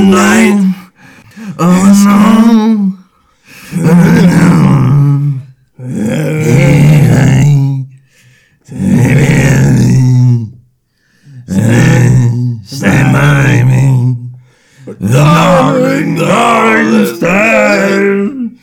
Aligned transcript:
nein. 0.00 0.74
Oh 1.58 1.84
no. 2.04 2.96
Stand 12.64 13.12
by 13.12 13.62
me. 13.64 14.16
Darling, 15.00 16.16
darling, 16.16 17.06
stand 17.16 18.58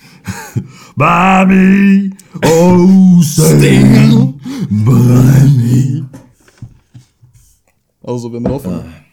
by 0.95 1.45
me. 1.45 2.11
Oh, 2.43 3.21
stand 3.21 4.39
by 4.85 5.43
me. 5.57 6.03
Also, 8.03 8.31
wenn 8.31 8.43
wir 8.43 8.53
anfangen. 8.53 9.06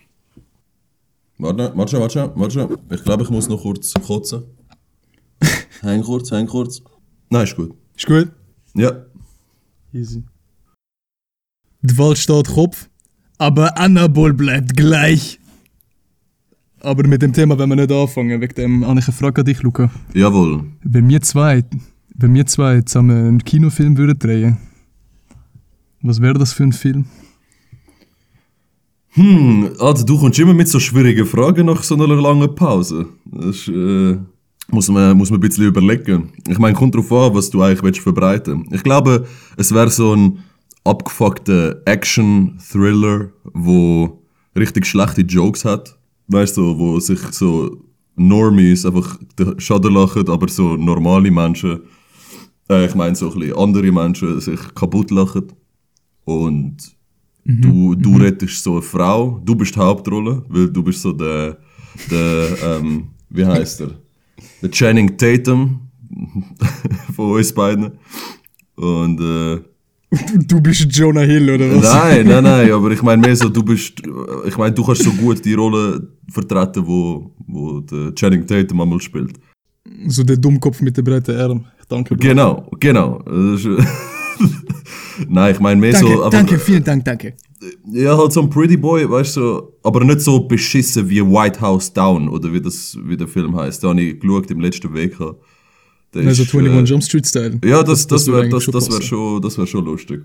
Warte, 1.39 1.73
warte 1.75 2.01
warte 2.01 2.33
warte. 2.35 2.79
Ich 2.91 3.03
glaube, 3.03 3.25
ich 3.25 3.31
muss 3.31 3.49
noch 3.49 3.61
kurz 3.63 3.93
kotzen. 3.95 4.45
Häng 5.81 6.03
kurz, 6.03 6.31
häng 6.31 6.47
kurz. 6.47 6.83
Nein, 7.31 7.45
ist 7.45 7.57
gut. 7.57 7.75
Ist 7.97 8.07
gut? 8.07 8.31
Ja. 8.75 8.93
Easy. 9.93 10.23
Die 11.83 11.99
Wahl 11.99 12.17
steht 12.17 12.49
Kopf, 12.49 12.89
aber 13.39 13.77
Anabol 13.77 14.33
bleibt 14.33 14.77
gleich. 14.77 15.39
Aber 16.81 17.07
mit 17.07 17.23
dem 17.23 17.33
Thema 17.33 17.59
werden 17.59 17.71
wir 17.71 17.77
nicht 17.77 17.93
anfangen. 17.93 18.41
Wegen 18.41 18.55
dem 18.55 18.87
habe 18.87 18.99
ich 19.01 19.07
eine 19.07 19.15
Frage 19.15 19.41
an 19.41 19.45
dich, 19.45 19.63
Luca. 19.63 19.91
Jawohl. 20.15 20.65
Wenn 20.83 21.09
wir 21.09 21.21
zwei, 21.21 21.65
wenn 22.15 22.35
wir 22.35 22.47
zwei 22.47 22.81
zusammen 22.83 23.17
einen 23.17 23.45
Kinofilm 23.45 23.97
würden 23.97 24.19
drehen, 24.19 24.57
was 26.03 26.21
wäre 26.21 26.39
das 26.39 26.53
für 26.53 26.65
ein 26.65 26.73
Film? 26.73 27.07
Hm, 29.15 29.71
also 29.79 30.05
du 30.05 30.19
kommst 30.19 30.39
immer 30.41 30.55
mit 30.55 30.69
so 30.69 30.81
schwierigen 30.81 31.25
Fragen 31.25 31.67
nach 31.67 31.83
so 31.85 31.95
einer 31.95 32.09
langen 32.09 32.53
Pause. 32.55 33.07
Das 33.25 33.57
ist, 33.57 33.69
äh, 33.69 34.19
muss, 34.69 34.89
man, 34.89 35.17
muss 35.17 35.31
man 35.31 35.39
ein 35.39 35.49
bisschen 35.49 35.67
überlegen. 35.67 36.33
Ich 36.49 36.59
meine, 36.59 36.77
kommt 36.77 36.97
drauf 36.97 37.13
an, 37.13 37.35
was 37.35 37.49
du 37.49 37.63
eigentlich 37.63 37.83
willst 37.85 38.01
verbreiten 38.01 38.67
Ich 38.73 38.83
glaube, 38.83 39.25
es 39.57 39.73
wäre 39.73 39.89
so 39.91 40.17
ein 40.17 40.43
abgefuckter 40.83 41.81
Action-Thriller, 41.85 43.31
wo 43.53 44.21
richtig 44.57 44.85
schlechte 44.87 45.21
Jokes 45.21 45.65
hat. 45.65 45.97
Weißt 46.27 46.57
du, 46.57 46.77
wo 46.77 46.99
sich 46.99 47.21
so 47.31 47.85
Normies 48.17 48.85
einfach 48.85 49.17
den 49.39 49.61
Schaden 49.61 49.95
lachen, 49.95 50.29
aber 50.29 50.49
so 50.49 50.77
normale 50.77 51.31
Menschen, 51.31 51.83
äh, 52.69 52.87
ich 52.87 52.95
meine 52.97 53.15
so 53.15 53.31
ein 53.31 53.39
bisschen 53.39 53.57
andere 53.57 53.93
Menschen 53.93 54.41
sich 54.41 54.61
kaputt 54.75 55.13
lachen. 55.13 55.53
Und 56.25 56.94
du, 57.45 57.95
du 57.95 58.17
rettest 58.17 58.63
so 58.63 58.73
eine 58.73 58.83
Frau, 58.83 59.41
du 59.45 59.55
bist 59.55 59.75
die 59.75 59.81
Hauptrolle, 59.81 60.43
weil 60.49 60.69
du 60.71 60.83
bist 60.83 61.03
so 61.03 61.13
der, 61.13 61.59
der 62.11 62.49
ähm, 62.65 63.09
wie 63.31 63.45
heißt 63.45 63.83
er? 63.83 63.91
Der 64.63 64.71
Channing 64.71 65.17
Tatum 65.17 65.81
von 67.15 67.33
uns 67.33 67.53
beiden. 67.53 67.93
Und 68.77 69.21
äh, 69.21 69.61
Du 70.47 70.61
bist 70.61 70.87
Jonah 70.91 71.23
Hill, 71.23 71.51
oder 71.51 71.77
was? 71.77 71.93
nein, 71.93 72.27
nein, 72.27 72.45
nein, 72.51 72.71
aber 72.71 72.91
ich 72.93 73.03
meine 73.03 73.21
mehr 73.21 73.35
so, 73.35 73.49
du 73.49 73.63
bist, 73.63 74.01
ich 74.47 74.57
meine, 74.57 74.73
du 74.73 74.85
kannst 74.85 75.03
so 75.03 75.11
gut 75.11 75.45
die 75.45 75.55
Rolle 75.55 76.07
vertreten, 76.31 76.87
wo, 76.87 77.33
wo 77.47 77.81
der 77.81 78.15
Channing 78.15 78.47
Tatum 78.47 78.81
einmal 78.81 79.01
spielt. 79.01 79.33
So 80.07 80.23
der 80.23 80.37
Dummkopf 80.37 80.81
mit 80.83 80.97
den 80.97 81.05
breiten 81.05 81.37
Armen. 81.37 81.65
Danke, 81.89 82.15
Bro. 82.15 82.27
Genau, 82.29 82.71
genau. 82.79 83.23
Das 84.39 85.27
nein, 85.29 85.55
ich 85.55 85.61
meine 85.61 85.81
mehr 85.81 85.93
Danke, 85.93 86.13
so, 86.13 86.23
aber, 86.23 86.31
danke, 86.31 86.59
vielen 86.59 86.85
Dank, 86.85 87.05
danke. 87.05 87.35
Ja, 87.93 88.17
halt 88.17 88.33
so 88.33 88.43
ein 88.43 88.51
Pretty 88.51 88.77
Boy, 88.77 89.09
weißt 89.09 89.37
du, 89.37 89.73
aber 89.83 90.05
nicht 90.05 90.21
so 90.21 90.41
beschissen 90.41 91.09
wie 91.09 91.23
White 91.23 91.61
House 91.61 91.93
Down 91.93 92.29
oder 92.29 92.53
wie, 92.53 92.61
das, 92.61 92.99
wie 93.03 93.17
der 93.17 93.29
Film 93.29 93.57
heißt. 93.57 93.83
Da 93.83 93.89
habe 93.89 94.03
ich 94.03 94.21
geschaut 94.21 94.51
im 94.51 94.61
letzten 94.61 94.93
Weg. 94.93 95.17
Der 96.15 96.27
Also 96.27 96.43
ist, 96.43 96.55
21 96.55 96.75
äh, 96.75 96.85
Jump 96.85 97.03
Street 97.03 97.27
Style. 97.27 97.59
Ja, 97.65 97.83
das, 97.83 98.07
das, 98.07 98.27
würde 98.27 98.51
wäre 98.51 98.61
das, 98.61 98.67
das 98.67 98.91
wär 98.91 99.03
schon, 99.03 99.41
das 99.41 99.59
wär 99.59 99.67
schon 99.67 99.85
lustig. 99.85 100.23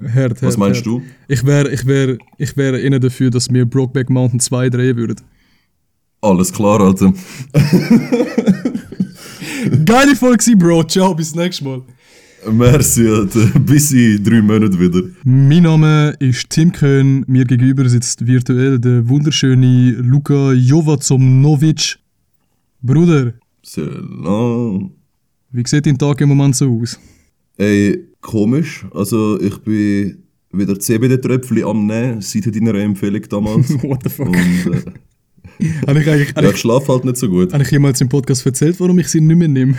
Herd, 0.00 0.34
Was 0.34 0.42
herd, 0.42 0.58
meinst 0.58 0.78
herd. 0.78 0.86
du? 0.86 1.02
Ich 1.28 1.44
wäre 1.44 1.72
ich 1.72 1.86
wär, 1.86 2.16
ich 2.38 2.56
wär 2.56 2.80
innen 2.80 3.00
dafür, 3.00 3.30
dass 3.30 3.52
wir 3.52 3.64
Brokeback 3.64 4.10
Mountain 4.10 4.40
2 4.40 4.70
drehen 4.70 4.96
würden. 4.96 5.20
Alles 6.20 6.52
klar, 6.52 6.80
Alter. 6.80 7.12
Geile 9.84 10.16
Folge, 10.16 10.56
Bro. 10.56 10.84
Ciao, 10.84 11.14
bis 11.14 11.34
nächstes 11.34 11.66
Mal. 11.66 11.82
Merci, 12.50 13.06
Alter. 13.06 13.46
Bis 13.66 13.92
in 13.92 14.22
drei 14.24 14.42
Monaten 14.42 14.78
wieder. 14.78 15.02
Mein 15.24 15.62
Name 15.62 16.14
ist 16.18 16.50
Tim 16.50 16.72
Köhn. 16.72 17.24
Mir 17.28 17.44
gegenüber 17.44 17.88
sitzt 17.88 18.26
virtuell 18.26 18.78
der 18.78 19.08
wunderschöne 19.08 19.92
Luka 20.00 20.52
Jovacomnovic. 20.52 21.98
Bruder, 22.82 23.34
Salam. 23.62 24.90
wie 25.52 25.62
sieht 25.66 25.86
dein 25.86 25.96
Tag 25.96 26.20
im 26.20 26.30
Moment 26.30 26.56
so 26.56 26.80
aus? 26.80 26.98
Ey, 27.58 28.08
komisch. 28.20 28.84
Also, 28.92 29.40
ich 29.40 29.58
bin 29.58 30.24
wieder 30.52 30.78
CBD-Tröpfchen 30.78 31.64
am 31.64 31.86
Nehmen, 31.86 32.20
seit 32.20 32.54
deiner 32.54 32.74
Empfehlung 32.74 33.22
damals. 33.28 33.70
What 33.82 34.02
the 34.02 34.08
fuck? 34.10 34.26
Und 34.26 34.34
äh, 34.34 34.82
Habe 35.86 36.00
ich 36.00 36.08
eigentlich 36.08 36.32
ja, 36.36 36.50
ich 36.50 36.56
schlafe 36.56 36.88
halt 36.92 37.04
nicht 37.04 37.16
so 37.16 37.28
gut. 37.28 37.52
habe 37.52 37.62
ich 37.62 37.70
jemals 37.70 38.00
im 38.00 38.08
Podcast 38.08 38.44
erzählt, 38.46 38.78
warum 38.80 38.98
ich 38.98 39.08
sie 39.08 39.20
nicht 39.20 39.36
mehr 39.36 39.48
nehme? 39.48 39.74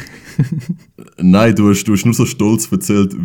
Nein, 1.18 1.56
du 1.56 1.70
hast, 1.70 1.84
du 1.86 1.94
hast 1.94 2.06
nur 2.06 2.14
so 2.14 2.26
stolz 2.26 2.72
erzählt, 2.72 3.16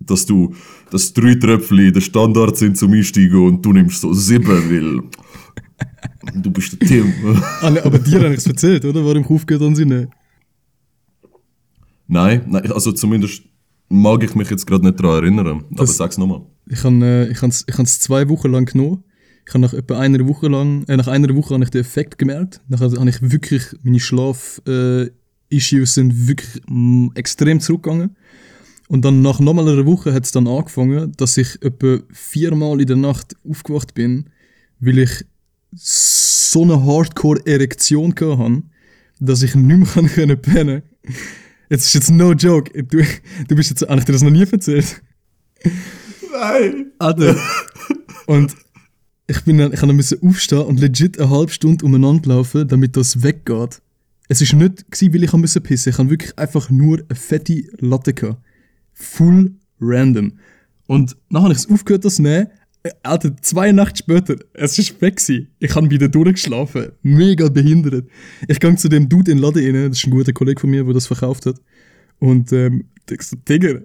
dass 0.00 0.26
du, 0.26 0.54
dass 0.90 1.12
drei 1.12 1.34
Tröpfchen 1.34 1.92
der 1.92 2.00
Standard 2.00 2.56
sind 2.56 2.76
zum 2.76 2.92
Einsteigen 2.92 3.46
und 3.46 3.64
du 3.64 3.72
nimmst 3.72 4.00
so 4.00 4.12
sieben, 4.12 4.46
weil 4.46 5.02
du 6.42 6.50
bist 6.50 6.80
der 6.80 6.88
Tim. 6.88 7.12
Aber 7.60 7.98
dir 7.98 8.20
habe 8.20 8.32
ich 8.32 8.38
es 8.38 8.46
erzählt, 8.46 8.84
oder? 8.84 9.04
Warum 9.04 9.22
ich 9.22 9.30
aufgehört 9.30 9.62
an 9.62 9.74
sie 9.74 9.84
nicht? 9.84 10.08
nein, 12.06 12.42
nein, 12.48 12.70
also 12.72 12.92
zumindest 12.92 13.42
mag 13.88 14.22
ich 14.22 14.34
mich 14.34 14.50
jetzt 14.50 14.66
gerade 14.66 14.84
nicht 14.84 14.98
daran 15.00 15.22
erinnern. 15.24 15.46
Aber 15.46 15.64
Das- 15.76 15.96
sag's 15.96 16.18
nochmal. 16.18 16.42
Ich 16.66 16.82
habe 16.82 16.96
äh, 17.04 17.30
ich 17.30 17.42
ich 17.42 17.86
zwei 18.00 18.28
Wochen 18.28 18.50
lang 18.50 18.64
genommen. 18.64 19.04
Ich 19.46 19.52
habe 19.52 19.60
nach 19.60 19.74
etwa 19.74 19.98
einer 19.98 20.26
Woche 20.26 20.48
lang, 20.48 20.84
äh, 20.88 20.96
nach 20.96 21.08
einer 21.08 21.34
Woche 21.34 21.54
habe 21.54 21.64
ich 21.64 21.70
den 21.70 21.82
Effekt 21.82 22.18
gemerkt. 22.18 22.60
Nachher 22.68 22.90
habe 22.90 23.08
ich 23.08 23.20
wirklich, 23.20 23.64
meine 23.82 24.00
Schlaf-Issues 24.00 25.90
äh, 25.90 25.92
sind 25.92 26.28
wirklich 26.28 26.62
mm, 26.66 27.08
extrem 27.14 27.60
zurückgegangen. 27.60 28.16
Und 28.88 29.04
dann 29.04 29.22
nach 29.22 29.40
nochmal 29.40 29.68
einer 29.68 29.86
Woche 29.86 30.12
hat 30.12 30.24
es 30.24 30.32
dann 30.32 30.46
angefangen, 30.46 31.12
dass 31.16 31.36
ich 31.36 31.62
etwa 31.62 31.98
viermal 32.10 32.80
in 32.80 32.86
der 32.86 32.96
Nacht 32.96 33.34
aufgewacht 33.48 33.94
bin, 33.94 34.30
weil 34.80 34.98
ich 34.98 35.24
so 35.74 36.62
eine 36.62 36.84
Hardcore-Erektion 36.84 38.14
hatte, 38.14 38.62
dass 39.20 39.42
ich 39.42 39.54
nicht 39.54 39.78
mehr 39.78 39.86
kann 39.86 40.06
können 40.14 40.40
pennen 40.40 40.82
Jetzt 41.70 41.86
ist 41.86 41.94
jetzt 41.94 42.10
no 42.10 42.32
joke. 42.32 42.70
Du, 42.84 43.02
du 43.48 43.56
bist 43.56 43.70
jetzt, 43.70 43.88
habe 43.88 43.98
ich 43.98 44.04
dir 44.04 44.12
das 44.12 44.22
noch 44.22 44.30
nie 44.30 44.44
erzählt? 44.44 45.02
Nein! 46.30 46.92
Alter. 46.98 47.36
und 48.26 48.54
ich 49.26 49.40
bin 49.42 49.58
dann, 49.58 49.72
ich 49.72 49.80
dann 49.80 49.96
müssen 49.96 50.22
aufstehen 50.22 50.62
und 50.62 50.80
legit 50.80 51.18
eine 51.18 51.30
halbe 51.30 51.52
Stunde 51.52 51.84
umeinander 51.84 52.28
laufen, 52.30 52.68
damit 52.68 52.96
das 52.96 53.22
weggeht. 53.22 53.80
Es 54.28 54.40
ist 54.40 54.52
nicht 54.52 54.90
gewesen, 54.90 55.14
weil 55.14 55.24
ich 55.24 55.32
musste 55.32 55.60
pissen. 55.60 55.90
Ich 55.90 55.98
habe 55.98 56.10
wirklich 56.10 56.38
einfach 56.38 56.70
nur 56.70 56.98
eine 56.98 57.14
fette 57.14 57.64
Latte 57.78 58.14
gehabt. 58.14 58.42
Full 58.92 59.54
random. 59.80 60.38
Und 60.86 61.16
nachher 61.28 61.44
habe 61.44 61.52
ich 61.52 61.60
es 61.60 61.70
aufgehört, 61.70 62.04
das 62.04 62.18
nehmen. 62.18 62.48
Alter, 63.02 63.34
zwei 63.40 63.72
Nacht 63.72 63.96
später, 63.96 64.36
es 64.52 64.78
ist 64.78 65.00
weg 65.00 65.16
gewesen. 65.16 65.48
Ich 65.58 65.74
habe 65.74 65.90
wieder 65.90 66.08
durchgeschlafen. 66.08 66.92
Mega 67.02 67.48
behindert. 67.48 68.06
Ich 68.46 68.60
gehe 68.60 68.76
zu 68.76 68.88
dem 68.88 69.08
Dude 69.08 69.30
in 69.30 69.38
den 69.38 69.42
Laden 69.42 69.64
rein, 69.64 69.88
das 69.88 69.98
ist 69.98 70.06
ein 70.06 70.10
guter 70.10 70.34
Kollege 70.34 70.60
von 70.60 70.68
mir, 70.68 70.84
der 70.84 70.92
das 70.92 71.06
verkauft 71.06 71.46
hat. 71.46 71.56
Und 72.18 72.52
ähm, 72.52 72.84
ich 73.10 73.22
so, 73.22 73.36
Digga, 73.36 73.80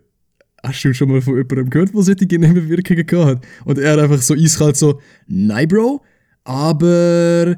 hast 0.64 0.84
du 0.84 0.94
schon 0.94 1.10
mal 1.10 1.22
von 1.22 1.36
jemandem 1.36 1.70
gehört, 1.70 1.94
der 1.94 2.04
solche 2.04 2.26
Nebenwirkungen 2.26 3.06
gehabt 3.06 3.30
hat? 3.30 3.46
Und 3.66 3.80
er 3.80 3.98
einfach 3.98 4.22
so 4.22 4.34
eiskalt 4.34 4.78
so, 4.78 5.00
nein, 5.28 5.68
Bro, 5.68 6.02
aber 6.44 7.58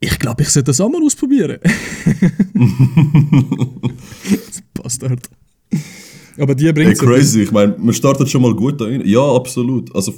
ich 0.00 0.18
glaube, 0.18 0.42
ich 0.42 0.50
sollte 0.50 0.66
das 0.66 0.80
auch 0.80 0.90
mal 0.90 1.02
ausprobieren. 1.02 1.54
Bastard. 4.74 5.30
Aber 6.38 6.54
die 6.54 6.72
bringt 6.72 6.98
crazy. 6.98 7.42
Ich 7.42 7.52
meine, 7.52 7.76
man 7.78 7.94
startet 7.94 8.28
schon 8.28 8.42
mal 8.42 8.54
gut 8.54 8.80
da 8.80 8.86
rein. 8.86 9.02
Ja, 9.04 9.34
absolut. 9.34 9.94
Also 9.94 10.12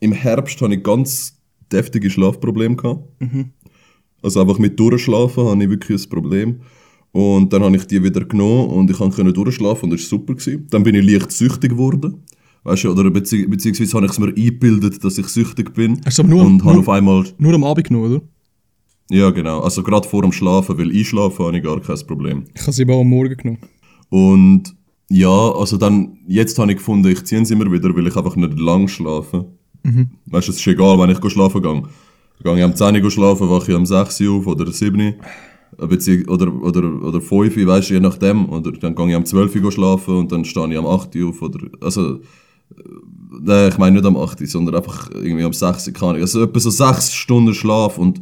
im 0.00 0.12
Herbst 0.12 0.60
hatte 0.60 0.74
ich 0.74 0.82
ganz 0.82 1.36
deftige 1.70 2.10
Schlafprobleme. 2.10 2.76
Gehabt. 2.76 3.04
Also 4.22 4.40
einfach 4.40 4.58
mit 4.58 4.78
Durchschlafen 4.78 5.46
habe 5.46 5.62
ich 5.62 5.70
wirklich 5.70 6.04
ein 6.04 6.10
Problem. 6.10 6.60
Und 7.12 7.52
dann 7.52 7.62
habe 7.62 7.76
ich 7.76 7.86
die 7.86 8.02
wieder 8.02 8.24
genommen 8.24 8.70
und 8.70 8.90
ich 8.90 8.96
konnte 8.96 9.22
durchschlafen 9.32 9.84
und 9.84 9.90
das 9.90 10.10
war 10.10 10.18
super. 10.18 10.34
Gewesen. 10.34 10.66
Dann 10.70 10.82
bin 10.82 10.94
ich 10.94 11.04
leicht 11.04 11.30
süchtig 11.30 11.70
geworden. 11.72 12.22
Weißt 12.64 12.84
du, 12.84 12.90
oder 12.92 13.10
bezieh 13.10 13.46
beziehungsweise 13.46 13.94
habe 13.96 14.06
ich 14.06 14.12
es 14.12 14.18
mir 14.18 14.28
eingebildet, 14.28 15.02
dass 15.04 15.18
ich 15.18 15.26
süchtig 15.28 15.74
bin. 15.74 16.00
Hast 16.06 16.18
du 16.18 16.22
aber 16.22 16.30
nur- 16.30 16.46
und 16.46 16.62
habe 16.64 16.72
nur- 16.74 16.80
auf 16.80 16.88
einmal. 16.88 17.24
Nur 17.38 17.54
am 17.54 17.64
Abend 17.64 17.86
genommen, 17.88 18.12
oder? 18.12 18.22
Ja, 19.10 19.30
genau. 19.30 19.60
Also 19.60 19.82
gerade 19.82 20.08
vor 20.08 20.22
dem 20.22 20.32
Schlafen, 20.32 20.78
weil 20.78 20.90
einschlafen 20.90 21.44
habe 21.44 21.56
ich 21.58 21.62
gar 21.64 21.80
kein 21.80 22.06
Problem. 22.06 22.44
Ich 22.54 22.62
habe 22.62 22.72
sie 22.72 22.84
aber 22.84 22.94
auch 22.94 23.00
am 23.02 23.08
Morgen 23.08 23.36
genommen. 23.36 23.58
Und 24.08 24.74
ja, 25.10 25.28
also 25.52 25.76
dann, 25.76 26.18
jetzt 26.26 26.58
habe 26.58 26.70
ich 26.72 26.78
gefunden, 26.78 27.08
ich 27.10 27.22
ziehe 27.24 27.44
sie 27.44 27.52
immer 27.52 27.70
wieder, 27.70 27.94
weil 27.94 28.06
ich 28.06 28.16
einfach 28.16 28.36
nicht 28.36 28.58
lang 28.58 28.88
schlafe. 28.88 29.44
Weißt 30.26 30.48
du, 30.48 30.52
es 30.52 30.58
ist 30.58 30.66
egal, 30.66 30.98
wenn 30.98 31.10
ich 31.10 31.30
schlafen 31.32 31.60
gehe. 31.60 31.82
Gehe 32.44 32.56
ich 32.56 32.62
am 32.64 32.74
10 32.74 33.02
Uhr 33.04 33.10
schlafen, 33.10 33.50
wache 33.50 33.70
ich 33.72 33.76
am 33.76 33.84
6 33.84 34.20
Uhr 34.22 34.36
auf 34.38 34.46
oder 34.46 34.70
7 34.72 34.98
Uhr. 35.00 35.14
Bezieh 35.86 36.26
oder, 36.26 36.52
oder, 36.52 37.02
oder 37.02 37.20
5 37.20 37.56
Uhr, 37.56 37.66
weißt 37.66 37.90
du, 37.90 37.94
je 37.94 38.00
nachdem. 38.00 38.48
Oder 38.48 38.72
dann 38.72 38.94
gehe 38.94 39.08
ich 39.08 39.14
am 39.14 39.24
12 39.24 39.56
Uhr 39.56 39.72
schlafen 39.72 40.16
und 40.16 40.32
dann 40.32 40.44
stehe 40.44 40.70
ich 40.70 40.78
am 40.78 40.86
8 40.86 41.14
Uhr 41.16 41.30
auf. 41.30 41.42
Oder, 41.42 41.68
also, 41.80 42.20
äh, 43.46 43.68
ich 43.68 43.78
meine 43.78 43.96
nicht 43.96 44.06
am 44.06 44.16
8 44.16 44.40
Uhr, 44.40 44.46
sondern 44.46 44.76
einfach 44.76 45.10
irgendwie 45.10 45.44
am 45.44 45.52
6 45.52 45.88
Uhr. 45.88 45.92
Kann 45.94 46.16
ich. 46.16 46.22
Also 46.22 46.42
etwa 46.42 46.60
so 46.60 46.70
6 46.70 47.12
Stunden 47.12 47.54
Schlaf 47.54 47.98
und 47.98 48.20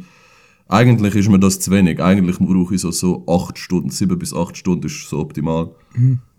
eigentlich 0.67 1.15
ist 1.15 1.29
mir 1.29 1.39
das 1.39 1.59
zu 1.59 1.69
wenig. 1.71 2.01
Eigentlich 2.01 2.39
brauche 2.39 2.75
ich 2.75 2.81
so, 2.81 2.91
so 2.91 3.25
8 3.27 3.57
Stunden, 3.57 3.89
7 3.89 4.17
bis 4.17 4.33
8 4.33 4.55
Stunden 4.55 4.85
ist 4.87 5.09
so 5.09 5.19
optimal. 5.19 5.71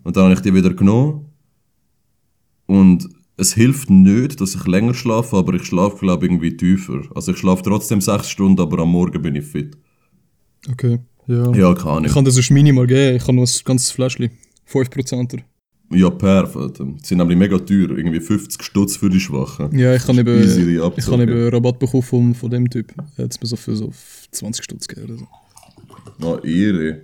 Und 0.03 0.17
dann 0.17 0.23
habe 0.23 0.33
ich 0.33 0.41
die 0.41 0.53
wieder 0.53 0.73
genommen. 0.73 1.25
Und 2.65 3.07
es 3.37 3.53
hilft 3.53 3.89
nicht, 3.89 4.41
dass 4.41 4.55
ich 4.55 4.65
länger 4.65 4.93
schlafe, 4.93 5.37
aber 5.37 5.53
ich 5.53 5.65
schlafe, 5.65 5.97
glaube 5.97 6.25
ich, 6.25 6.31
irgendwie 6.31 6.57
tiefer. 6.57 7.01
Also 7.13 7.31
ich 7.31 7.37
schlafe 7.37 7.61
trotzdem 7.61 8.01
6 8.01 8.27
Stunden, 8.29 8.61
aber 8.61 8.79
am 8.79 8.91
Morgen 8.91 9.21
bin 9.21 9.35
ich 9.35 9.45
fit. 9.45 9.77
Okay. 10.71 10.99
Ja. 11.27 11.51
Ja, 11.53 11.73
keine 11.73 11.89
Ahnung. 11.91 12.05
Ich 12.05 12.13
kann 12.13 12.25
das 12.25 12.35
sonst 12.35 12.51
minimal 12.51 12.87
geben. 12.87 13.15
Ich 13.17 13.25
kann 13.25 13.35
noch 13.35 13.43
ein 13.43 13.61
ganzes 13.65 13.91
Fläschchen. 13.91 14.29
5%er. 14.71 15.39
Ja, 15.91 16.09
perfekt. 16.09 16.79
Die 16.79 17.05
sind 17.05 17.17
nämlich 17.19 17.37
mega 17.37 17.57
teuer. 17.59 17.91
Irgendwie 17.91 18.19
50 18.19 18.63
Stutz 18.63 18.97
für 18.97 19.09
die 19.09 19.19
Schwachen. 19.19 19.77
Ja, 19.77 19.93
ich 19.95 20.03
kann 20.05 20.17
eben, 20.17 20.41
ich 20.97 21.05
kann 21.05 21.21
eben 21.21 21.49
Rabatt 21.49 21.79
bekommen 21.79 22.03
von, 22.03 22.33
von 22.35 22.49
dem 22.49 22.69
Typ. 22.69 22.93
Hat 23.17 23.37
mir 23.41 23.47
so 23.47 23.55
für 23.55 23.75
so 23.75 23.91
20 24.31 24.63
Stutz 24.63 24.87
gegeben 24.87 25.07
oder 25.13 25.19
so. 25.19 25.27
Ah, 26.27 26.39
Ehre. 26.45 27.01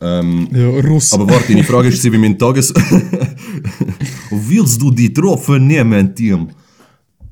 Ähm, 0.00 0.48
Ja, 0.52 0.68
Russ. 0.68 1.12
aber 1.12 1.28
warte, 1.28 1.52
deine 1.52 1.62
Frage 1.62 1.88
ist, 1.88 2.02
wie 2.04 2.18
mein 2.18 2.36
Tages... 2.36 2.74
Willst 4.30 4.80
du 4.82 4.90
die 4.90 5.12
Tropfen 5.12 5.66
nehmen, 5.66 6.14
Team? 6.14 6.48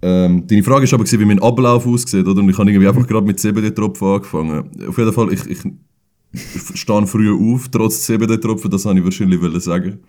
Ähm, 0.02 0.46
deine 0.46 0.62
Frage 0.62 0.84
ist 0.84 0.94
aber, 0.94 1.04
gewesen, 1.04 1.20
wie 1.20 1.24
mein 1.24 1.42
Ablauf 1.42 1.86
aussieht, 1.86 2.26
oder? 2.26 2.40
Und 2.40 2.48
ich 2.48 2.56
habe 2.58 2.70
irgendwie 2.70 2.88
einfach 2.88 3.06
gerade 3.06 3.26
mit 3.26 3.38
CBD-Tropfen 3.40 4.06
angefangen. 4.06 4.70
Auf 4.88 4.96
jeden 4.96 5.12
Fall, 5.12 5.32
ich, 5.32 5.46
ich, 5.46 5.58
ich 6.32 6.80
stehe 6.80 7.06
früh 7.06 7.32
auf, 7.32 7.68
trotz 7.68 8.02
CBD-Tropfen, 8.04 8.70
das 8.70 8.86
habe 8.86 8.98
ich 8.98 9.04
wahrscheinlich 9.04 9.40
sagen. 9.62 10.00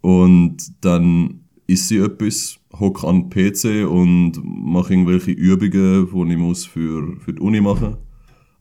Und 0.00 0.56
dann 0.80 1.40
isst 1.66 1.88
sie 1.88 1.98
etwas, 1.98 2.58
hocke 2.78 3.06
an 3.06 3.28
den 3.28 3.30
PC 3.30 3.88
und 3.90 4.40
mache 4.44 4.92
irgendwelche 4.92 5.32
Übungen, 5.32 6.08
die 6.12 6.32
ich 6.32 6.38
muss 6.38 6.66
für, 6.66 7.16
für 7.20 7.32
die 7.32 7.40
Uni 7.40 7.60
machen 7.60 7.96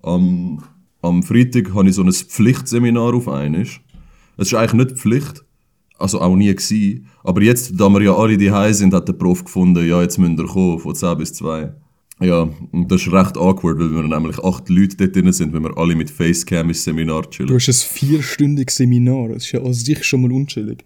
am, 0.07 0.63
am 1.01 1.23
Freitag 1.23 1.73
habe 1.73 1.89
ich 1.89 1.95
so 1.95 2.03
ein 2.03 2.11
Pflichtseminar 2.11 3.13
auf 3.13 3.27
einmal. 3.27 3.61
Es 3.61 3.79
ist 4.37 4.53
eigentlich 4.53 4.87
nicht 4.87 4.99
Pflicht, 4.99 5.45
also 5.97 6.21
auch 6.21 6.35
nie 6.35 6.53
gewesen. 6.53 7.07
Aber 7.23 7.41
jetzt, 7.41 7.79
da 7.79 7.89
wir 7.89 8.01
ja 8.01 8.15
alle 8.15 8.37
die 8.37 8.51
sind, 8.73 8.93
hat 8.93 9.07
der 9.07 9.13
Prof 9.13 9.43
gefunden, 9.43 9.87
ja, 9.87 10.01
jetzt 10.01 10.17
müsst 10.17 10.39
ihr 10.39 10.45
kommen, 10.45 10.79
von 10.79 10.95
10 10.95 11.17
bis 11.17 11.33
2. 11.33 11.73
Ja, 12.19 12.49
und 12.71 12.91
das 12.91 13.01
ist 13.01 13.11
recht 13.13 13.37
awkward, 13.37 13.77
weil 13.79 13.91
wir 13.91 14.03
nämlich 14.03 14.39
acht 14.39 14.69
Leute 14.69 14.97
dort 14.97 15.15
drin 15.15 15.31
sind, 15.31 15.53
wenn 15.53 15.63
wir 15.63 15.77
alle 15.77 15.95
mit 15.95 16.09
Facecam 16.09 16.69
ins 16.69 16.83
Seminar 16.83 17.29
chillen. 17.29 17.47
Du 17.49 17.55
hast 17.55 17.67
ein 17.67 17.73
vierstündiges 17.73 18.77
Seminar. 18.77 19.29
Das 19.29 19.43
ist 19.45 19.51
ja 19.51 19.61
an 19.61 19.73
sich 19.73 20.03
schon 20.03 20.23
mal 20.23 20.31
unchillig. 20.31 20.83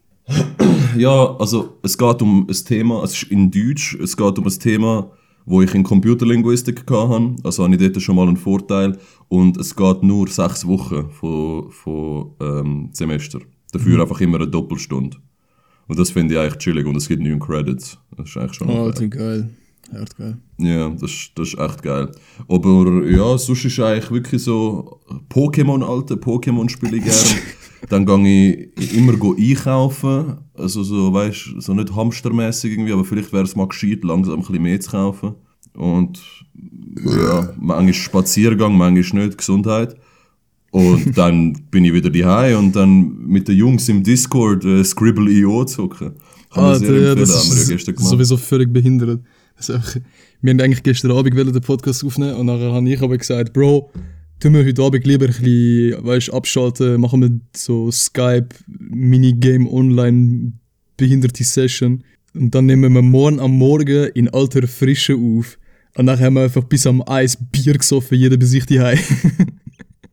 Ja, 0.97 1.35
also 1.37 1.77
es 1.83 1.97
geht 1.97 2.21
um 2.21 2.47
ein 2.49 2.65
Thema, 2.65 3.03
es 3.03 3.13
ist 3.13 3.31
in 3.31 3.49
Deutsch, 3.49 3.97
es 4.01 4.15
geht 4.15 4.37
um 4.37 4.45
ein 4.45 4.59
Thema, 4.59 5.09
wo 5.45 5.61
ich 5.61 5.73
in 5.73 5.83
Computerlinguistik 5.83 6.83
hatte, 6.89 7.35
also 7.43 7.63
habe 7.63 7.75
ich 7.75 7.81
dort 7.81 8.01
schon 8.01 8.15
mal 8.15 8.27
einen 8.27 8.37
Vorteil 8.37 8.97
und 9.27 9.57
es 9.57 9.75
geht 9.75 10.03
nur 10.03 10.27
sechs 10.27 10.67
Wochen 10.67 11.09
von, 11.09 11.71
von 11.71 12.31
ähm, 12.39 12.89
Semester. 12.91 13.39
Dafür 13.71 14.01
einfach 14.01 14.21
immer 14.21 14.37
eine 14.37 14.47
Doppelstunde. 14.47 15.17
Und 15.87 15.99
das 15.99 16.11
finde 16.11 16.35
ich 16.35 16.39
eigentlich 16.39 16.57
chillig 16.57 16.85
und 16.85 16.95
es 16.95 17.07
gibt 17.07 17.23
neun 17.23 17.39
Credits. 17.39 17.97
Das 18.15 18.29
ist 18.29 18.37
eigentlich 18.37 18.53
schon 18.53 18.69
Oh, 18.69 18.91
geil. 19.09 19.49
Hart 19.93 20.15
geil. 20.17 20.37
Ja, 20.57 20.89
das, 20.89 21.11
ist- 21.11 21.31
das 21.35 21.49
ist 21.49 21.59
echt 21.59 21.83
geil. 21.83 22.11
Aber 22.47 23.05
ja, 23.07 23.37
sonst 23.37 23.65
ist 23.65 23.79
eigentlich 23.79 24.11
wirklich 24.11 24.41
so 24.43 24.99
Pokémon, 25.29 25.83
alte 25.83 26.15
Pokémon 26.15 26.69
spiele 26.69 26.97
ich 26.97 27.03
gerne. 27.03 27.41
Dann 27.89 28.05
gehe 28.05 28.69
ich 28.77 28.95
immer 28.95 29.13
go 29.13 29.35
einkaufen. 29.37 30.37
Also 30.53 30.83
so, 30.83 31.11
weißt 31.11 31.55
so 31.59 31.73
nicht 31.73 31.95
hamstermäßig 31.95 32.73
irgendwie, 32.73 32.93
aber 32.93 33.03
vielleicht 33.03 33.33
wäre 33.33 33.43
es 33.43 33.55
mal 33.55 33.67
gescheit, 33.67 34.03
langsam 34.03 34.35
ein 34.35 34.39
bisschen 34.41 34.61
mehr 34.61 34.79
zu 34.79 34.91
kaufen. 34.91 35.33
Und 35.73 36.21
ja, 37.03 37.53
manchmal 37.59 37.93
Spaziergang, 37.93 38.77
manchmal 38.77 39.25
nicht, 39.25 39.37
Gesundheit. 39.37 39.95
Und 40.69 41.17
dann 41.17 41.53
bin 41.71 41.83
ich 41.85 41.93
wieder 41.93 42.09
daheim 42.11 42.59
und 42.59 42.75
dann 42.75 43.17
mit 43.25 43.47
den 43.47 43.57
Jungs 43.57 43.89
im 43.89 44.03
Discord 44.03 44.63
äh, 44.63 44.83
Scribble.io 44.83 45.65
zocken. 45.65 46.13
Kann 46.53 46.79
sehr 46.79 46.89
Alter, 46.89 47.01
ja, 47.07 47.15
das 47.15 47.67
ja 47.69 47.75
ist 47.75 47.85
gemacht. 47.87 48.05
sowieso 48.05 48.37
völlig 48.37 48.71
behindert. 48.71 49.21
Einfach, 49.69 49.97
wir 50.41 50.51
haben 50.51 50.61
eigentlich 50.61 50.83
gestern 50.83 51.11
Abend 51.11 51.37
den 51.37 51.61
Podcast 51.61 52.03
aufnehmen 52.03 52.35
und 52.35 52.47
nachher 52.47 52.71
habe 52.71 52.89
ich 52.89 53.01
aber 53.01 53.17
gesagt, 53.17 53.53
Bro, 53.53 53.91
tun 54.39 54.53
wir 54.53 54.65
heute 54.65 54.81
Abend 54.81 55.05
lieber 55.05 55.25
ein 55.25 55.31
bisschen, 55.31 56.05
weißt, 56.05 56.33
abschalten, 56.33 56.99
machen 56.99 57.21
wir 57.21 57.39
so 57.55 57.91
Skype, 57.91 58.49
Minigame 58.67 59.69
online, 59.71 60.53
behinderte 60.97 61.43
Session 61.43 62.03
und 62.33 62.55
dann 62.55 62.65
nehmen 62.65 62.93
wir 62.93 63.01
morgen 63.01 63.39
am 63.39 63.51
Morgen 63.51 64.09
in 64.13 64.29
alter 64.29 64.67
Frische 64.67 65.15
auf. 65.15 65.57
Und 65.95 66.05
dann 66.05 66.19
haben 66.19 66.35
wir 66.35 66.43
einfach 66.43 66.63
bis 66.63 66.87
am 66.87 67.03
Eis 67.05 67.37
Bier 67.51 67.77
gesoffen, 67.77 68.17
jeder 68.17 68.37
bei 68.37 68.45
sich 68.45 68.65
daheim. 68.65 68.99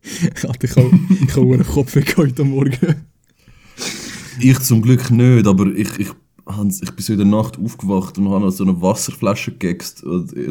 Ich 0.01 0.43
habe 0.43 0.57
ich 0.65 1.35
hab 1.35 1.43
einen 1.43 1.67
Kopf 1.67 1.93
weg 1.95 2.15
heute 2.15 2.43
Morgen. 2.45 2.95
Ich 4.39 4.59
zum 4.59 4.81
Glück 4.81 5.11
nicht, 5.11 5.45
aber 5.45 5.67
ich, 5.67 5.99
ich, 5.99 6.07
hans- 6.49 6.81
ich 6.81 6.91
bin 6.91 7.03
so 7.03 7.13
in 7.13 7.19
der 7.19 7.27
Nacht 7.27 7.57
aufgewacht 7.57 8.17
und 8.17 8.29
habe 8.29 8.51
so 8.51 8.63
eine 8.63 8.81
Wasserflasche 8.81 9.51
gegext. 9.51 10.03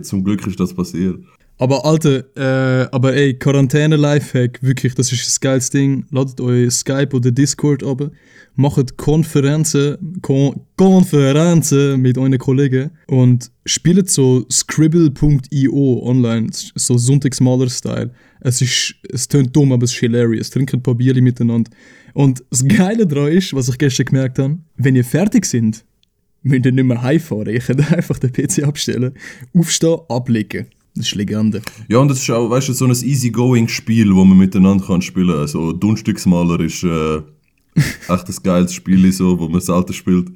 Zum 0.03 0.25
Glück 0.25 0.47
ist 0.47 0.59
das 0.59 0.73
passiert. 0.75 1.19
Aber 1.61 1.85
Alter, 1.85 2.25
äh, 2.37 2.89
aber 2.93 3.15
ey, 3.17 3.35
Quarantäne-Lifehack, 3.35 4.63
wirklich, 4.63 4.95
das 4.95 5.11
ist 5.11 5.27
das 5.27 5.41
geilste 5.41 5.79
Ding. 5.79 6.05
Ladet 6.11 6.41
euch 6.41 6.71
Skype 6.71 7.17
oder 7.17 7.33
Discord 7.33 7.83
ab, 7.83 8.13
macht 8.55 8.97
Konferenzen, 8.97 9.97
Kon 10.23 10.61
Konferenzen 10.77 12.01
mit 12.01 12.17
euren 12.17 12.39
Kollegen 12.39 12.93
und 13.09 13.51
spielt 13.67 14.09
so 14.09 14.47
scribble.io 14.51 16.03
online, 16.05 16.47
so 16.53 16.97
Sonntagsmaler-Style. 16.97 18.13
Es 18.41 18.63
ist, 18.63 18.95
es 19.13 19.27
tönt 19.27 19.55
dumm, 19.55 19.73
aber 19.73 19.83
es 19.83 19.93
ist 19.93 19.99
hilarious. 19.99 20.51
Trinkt 20.51 20.73
ein 20.75 20.83
paar 20.83 20.95
Bierchen 20.95 21.25
miteinander. 21.25 21.71
Und 22.15 22.45
das 22.51 22.65
Geile 22.67 23.05
daran 23.05 23.33
ist, 23.33 23.53
was 23.53 23.69
ich 23.69 23.79
gestern 23.79 24.07
gemerkt 24.07 24.39
habe, 24.39 24.59
wenn 24.77 24.95
ihr 24.95 25.05
fertig 25.05 25.45
sind, 25.45 25.85
müsst 26.49 26.67
ihr 26.67 26.73
nicht 26.73 26.85
mehr 26.85 27.03
heimfahren. 27.03 27.49
Ihr 27.49 27.61
könnt 27.61 27.93
einfach 27.93 28.19
den 28.19 28.33
PC 28.33 28.65
abstellen, 28.65 29.15
aufstehen, 29.55 29.99
ablegen. 30.09 30.67
Das 30.95 31.07
ist 31.07 31.15
Legende. 31.15 31.63
Ja, 31.89 31.99
und 31.99 32.09
das 32.09 32.19
ist 32.19 32.31
auch, 32.31 32.51
weißt 32.51 32.69
du, 32.69 32.73
so 32.73 32.85
ein 32.85 32.91
easygoing-Spiel, 32.91 34.15
wo 34.15 34.25
man 34.25 34.37
miteinander 34.37 34.85
kann 34.85 35.01
spielen 35.01 35.29
kann. 35.29 35.39
Also, 35.39 35.73
Dunstücksmaler 35.73 36.59
ist 36.61 36.83
äh, 36.83 37.19
echt 37.77 38.29
ein 38.29 38.43
geiles 38.43 38.75
Spiel, 38.75 39.13
so, 39.13 39.39
wo 39.39 39.49
man 39.49 39.61
selten 39.61 39.93
spielt. 39.93 40.29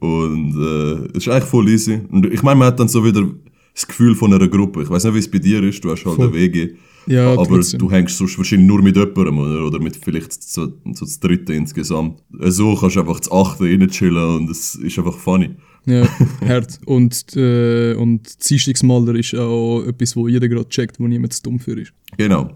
Und 0.00 0.56
äh, 0.56 1.16
es 1.16 1.26
ist 1.26 1.28
eigentlich 1.28 1.44
voll 1.44 1.68
easy. 1.68 2.00
Und 2.10 2.26
ich 2.26 2.42
meine, 2.42 2.58
man 2.58 2.68
hat 2.68 2.80
dann 2.80 2.88
so 2.88 3.04
wieder 3.04 3.28
das 3.74 3.86
Gefühl 3.86 4.16
von 4.16 4.34
einer 4.34 4.48
Gruppe. 4.48 4.82
Ich 4.82 4.90
weiß 4.90 5.04
nicht, 5.04 5.14
wie 5.14 5.18
es 5.20 5.30
bei 5.30 5.38
dir 5.38 5.62
ist, 5.62 5.84
du 5.84 5.92
hast 5.92 6.04
halt 6.04 6.16
Voll. 6.16 6.26
eine 6.28 6.34
WG. 6.34 6.74
Ja, 7.06 7.32
aber 7.32 7.46
trotzdem. 7.46 7.78
du 7.78 7.90
hängst 7.90 8.16
sonst 8.16 8.38
wahrscheinlich 8.38 8.66
nur 8.66 8.82
mit 8.82 8.96
jemandem 8.96 9.38
oder, 9.38 9.66
oder 9.66 9.80
mit 9.80 9.96
vielleicht 9.96 10.42
so, 10.42 10.66
so 10.92 11.04
das 11.04 11.20
Dritte 11.20 11.52
insgesamt. 11.54 12.22
So 12.30 12.74
kannst 12.76 12.96
du 12.96 13.00
einfach 13.00 13.18
das 13.18 13.30
Achte 13.30 13.64
rein 13.64 13.88
chillen 13.88 14.36
und 14.36 14.50
es 14.50 14.74
ist 14.76 14.98
einfach 14.98 15.16
funny. 15.16 15.50
Ja, 15.86 16.06
hart. 16.46 16.78
Und, 16.86 17.36
äh, 17.36 17.94
und 17.94 18.48
Dienstagsmaler 18.48 19.14
ist 19.16 19.34
auch 19.34 19.82
etwas, 19.84 20.14
wo 20.16 20.28
jeder 20.28 20.48
gerade 20.48 20.68
checkt, 20.68 21.00
wo 21.00 21.08
niemand 21.08 21.32
zu 21.32 21.42
dumm 21.42 21.58
für 21.58 21.80
ist. 21.80 21.92
Genau. 22.16 22.50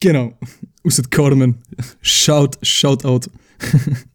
Genau. 0.00 0.38
Außer 0.84 1.02
Carmen. 1.10 1.56
Shout, 2.02 2.50
shout 2.62 3.04
out. 3.04 3.30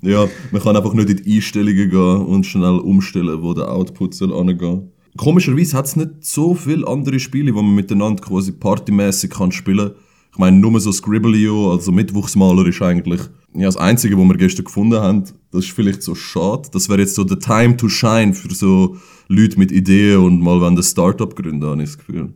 Ja, 0.00 0.28
man 0.52 0.62
kann 0.62 0.76
einfach 0.76 0.94
nicht 0.94 1.10
in 1.10 1.16
die 1.16 1.36
Einstellungen 1.36 1.90
gehen 1.90 2.26
und 2.26 2.46
schnell 2.46 2.78
umstellen, 2.78 3.42
wo 3.42 3.52
der 3.52 3.70
Output 3.70 4.14
soll 4.14 4.32
angehen. 4.32 4.92
Komischerweise 5.18 5.76
hat 5.76 5.86
es 5.86 5.96
nicht 5.96 6.10
so 6.24 6.54
viele 6.54 6.86
andere 6.86 7.18
Spiele, 7.18 7.52
wo 7.54 7.60
man 7.60 7.74
miteinander 7.74 8.22
quasi 8.22 8.52
partymäßig 8.52 9.30
kann 9.30 9.52
spielen. 9.52 9.90
Ich 10.32 10.38
meine, 10.38 10.56
nur 10.56 10.80
so 10.80 10.92
Scribble.io, 10.92 11.72
also 11.72 11.90
Mittwochsmaler 11.90 12.64
ist 12.66 12.80
eigentlich 12.80 13.20
ja, 13.54 13.66
das 13.66 13.76
Einzige, 13.76 14.16
was 14.16 14.28
wir 14.28 14.36
gestern 14.36 14.66
gefunden 14.66 15.00
haben. 15.00 15.24
Das 15.50 15.64
ist 15.64 15.72
vielleicht 15.72 16.02
so 16.02 16.14
schade. 16.14 16.68
Das 16.72 16.88
wäre 16.88 17.00
jetzt 17.00 17.16
so 17.16 17.24
der 17.24 17.40
Time 17.40 17.76
to 17.76 17.88
shine 17.88 18.32
für 18.32 18.54
so 18.54 18.96
Leute 19.26 19.58
mit 19.58 19.72
Ideen 19.72 20.18
und 20.18 20.40
mal 20.40 20.60
wenn 20.60 20.76
das 20.76 20.90
Startup 20.90 21.34
gründen, 21.34 21.66
habe 21.66 21.82
ich 21.82 21.88
das 21.88 21.98
Gefühl. 21.98 22.32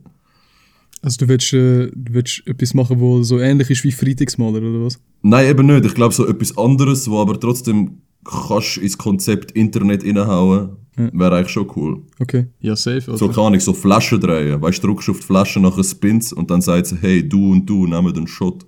Also 1.02 1.18
du 1.18 1.28
willst, 1.28 1.52
äh, 1.52 1.86
du 1.94 2.14
willst 2.14 2.42
etwas 2.46 2.74
machen, 2.74 2.98
wo 2.98 3.22
so 3.22 3.38
ähnlich 3.38 3.70
ist 3.70 3.84
wie 3.84 3.92
Freitagsmaler, 3.92 4.58
oder 4.58 4.84
was? 4.84 4.98
Nein, 5.22 5.46
eben 5.48 5.66
nicht. 5.66 5.84
Ich 5.84 5.94
glaube, 5.94 6.14
so 6.14 6.26
etwas 6.26 6.58
anderes, 6.58 7.08
wo 7.08 7.20
aber 7.20 7.38
trotzdem 7.38 8.02
kannst 8.24 8.78
ins 8.78 8.98
Konzept 8.98 9.52
Internet 9.52 10.04
reinhauen, 10.04 10.70
wäre 10.96 11.36
eigentlich 11.36 11.52
schon 11.52 11.70
cool. 11.76 12.02
Okay. 12.20 12.46
Ja, 12.60 12.76
safe. 12.76 13.00
So 13.02 13.12
Also. 13.12 13.28
kann 13.28 13.54
ich 13.54 13.64
so 13.64 13.72
Flaschen 13.72 14.20
drehen. 14.20 14.60
Weißt 14.60 14.82
du, 14.82 14.88
drückst 14.88 15.08
auf 15.10 15.20
die 15.20 15.26
Flasche, 15.26 15.60
nachher 15.60 15.84
spins 15.84 16.32
und 16.32 16.50
dann 16.50 16.60
sagt 16.60 16.86
sie, 16.86 16.96
hey, 17.00 17.26
du 17.28 17.52
und 17.52 17.66
du, 17.66 17.86
nehmen 17.86 18.12
den 18.12 18.26
Shot. 18.26 18.66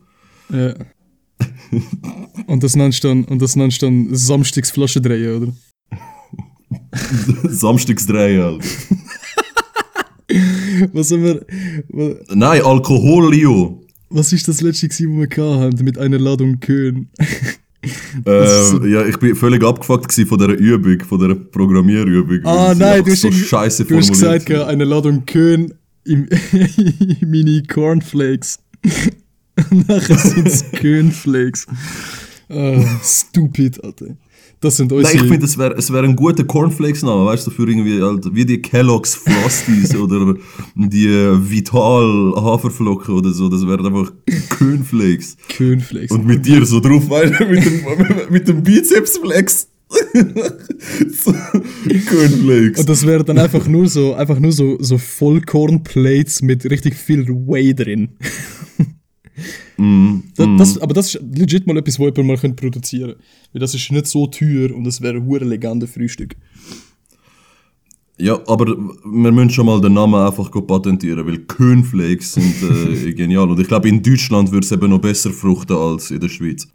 Ja. 0.53 0.75
und 2.47 2.63
das 2.63 2.77
nennst 2.77 3.03
du 3.05 3.09
dann, 3.09 3.25
und 3.25 3.43
das 3.43 3.57
nennst 3.57 3.83
du 3.83 3.87
dann 3.87 4.09
Samstagsflasche 4.15 5.01
drehen, 5.01 5.43
oder? 5.43 5.53
Samstags 7.51 8.07
drehen, 8.07 8.41
Alter. 8.41 8.67
Was 10.93 11.11
haben 11.13 11.23
wir. 11.23 11.45
wa- 11.89 12.17
Nein, 12.35 12.63
Alkoholio. 12.63 13.81
Was 14.11 14.33
ist 14.33 14.49
das 14.49 14.61
letzte, 14.61 14.89
gewesen, 14.89 15.21
was 15.21 15.37
wir 15.37 15.59
hatten 15.61 15.85
mit 15.85 15.99
einer 15.99 16.19
Ladung 16.19 16.61
Köhn? 16.61 17.09
Äh, 18.27 18.91
ja, 18.91 19.05
ich 19.05 19.19
bin 19.19 19.35
völlig 19.35 19.63
abgefuckt 19.63 20.13
von 20.13 20.39
dieser 20.39 20.53
Übung, 20.53 21.01
von 21.01 21.19
dieser 21.19 21.35
Programmierübung. 21.35 22.41
Ah, 22.45 22.75
nein, 22.75 23.05
du 23.05 23.11
hast, 23.11 23.21
so 23.21 23.31
scheiße 23.31 23.85
du 23.85 23.97
hast 23.97 24.11
gesagt, 24.11 24.47
gehabt, 24.47 24.71
eine 24.71 24.85
Ladung 24.85 25.27
Köhn 25.27 25.75
im 26.05 26.29
Mini 27.21 27.63
Cornflakes. 27.63 28.59
Nachher 29.71 30.19
sind 30.19 30.47
es 30.47 30.71
Köhnflakes. 30.73 31.67
Ah, 32.49 33.01
stupid, 33.03 33.83
Alter. 33.83 34.17
Das 34.65 34.79
sind 34.79 34.91
Nein, 34.91 35.01
unsere. 35.01 35.17
ich 35.17 35.31
finde, 35.31 35.45
es 35.45 35.59
wäre 35.59 35.75
es 35.75 35.93
wär 35.93 36.03
ein 36.03 36.17
guter 36.17 36.43
Cornflakes-Name, 36.45 37.27
weißt 37.27 37.47
du, 37.47 37.51
für 37.51 37.69
irgendwie 37.69 38.01
halt, 38.01 38.35
wie 38.35 38.47
die 38.47 38.63
Kellogg's 38.63 39.15
Frosties 39.15 39.95
oder 40.01 40.35
die 40.75 41.07
äh, 41.07 41.51
Vital 41.51 42.33
Haferflocken 42.35 43.15
oder 43.15 43.31
so. 43.31 43.51
Das 43.51 43.67
wären 43.67 43.85
einfach 43.85 44.11
Cornflakes. 44.49 45.37
Köhnflakes. 45.55 46.13
Und 46.13 46.25
mit 46.27 46.47
dir 46.47 46.65
so 46.65 46.81
drauf, 46.81 47.11
weißt 47.11 47.41
du, 47.41 47.45
mit 47.45 47.65
dem, 47.65 47.83
mit 48.31 48.49
dem 48.49 48.63
Bizepsflex. 48.63 49.69
Cornflakes. 52.11 52.81
Und 52.81 52.89
das 52.89 53.07
wäre 53.07 53.23
dann 53.23 53.39
einfach 53.39 53.69
nur 53.69 53.87
so, 53.89 54.15
einfach 54.15 54.39
nur 54.39 54.53
so, 54.53 54.79
so 54.81 54.97
Vollkornplates 54.97 56.41
mit 56.41 56.65
richtig 56.71 56.95
viel 56.95 57.29
Whey 57.29 57.75
drin. 57.75 58.09
Mm, 59.77 60.19
Das, 60.37 60.49
das, 60.59 60.79
aber 60.79 60.95
das 60.95 61.15
ist 61.15 61.23
legit 61.23 61.67
mal 61.67 61.77
etwas, 61.77 61.99
was 61.99 62.17
jemand 62.17 62.43
mal 62.43 62.53
produzieren 62.55 63.11
könnte. 63.11 63.25
Weil 63.53 63.61
das 63.61 63.75
ist 63.75 63.91
nicht 63.91 64.07
so 64.07 64.27
teuer 64.27 64.75
und 64.75 64.85
das 64.85 65.01
wäre 65.01 65.17
ein 65.17 65.49
legende 65.49 65.87
Frühstück. 65.87 66.37
Ja, 68.17 68.41
aber 68.47 68.67
wir 68.67 69.33
müssen 69.33 69.51
schon 69.51 69.67
mal 69.67 69.81
den 69.81 69.95
Namen 69.95 70.15
einfach 70.15 70.49
patentieren, 70.67 71.27
weil 71.27 71.39
Cornflakes 71.41 72.35
sind 72.35 72.55
äh, 72.63 73.13
genial. 73.15 73.51
Und 73.51 73.59
ich 73.59 73.67
glaube, 73.67 73.89
in 73.89 74.03
Deutschland 74.03 74.53
würde 74.53 74.65
es 74.65 74.71
eben 74.73 74.89
noch 74.91 75.01
besser 75.01 75.31
fruchten 75.31 75.77
als 75.77 76.13
in 76.13 76.21
der 76.21 76.29
Schweiz. 76.29 76.69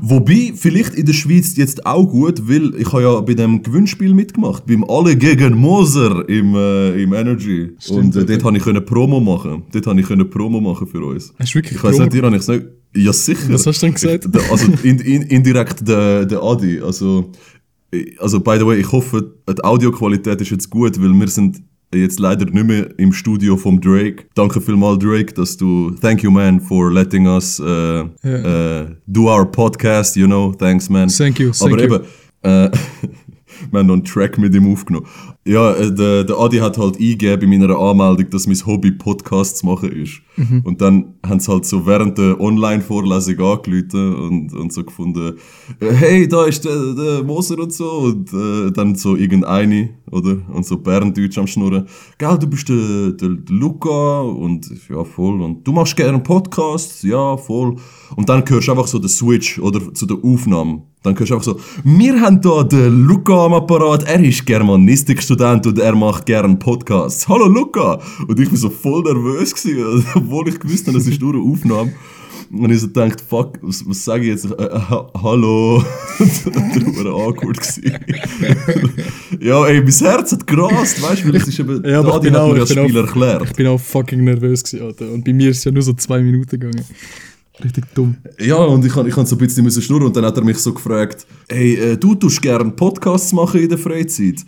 Wobei, 0.00 0.52
vielleicht 0.54 0.94
in 0.94 1.06
der 1.06 1.12
Schweiz 1.12 1.56
jetzt 1.56 1.84
auch 1.86 2.06
gut, 2.06 2.48
weil 2.48 2.74
ich 2.76 2.92
habe 2.92 3.02
ja 3.02 3.20
bei 3.20 3.34
dem 3.34 3.62
Gewinnspiel 3.62 4.14
mitgemacht, 4.14 4.66
beim 4.66 4.84
Alle 4.84 5.16
gegen 5.16 5.54
Moser 5.56 6.28
im, 6.28 6.54
äh, 6.54 7.02
im 7.02 7.12
Energy. 7.12 7.72
Stimmt, 7.78 8.16
Und 8.16 8.16
äh, 8.16 8.24
dort 8.24 8.44
habe 8.44 8.56
ich 8.56 8.62
können 8.62 8.84
Promo 8.84 9.20
machen. 9.20 9.64
Dort 9.72 9.86
habe 9.86 10.00
ich 10.00 10.06
können 10.06 10.28
Promo 10.28 10.60
machen 10.60 10.86
für 10.86 11.04
uns. 11.04 11.32
Hast 11.38 11.52
du 11.54 11.58
wirklich 11.58 11.76
Ich 11.76 11.84
weiß 11.84 11.98
nicht, 11.98 12.12
dir 12.12 12.22
habe 12.22 12.36
ich 12.36 12.42
es 12.42 12.48
nicht... 12.48 12.64
Ja, 12.94 13.12
sicher. 13.12 13.48
Was 13.48 13.66
hast 13.66 13.82
du 13.82 13.86
denn 13.86 13.94
gesagt? 13.94 14.28
Ich, 14.32 14.50
also 14.50 14.66
in, 14.82 14.98
in, 14.98 15.22
indirekt 15.22 15.86
der, 15.88 16.26
der 16.26 16.42
Adi. 16.42 16.80
Also, 16.80 17.32
also, 18.18 18.40
by 18.40 18.56
the 18.58 18.66
way, 18.66 18.80
ich 18.80 18.92
hoffe, 18.92 19.34
die 19.48 19.64
Audioqualität 19.64 20.40
ist 20.40 20.50
jetzt 20.50 20.68
gut, 20.68 21.00
weil 21.00 21.12
wir 21.12 21.28
sind 21.28 21.62
jetzt 21.94 22.18
leider 22.18 22.44
nicht 22.46 22.66
mehr 22.66 22.88
im 22.98 23.12
Studio 23.12 23.56
vom 23.56 23.80
Drake. 23.80 24.24
Danke 24.34 24.60
vielmals, 24.60 24.98
Drake, 24.98 25.32
dass 25.34 25.56
du... 25.56 25.90
Thank 26.00 26.22
you, 26.22 26.30
man, 26.30 26.60
for 26.60 26.90
letting 26.92 27.26
us 27.26 27.60
uh, 27.60 28.04
uh, 28.24 28.86
do 29.06 29.28
our 29.28 29.44
podcast, 29.44 30.16
you 30.16 30.26
know. 30.26 30.52
Thanks, 30.52 30.88
man. 30.88 31.08
Thank 31.08 31.38
you, 31.38 31.52
thank 31.52 31.72
Aber 31.72 31.82
you. 31.82 31.94
eben, 31.94 32.04
äh, 32.42 32.70
wir 33.72 33.80
haben 33.80 33.86
noch 33.86 33.94
einen 33.94 34.04
Track 34.04 34.38
mit 34.38 34.54
ihm 34.54 34.70
aufgenommen. 34.70 35.06
Ja, 35.44 35.72
äh, 35.72 35.92
der, 35.92 36.24
der 36.24 36.38
Adi 36.38 36.58
hat 36.58 36.78
halt 36.78 36.96
eingegeben 36.96 37.52
in 37.52 37.60
meiner 37.60 37.78
Anmeldung, 37.78 38.30
dass 38.30 38.46
mein 38.46 38.64
Hobby 38.66 38.92
Podcasts 38.92 39.62
machen 39.62 39.90
ist. 39.90 40.20
Mhm. 40.36 40.60
Und 40.64 40.80
dann 40.80 41.14
haben 41.26 41.40
sie 41.40 41.50
halt 41.50 41.64
so 41.64 41.84
während 41.86 42.18
der 42.18 42.40
Online-Vorlesung 42.40 43.40
angerufen 43.40 44.14
und, 44.14 44.54
und 44.54 44.72
so 44.72 44.84
gefunden, 44.84 45.36
äh, 45.80 45.92
hey, 45.92 46.28
da 46.28 46.44
ist 46.44 46.64
der, 46.64 46.94
der 46.94 47.24
Moser 47.24 47.58
und 47.58 47.72
so. 47.72 47.90
Und 47.90 48.32
äh, 48.32 48.70
dann 48.72 48.94
so 48.94 49.16
irgendeine, 49.16 49.90
oder? 50.10 50.36
Und 50.52 50.66
so 50.66 50.76
Berndeutsch 50.76 51.38
am 51.38 51.46
Schnurren. 51.46 51.86
Gell, 52.18 52.38
du 52.38 52.46
bist 52.46 52.68
der, 52.68 53.12
der, 53.12 53.30
der 53.30 53.56
Luca 53.56 54.20
und 54.20 54.70
ja, 54.88 55.02
voll. 55.02 55.40
Und 55.40 55.66
du 55.66 55.72
machst 55.72 55.96
gerne 55.96 56.18
Podcasts? 56.18 57.02
Ja, 57.02 57.36
voll. 57.36 57.76
Und 58.16 58.28
dann 58.28 58.44
hörst 58.46 58.68
du 58.68 58.72
einfach 58.72 58.86
so 58.86 58.98
den 58.98 59.08
Switch, 59.08 59.58
oder? 59.58 59.92
Zu 59.94 60.06
der 60.06 60.18
Aufnahme. 60.22 60.82
Dann 61.02 61.18
hörst 61.18 61.30
du 61.30 61.34
einfach 61.34 61.44
so, 61.44 61.60
wir 61.82 62.20
haben 62.20 62.40
da 62.40 62.62
den 62.62 63.04
Luca 63.06 63.46
am 63.46 63.54
Apparat, 63.54 64.04
er 64.04 64.20
ist 64.22 64.46
Germanistikstudent 64.46 65.66
und 65.66 65.78
er 65.80 65.96
macht 65.96 66.26
gerne 66.26 66.54
Podcasts. 66.56 67.26
Hallo 67.28 67.46
Luca! 67.48 67.98
Und 68.28 68.38
ich 68.38 68.48
war 68.50 68.56
so 68.56 68.70
voll 68.70 69.02
nervös, 69.02 69.52
gewesen, 69.52 70.06
obwohl 70.14 70.48
ich 70.48 70.60
gewusst 70.60 70.86
habe, 70.86 70.98
es 70.98 71.08
ist 71.08 71.20
nur 71.20 71.34
eine 71.34 71.42
Aufnahme. 71.42 71.92
Und 72.52 72.70
ich 72.70 72.80
so 72.80 72.86
gedacht, 72.86 73.20
fuck, 73.20 73.58
was, 73.62 73.82
was 73.88 74.04
sage 74.04 74.22
ich 74.24 74.28
jetzt? 74.28 74.44
Äh, 74.44 74.62
äh, 74.62 74.78
ha- 74.78 75.10
hallo? 75.22 75.82
das 76.20 76.44
war 76.44 77.06
awkward. 77.06 77.58
ja, 79.40 79.66
ey, 79.66 79.80
mein 79.80 79.90
Herz 79.92 80.32
hat 80.32 80.46
gerast, 80.46 81.02
weißt 81.02 81.24
du, 81.24 81.28
weil 81.28 81.36
es 81.36 81.48
ist 81.48 81.58
eben, 81.58 81.82
Ja, 81.84 81.98
aber 82.00 82.10
der 82.10 82.12
ich 82.12 82.14
Adi 82.14 82.28
bin 82.30 82.34
hat 82.34 82.40
auch, 82.42 82.52
mir 82.52 82.58
das 82.60 82.70
Spiel 82.70 82.98
auch, 82.98 83.06
erklärt. 83.06 83.42
ich 83.46 83.52
bin 83.54 83.66
auch 83.66 83.80
fucking 83.80 84.22
nervös 84.22 84.62
gewesen, 84.62 84.84
Alter. 84.86 85.10
Und 85.10 85.24
bei 85.24 85.32
mir 85.32 85.50
ist 85.50 85.58
es 85.58 85.64
ja 85.64 85.72
nur 85.72 85.82
so 85.82 85.94
zwei 85.94 86.20
Minuten 86.20 86.50
gegangen. 86.60 86.84
Richtig 87.62 87.84
dumm. 87.94 88.16
Ja, 88.38 88.56
und 88.56 88.84
ich 88.84 88.96
ich 88.96 89.14
so 89.14 89.36
ein 89.36 89.38
bisschen 89.38 89.64
müssen 89.64 89.82
schnurren 89.82 90.06
und 90.06 90.16
dann 90.16 90.24
hat 90.24 90.36
er 90.36 90.44
mich 90.44 90.58
so 90.58 90.72
gefragt, 90.72 91.26
hey, 91.48 91.74
äh, 91.74 91.96
du 91.96 92.14
tust 92.14 92.40
gerne 92.40 92.70
Podcasts 92.70 93.32
machen 93.32 93.60
in 93.60 93.68
der 93.68 93.78
Freizeit. 93.78 94.44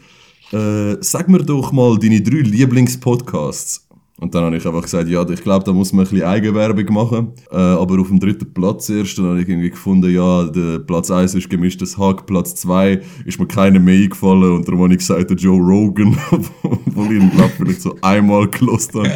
Äh, 0.52 0.96
sag 1.00 1.28
mir 1.28 1.42
doch 1.42 1.72
mal 1.72 1.98
deine 1.98 2.22
drei 2.22 2.40
Lieblingspodcasts. 2.40 3.83
Und 4.20 4.32
dann 4.32 4.44
habe 4.44 4.56
ich 4.56 4.64
einfach 4.64 4.82
gesagt, 4.82 5.08
ja, 5.08 5.28
ich 5.28 5.42
glaube, 5.42 5.64
da 5.64 5.72
muss 5.72 5.92
man 5.92 6.04
ein 6.06 6.10
bisschen 6.10 6.26
Eigenwerbung 6.26 6.94
machen. 6.94 7.32
Äh, 7.50 7.56
aber 7.56 8.00
auf 8.00 8.06
dem 8.06 8.20
dritten 8.20 8.54
Platz 8.54 8.88
erst, 8.88 9.18
dann 9.18 9.26
habe 9.26 9.42
ich 9.42 9.48
irgendwie 9.48 9.70
gefunden, 9.70 10.14
ja, 10.14 10.44
der 10.44 10.78
Platz 10.78 11.10
1 11.10 11.34
ist 11.34 11.50
gemischtes 11.50 11.98
Hack, 11.98 12.24
Platz 12.24 12.54
2 12.54 13.00
ist 13.24 13.40
mir 13.40 13.46
keiner 13.48 13.80
mehr 13.80 14.04
eingefallen 14.04 14.52
und 14.52 14.68
darum 14.68 14.82
habe 14.82 14.92
ich 14.92 15.00
gesagt, 15.00 15.30
der 15.30 15.36
Joe 15.36 15.60
Rogan, 15.60 16.16
wo 16.62 17.04
ich 17.04 17.10
ihn, 17.10 17.30
glaube 17.32 17.52
vielleicht 17.56 17.82
so 17.82 17.96
einmal 18.02 18.46
gelost 18.48 18.94
habe. 18.94 19.10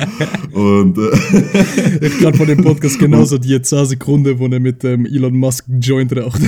Und 0.53 0.99
äh, 0.99 1.11
Ich 2.07 2.19
kann 2.19 2.35
von 2.35 2.49
dem 2.49 2.65
Podcast 2.65 2.99
genauso 2.99 3.39
die 3.39 3.61
10 3.61 3.87
Sekunden, 3.87 4.37
wo 4.37 4.47
er 4.47 4.59
mit 4.59 4.83
ähm, 4.83 5.07
Elon 5.07 5.37
Musk 5.37 5.65
Joint 5.81 6.17
raucht. 6.17 6.41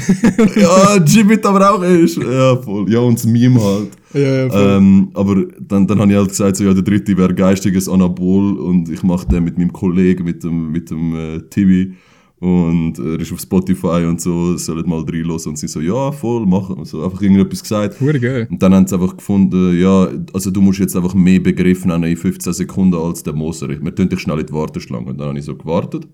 ja, 0.56 0.96
Jimmy 0.96 1.38
aber 1.44 1.74
auch 1.74 1.82
ist. 1.82 2.16
Ja, 2.16 2.56
voll. 2.56 2.90
Ja, 2.90 2.98
und 2.98 3.14
das 3.14 3.26
Meme 3.26 3.62
halt. 3.62 3.99
Ja, 4.14 4.20
ja, 4.20 4.50
voll. 4.50 4.76
Ähm, 4.76 5.10
aber 5.14 5.44
dann, 5.60 5.86
dann 5.86 6.00
habe 6.00 6.10
ich 6.10 6.18
halt 6.18 6.28
gesagt, 6.28 6.56
so, 6.56 6.64
ja, 6.64 6.74
der 6.74 6.82
dritte 6.82 7.16
wäre 7.16 7.34
geistiges 7.34 7.88
Anabol 7.88 8.58
und 8.58 8.88
ich 8.88 9.02
mache 9.02 9.26
den 9.28 9.44
mit 9.44 9.58
meinem 9.58 9.72
Kollegen, 9.72 10.24
mit 10.24 10.42
dem, 10.42 10.72
mit 10.72 10.90
dem 10.90 11.14
äh, 11.14 11.40
Tibi. 11.50 11.94
Und 12.40 12.98
äh, 12.98 13.16
er 13.16 13.20
ist 13.20 13.32
auf 13.32 13.40
Spotify 13.40 14.06
und 14.08 14.18
so, 14.20 14.56
sollen 14.56 14.88
mal 14.88 15.02
reinlassen. 15.02 15.50
Und 15.50 15.56
sie 15.56 15.68
so, 15.68 15.80
ja, 15.80 16.10
voll, 16.10 16.46
machen. 16.46 16.76
Und 16.76 16.86
so 16.86 17.04
einfach 17.04 17.20
irgendetwas 17.20 17.62
gesagt. 17.62 17.98
Geil. 18.00 18.48
Und 18.50 18.62
dann 18.62 18.74
haben 18.74 18.86
sie 18.86 18.94
einfach 18.94 19.14
gefunden, 19.14 19.78
ja, 19.78 20.08
also 20.32 20.50
du 20.50 20.62
musst 20.62 20.78
jetzt 20.78 20.96
einfach 20.96 21.14
mehr 21.14 21.40
Begriff 21.40 21.84
nennen 21.84 22.04
in 22.04 22.16
15 22.16 22.54
Sekunden 22.54 22.98
als 22.98 23.22
der 23.22 23.34
Moser. 23.34 23.68
Wir 23.68 23.94
tun 23.94 24.08
dich 24.08 24.20
schnell 24.20 24.40
in 24.40 24.46
die 24.46 24.52
Warteschlange. 24.54 25.10
Und 25.10 25.18
dann 25.18 25.28
habe 25.28 25.38
ich 25.38 25.44
so 25.44 25.54
gewartet. 25.54 26.08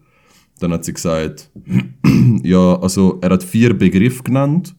Dann 0.58 0.72
hat 0.72 0.84
sie 0.84 0.94
gesagt, 0.94 1.48
ja, 2.42 2.76
also 2.80 3.18
er 3.20 3.30
hat 3.30 3.44
vier 3.44 3.72
Begriffe 3.74 4.24
genannt 4.24 4.74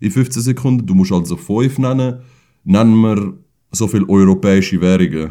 in 0.00 0.10
15 0.10 0.42
Sekunden. 0.42 0.86
Du 0.86 0.94
musst 0.94 1.12
also 1.12 1.36
fünf 1.36 1.78
nennen. 1.78 2.20
Nennen 2.68 2.96
wir 3.00 3.32
so 3.70 3.86
viele 3.86 4.08
europäische 4.08 4.80
Währungen, 4.80 5.30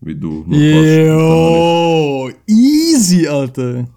wie 0.00 0.14
du 0.14 0.44
noch 0.46 0.56
Yo, 0.56 2.30
easy, 2.46 3.26
Alter. 3.26 3.88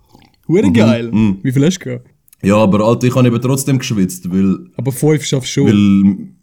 Hure 0.47 0.71
geil. 0.71 1.11
Wie 1.43 1.51
viel 1.51 1.65
hast 1.65 1.77
du 1.77 1.83
gehabt? 1.85 2.07
Ja, 2.41 2.55
aber 2.55 2.79
Alter, 2.83 3.05
ich 3.07 3.15
habe 3.15 3.27
eben 3.27 3.39
trotzdem 3.41 3.77
geschwitzt, 3.77 4.29
weil 4.31 4.57
Aber 4.75 4.91
5 4.91 5.23
schaffst 5.23 5.55
du 5.55 5.67
schon. 5.67 6.35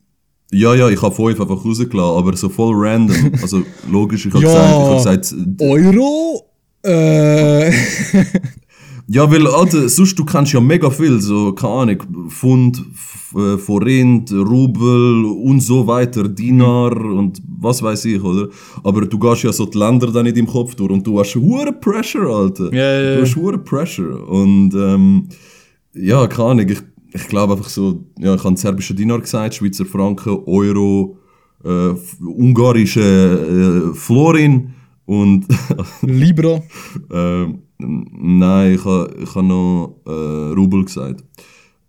Ja, 0.52 0.74
ja, 0.76 0.88
ich 0.88 1.02
habe 1.02 1.12
fünf 1.12 1.40
einfach 1.40 1.64
rausgelassen, 1.64 2.16
aber 2.18 2.36
so 2.36 2.48
voll 2.48 2.74
random. 2.76 3.32
Also 3.42 3.62
logisch, 3.90 4.26
ich 4.26 4.32
habe 4.32 4.44
Ja. 4.44 4.50
gesagt, 4.50 4.70
ich 4.72 5.06
habe 5.06 5.18
gesagt, 5.18 5.60
Euro? 5.60 6.44
Äh. 6.84 7.72
ja, 9.08 9.30
weil, 9.30 9.46
Alter, 9.46 9.88
sonst 9.88 10.18
du 10.18 10.24
kannst 10.24 10.52
ja 10.52 10.60
mega 10.60 10.90
viel, 10.90 11.20
so, 11.20 11.52
keine 11.52 11.72
Ahnung, 11.72 12.28
Pfund, 12.28 12.84
äh, 13.36 13.56
Forint, 13.56 14.32
Rubel 14.32 15.24
und 15.24 15.60
so 15.60 15.86
weiter, 15.86 16.28
Dinar 16.28 16.96
und 16.96 17.40
was 17.60 17.82
weiß 17.82 18.04
ich, 18.06 18.22
oder? 18.22 18.48
Aber 18.82 19.06
du 19.06 19.18
gehst 19.18 19.44
ja 19.44 19.52
so 19.52 19.66
die 19.66 19.78
Länder 19.78 20.08
dann 20.10 20.26
in 20.26 20.34
deinem 20.34 20.48
Kopf 20.48 20.74
durch 20.74 20.90
und 20.90 21.06
du 21.06 21.20
hast 21.20 21.36
hohe 21.36 21.72
Pressure, 21.72 22.26
Alter. 22.26 22.72
Ja, 22.72 22.78
ja, 22.78 23.02
ja. 23.02 23.16
Du 23.16 23.22
hast 23.22 23.36
hohe 23.36 23.58
Pressure. 23.58 24.28
Und, 24.28 24.74
ähm, 24.74 25.28
ja, 25.94 26.26
keine 26.26 26.48
Ahnung, 26.48 26.68
ich, 26.68 26.82
ich 27.12 27.28
glaube 27.28 27.52
einfach 27.52 27.68
so, 27.68 28.04
ja, 28.18 28.34
ich 28.34 28.42
habe 28.42 28.56
serbische 28.56 28.94
Dinar 28.94 29.20
gesagt, 29.20 29.54
Schweizer 29.54 29.86
Franken, 29.86 30.36
Euro, 30.46 31.16
äh, 31.64 31.94
ungarische 32.24 33.92
äh, 33.92 33.94
Florin 33.94 34.74
und 35.04 35.46
Libra. 36.02 36.60
ähm, 37.12 37.62
nein, 37.78 38.74
ich 38.74 38.84
habe 38.84 39.14
ich 39.22 39.34
ha 39.34 39.42
noch 39.42 40.00
äh, 40.06 40.54
Rubel 40.54 40.84
gesagt. 40.84 41.24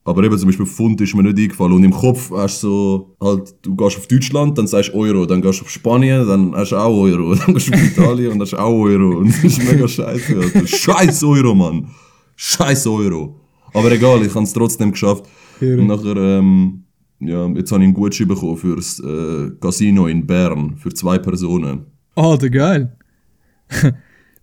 Aber 0.07 0.23
eben 0.23 0.37
zum 0.37 0.47
Beispiel 0.47 0.65
Pfund 0.65 1.01
ist 1.01 1.13
mir 1.15 1.23
nicht 1.23 1.37
eingefallen. 1.37 1.73
Und 1.73 1.83
im 1.83 1.91
Kopf 1.91 2.31
hast 2.31 2.63
du 2.63 2.67
so, 2.67 3.15
halt, 3.19 3.53
du 3.61 3.75
gehst 3.75 3.97
auf 3.97 4.07
Deutschland, 4.07 4.57
dann 4.57 4.65
sagst 4.65 4.93
du 4.93 4.93
Euro, 4.93 5.25
dann 5.25 5.41
gehst 5.41 5.59
du 5.59 5.65
auf 5.65 5.69
Spanien, 5.69 6.25
dann 6.25 6.55
hast 6.55 6.71
du 6.71 6.77
auch 6.77 6.97
Euro, 6.97 7.35
dann 7.45 7.53
gehst 7.53 7.67
du 7.67 7.73
auf 7.73 7.83
Italien 7.83 8.31
und 8.31 8.41
hast 8.41 8.53
auch 8.53 8.71
Euro. 8.71 9.17
Und 9.17 9.27
das 9.27 9.43
ist 9.43 9.69
mega 9.69 9.85
scheiße. 9.85 10.37
Alter. 10.37 10.65
Scheiß 10.65 11.23
Euro, 11.25 11.53
Mann. 11.53 11.89
Scheiß 12.37 12.87
Euro. 12.87 13.35
Aber 13.73 13.91
egal, 13.91 14.25
ich 14.25 14.33
habe 14.33 14.45
es 14.45 14.53
trotzdem 14.53 14.91
geschafft. 14.91 15.25
Ehre. 15.59 15.81
Und 15.81 15.87
nachher, 15.87 16.15
ähm, 16.15 16.83
ja, 17.19 17.45
jetzt 17.47 17.71
habe 17.73 17.81
ich 17.81 17.87
einen 17.87 17.93
Gutschein 17.93 18.29
bekommen 18.29 18.55
für 18.55 18.77
das 18.77 18.99
äh, 19.01 19.51
Casino 19.59 20.07
in 20.07 20.25
Bern, 20.25 20.77
für 20.77 20.93
zwei 20.93 21.17
Personen. 21.17 21.85
Alter, 22.15 22.49
geil. 22.49 22.97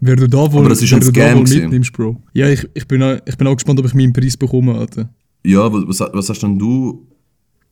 Wer 0.07 0.17
du 0.17 0.29
da 0.29 0.53
wohl, 0.53 0.61
Aber 0.61 0.69
das 0.69 0.83
ist 0.83 0.93
ein 0.93 1.01
du 1.01 1.11
da 1.11 1.29
Scam 1.31 1.43
mitnimmst, 1.43 1.93
Bro. 1.93 2.21
Ja, 2.33 2.49
ich, 2.49 2.69
ich, 2.75 2.87
bin 2.87 3.03
auch, 3.03 3.19
ich 3.27 3.37
bin 3.37 3.47
auch 3.47 3.55
gespannt, 3.55 3.79
ob 3.81 3.87
ich 3.87 3.95
meinen 3.95 4.13
Preis 4.13 4.37
bekomme, 4.37 4.75
Alter. 4.75 5.09
Ja, 5.45 5.73
was, 5.73 6.01
was, 6.01 6.11
was 6.13 6.29
hast 6.31 6.43
denn 6.43 6.59
du? 6.59 7.07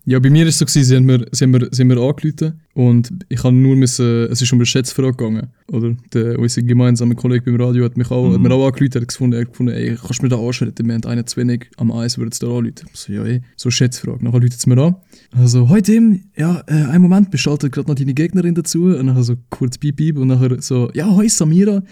Ja, 0.04 0.18
bei 0.18 0.30
mir 0.30 0.47
ist 0.47 0.54
es 0.54 0.59
so, 0.59 0.64
gewesen, 0.64 0.85
sie 0.85 0.97
haben 0.97 1.04
mir, 1.04 1.26
sie 1.30 1.44
haben 1.44 1.52
mir, 1.52 1.68
sie 1.71 1.82
haben 1.82 1.88
mir 1.88 2.00
angerufen 2.00 2.61
und 2.75 3.12
ich 3.28 3.44
habe 3.44 3.54
nur 3.54 3.76
müssen, 3.76 4.26
es 4.32 4.42
ist 4.42 4.52
um 4.52 4.59
eine 4.59 4.66
Schätzfrage 4.66 5.12
gegangen, 5.12 5.47
oder? 5.71 5.94
Der, 6.12 6.40
unser 6.40 6.62
gemeinsamer 6.62 7.14
Kollege 7.14 7.44
beim 7.44 7.61
Radio 7.61 7.85
hat 7.85 7.97
mich 7.97 8.11
auch, 8.11 8.32
hat 8.32 8.40
mir 8.40 8.50
auch 8.50 8.66
angerufen, 8.66 9.00
hat 9.00 9.09
gefunden, 9.09 9.35
er 9.35 9.42
hat 9.42 9.50
gefunden, 9.50 9.73
ey, 9.73 9.97
kannst 9.97 10.18
du 10.18 10.25
mir 10.25 10.28
da 10.28 10.38
anschalten? 10.38 10.87
Wir 10.87 10.94
haben 10.94 11.04
einen 11.04 11.25
zu 11.25 11.37
wenig, 11.37 11.71
am 11.76 11.92
Eis 11.92 12.18
würde 12.18 12.30
es 12.32 12.40
da 12.40 12.49
anrufen. 12.49 12.88
Ich 12.92 12.99
so, 12.99 13.12
ja, 13.12 13.25
ey, 13.25 13.42
so 13.56 13.68
eine 13.68 13.73
Schätzfrage. 13.73 14.25
Nachher 14.25 14.40
ruft 14.40 14.54
es 14.54 14.66
mir 14.66 14.78
an. 14.78 14.97
Also, 15.30 15.68
heute 15.68 15.92
Tim, 15.92 16.25
ja, 16.37 16.64
äh, 16.66 16.73
einen 16.73 17.02
Moment, 17.02 17.30
beschaltet 17.30 17.71
gerade 17.71 17.88
noch 17.88 17.94
deine 17.94 18.14
Gegnerin 18.14 18.56
dazu. 18.56 18.87
Und 18.87 19.06
nachher 19.06 19.23
so 19.23 19.37
kurz 19.50 19.78
piep, 19.78 19.97
piep 19.97 20.18
und 20.18 20.26
nachher 20.26 20.61
so, 20.61 20.90
ja, 20.94 21.14
hoi 21.14 21.28
Samira. 21.28 21.82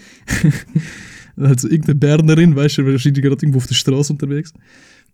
also 1.37 1.69
irgendeine 1.69 1.95
Bernerin, 1.95 2.55
weißt 2.57 2.79
du, 2.79 2.85
wahrscheinlich 2.85 3.23
gerade 3.23 3.37
irgendwo 3.37 3.59
auf 3.59 3.67
der 3.67 3.75
Straße 3.75 4.11
unterwegs. 4.11 4.53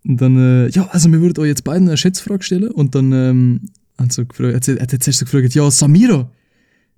Und 0.04 0.20
dann, 0.20 0.36
äh, 0.36 0.68
ja, 0.68 0.88
also 0.90 1.10
wir 1.10 1.20
würden 1.20 1.40
euch 1.42 1.48
jetzt 1.48 1.64
beiden 1.64 1.88
eine 1.88 1.96
Schätzfrage 1.96 2.42
stellen. 2.42 2.70
Und 2.70 2.94
dann 2.94 3.12
ähm, 3.12 3.60
hat 3.98 4.12
sie 4.12 4.24
gefragt, 4.24 4.54
hat, 4.54 4.64
sie, 4.64 4.80
hat 4.80 4.92
jetzt 4.92 5.06
erst 5.06 5.20
so 5.20 5.24
gefragt, 5.24 5.54
ja, 5.54 5.70
Samira, 5.70 6.30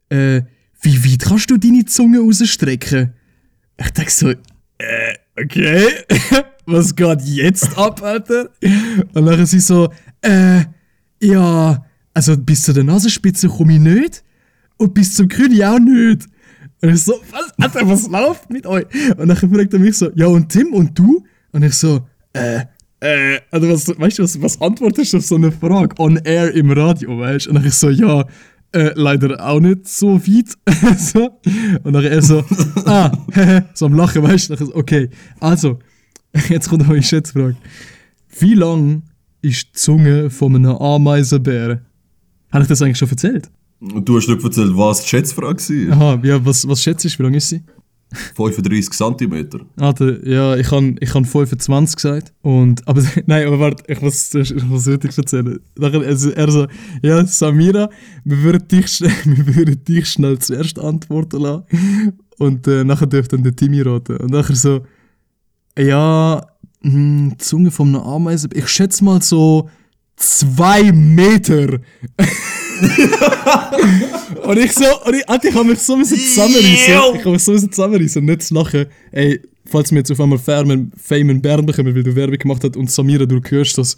äh, 0.08 0.42
wie 0.82 1.04
weit 1.04 1.24
kannst 1.24 1.50
du 1.50 1.56
deine 1.56 1.84
Zunge 1.84 2.20
rausstrecken? 2.20 3.12
Ich 3.78 3.90
denke 3.90 4.10
so, 4.10 4.30
äh, 4.30 5.14
okay, 5.42 5.86
was 6.66 6.94
geht 6.94 7.22
jetzt 7.22 7.76
ab, 7.76 8.02
Alter? 8.02 8.50
Und 9.14 9.26
dann 9.26 9.46
sie 9.46 9.60
so, 9.60 9.90
äh, 10.22 10.64
ja, 11.20 11.84
also 12.14 12.36
bis 12.36 12.62
zu 12.62 12.72
der 12.72 12.84
Nasenspitze 12.84 13.48
komme 13.48 13.74
ich 13.74 13.80
nicht 13.80 14.24
und 14.76 14.94
bis 14.94 15.14
zum 15.14 15.28
Kühne 15.28 15.70
auch 15.70 15.78
nicht. 15.78 16.26
Und 16.82 16.88
ich 16.90 17.02
so, 17.02 17.20
was, 17.30 17.52
Alter, 17.58 17.88
was 17.88 18.08
läuft 18.08 18.50
mit 18.50 18.66
euch? 18.66 18.86
Und 19.16 19.28
dann 19.28 19.36
fragt 19.36 19.72
er 19.74 19.78
mich 19.78 19.96
so, 19.96 20.10
ja 20.14 20.26
und 20.26 20.48
Tim 20.48 20.72
und 20.72 20.98
du? 20.98 21.24
Und 21.52 21.62
ich 21.62 21.74
so, 21.74 22.06
äh, 22.32 22.64
äh, 23.00 23.40
also 23.50 23.68
was, 23.68 23.88
weißt 23.98 24.18
du, 24.18 24.22
was, 24.22 24.40
was 24.42 24.60
antwortest 24.60 25.12
du 25.12 25.18
auf 25.18 25.24
so 25.24 25.36
eine 25.36 25.50
Frage? 25.50 25.94
On 25.98 26.16
air 26.16 26.52
im 26.54 26.70
Radio, 26.70 27.18
weißt 27.18 27.46
du? 27.46 27.50
Und 27.50 27.56
dann 27.56 27.66
ich 27.66 27.74
so, 27.74 27.88
ja, 27.90 28.24
äh, 28.72 28.92
leider 28.94 29.44
auch 29.44 29.60
nicht 29.60 29.88
so 29.88 30.20
weit. 30.20 30.56
so. 30.98 31.30
Und 31.82 31.92
dann 31.92 32.04
er 32.04 32.22
so, 32.22 32.44
ah, 32.84 33.10
so 33.74 33.86
am 33.86 33.94
Lachen, 33.94 34.22
weißt 34.22 34.50
du? 34.50 34.56
So, 34.56 34.74
Okay, 34.74 35.08
also, 35.40 35.78
jetzt 36.48 36.68
kommt 36.68 36.82
noch 36.82 36.90
eine 36.90 37.02
Schätzfrage. 37.02 37.56
Wie 38.38 38.54
lang 38.54 39.02
ist 39.42 39.68
die 39.68 39.72
Zunge 39.72 40.30
von 40.30 40.54
einem 40.54 40.76
Ameisenbär? 40.76 41.82
Habe 42.52 42.62
ich 42.62 42.68
das 42.68 42.82
eigentlich 42.82 42.98
schon 42.98 43.08
erzählt? 43.10 43.50
Du 43.80 44.16
hast 44.16 44.28
nicht 44.28 44.44
erzählt, 44.44 44.76
was 44.76 45.02
die 45.02 45.08
Schätzfrage 45.08 45.88
war. 45.88 45.96
Aha, 45.96 46.20
ja, 46.22 46.44
was, 46.44 46.68
was 46.68 46.82
schätzt 46.82 47.04
du, 47.04 47.18
wie 47.18 47.22
lang 47.22 47.34
ist 47.34 47.48
sie? 47.48 47.62
35 48.34 48.90
cm. 48.90 49.48
Alter, 49.76 50.26
ja, 50.26 50.56
ich 50.56 50.70
habe 50.70 50.94
ich 51.00 51.14
han 51.14 51.24
25 51.24 51.96
gesagt. 51.96 52.32
Und, 52.42 52.86
aber, 52.88 53.02
nein, 53.26 53.46
aber 53.46 53.60
warte, 53.60 53.84
ich 53.92 54.00
muss, 54.00 54.32
muss 54.68 54.86
richtig 54.88 55.16
erzählen. 55.16 55.60
Nachher, 55.76 56.00
also, 56.00 56.30
er 56.30 56.50
so, 56.50 56.66
ja, 57.02 57.24
Samira, 57.24 57.88
wir 58.24 58.42
würden 58.42 58.66
dich, 58.68 58.88
schnell- 58.88 59.12
wir 59.24 59.56
würden 59.56 59.84
dich 59.84 60.08
schnell 60.08 60.38
zuerst 60.38 60.78
antworten 60.78 61.40
lassen. 61.40 61.64
Und 62.38 62.66
äh, 62.66 62.84
nachher 62.84 63.06
dürfte 63.06 63.36
dann 63.36 63.44
der 63.44 63.54
Timmy 63.54 63.82
raten. 63.82 64.16
Und 64.16 64.30
nachher 64.30 64.56
so, 64.56 64.80
ja, 65.78 66.44
hm, 66.82 67.34
Zunge 67.38 67.70
von 67.70 67.88
einer 67.90 68.04
Ameise, 68.04 68.48
ich 68.54 68.68
schätze 68.68 69.04
mal 69.04 69.22
so 69.22 69.68
zwei 70.16 70.90
Meter. 70.92 71.78
und 74.42 74.58
ich 74.58 74.72
so, 74.72 74.84
und 75.04 75.14
ich, 75.16 75.28
Alter, 75.28 75.48
ich 75.48 75.54
habe 75.54 75.68
mich 75.68 75.78
so 75.80 75.94
ein 75.94 76.00
bisschen 76.00 76.18
zusammenreißen. 76.18 76.72
Ich 76.74 76.94
habe 76.94 77.12
mich 77.32 77.42
so 77.42 77.52
ein 77.52 77.54
bisschen 77.54 77.72
zusammenreißen 77.72 78.20
und 78.22 78.26
nicht 78.26 78.42
zu 78.42 78.54
lachen. 78.54 78.86
Ey, 79.12 79.40
falls 79.66 79.90
wir 79.90 79.98
jetzt 79.98 80.10
auf 80.10 80.20
einmal 80.20 80.38
Fame, 80.38 80.90
Fame 80.96 81.30
in 81.30 81.42
Bern 81.42 81.64
bekommen, 81.66 81.94
weil 81.94 82.02
du 82.02 82.14
Werbung 82.14 82.38
gemacht 82.38 82.62
hast 82.64 82.76
und 82.76 82.90
Samira, 82.90 83.26
du 83.26 83.40
hörst 83.48 83.78
das. 83.78 83.96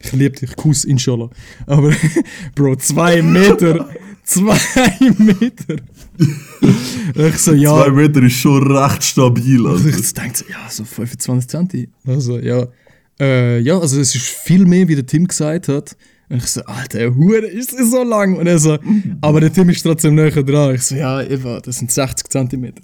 Ich 0.00 0.12
liebe 0.12 0.38
dich, 0.38 0.54
Kuss, 0.56 0.84
inshallah. 0.84 1.28
Aber, 1.66 1.92
Bro, 2.54 2.76
zwei 2.76 3.20
Meter. 3.20 3.88
zwei 4.22 4.58
Meter. 5.18 5.76
ich 7.28 7.38
so, 7.38 7.52
ja. 7.52 7.84
2 7.84 7.90
Meter 7.90 8.22
ist 8.22 8.34
schon 8.34 8.70
recht 8.76 9.02
stabil. 9.02 9.66
Also 9.66 9.88
Also. 9.88 10.00
ich 10.00 10.14
denke 10.14 10.38
so, 10.38 10.44
ja, 10.48 10.70
so 10.70 10.84
25 10.84 11.50
Centi. 11.50 11.88
Also, 12.06 12.38
ja. 12.38 12.66
Äh, 13.20 13.58
ja, 13.60 13.76
also 13.78 14.00
es 14.00 14.14
ist 14.14 14.24
viel 14.24 14.64
mehr, 14.66 14.86
wie 14.86 14.94
der 14.94 15.04
Tim 15.06 15.26
gesagt 15.26 15.66
hat. 15.68 15.96
Und 16.30 16.36
ich 16.38 16.46
so, 16.46 16.60
Alter, 16.64 17.14
Hure, 17.14 17.46
ist 17.46 17.72
das 17.72 17.90
so 17.90 18.02
lang? 18.02 18.36
Und 18.36 18.46
er 18.46 18.58
so, 18.58 18.78
aber 19.22 19.40
der 19.40 19.52
Tim 19.52 19.68
ist 19.70 19.82
trotzdem 19.82 20.14
näher 20.14 20.30
dran. 20.42 20.74
Ich 20.74 20.82
so, 20.82 20.94
ja, 20.94 21.22
Eva, 21.22 21.60
das 21.60 21.78
sind 21.78 21.90
60 21.90 22.28
Zentimeter. 22.28 22.82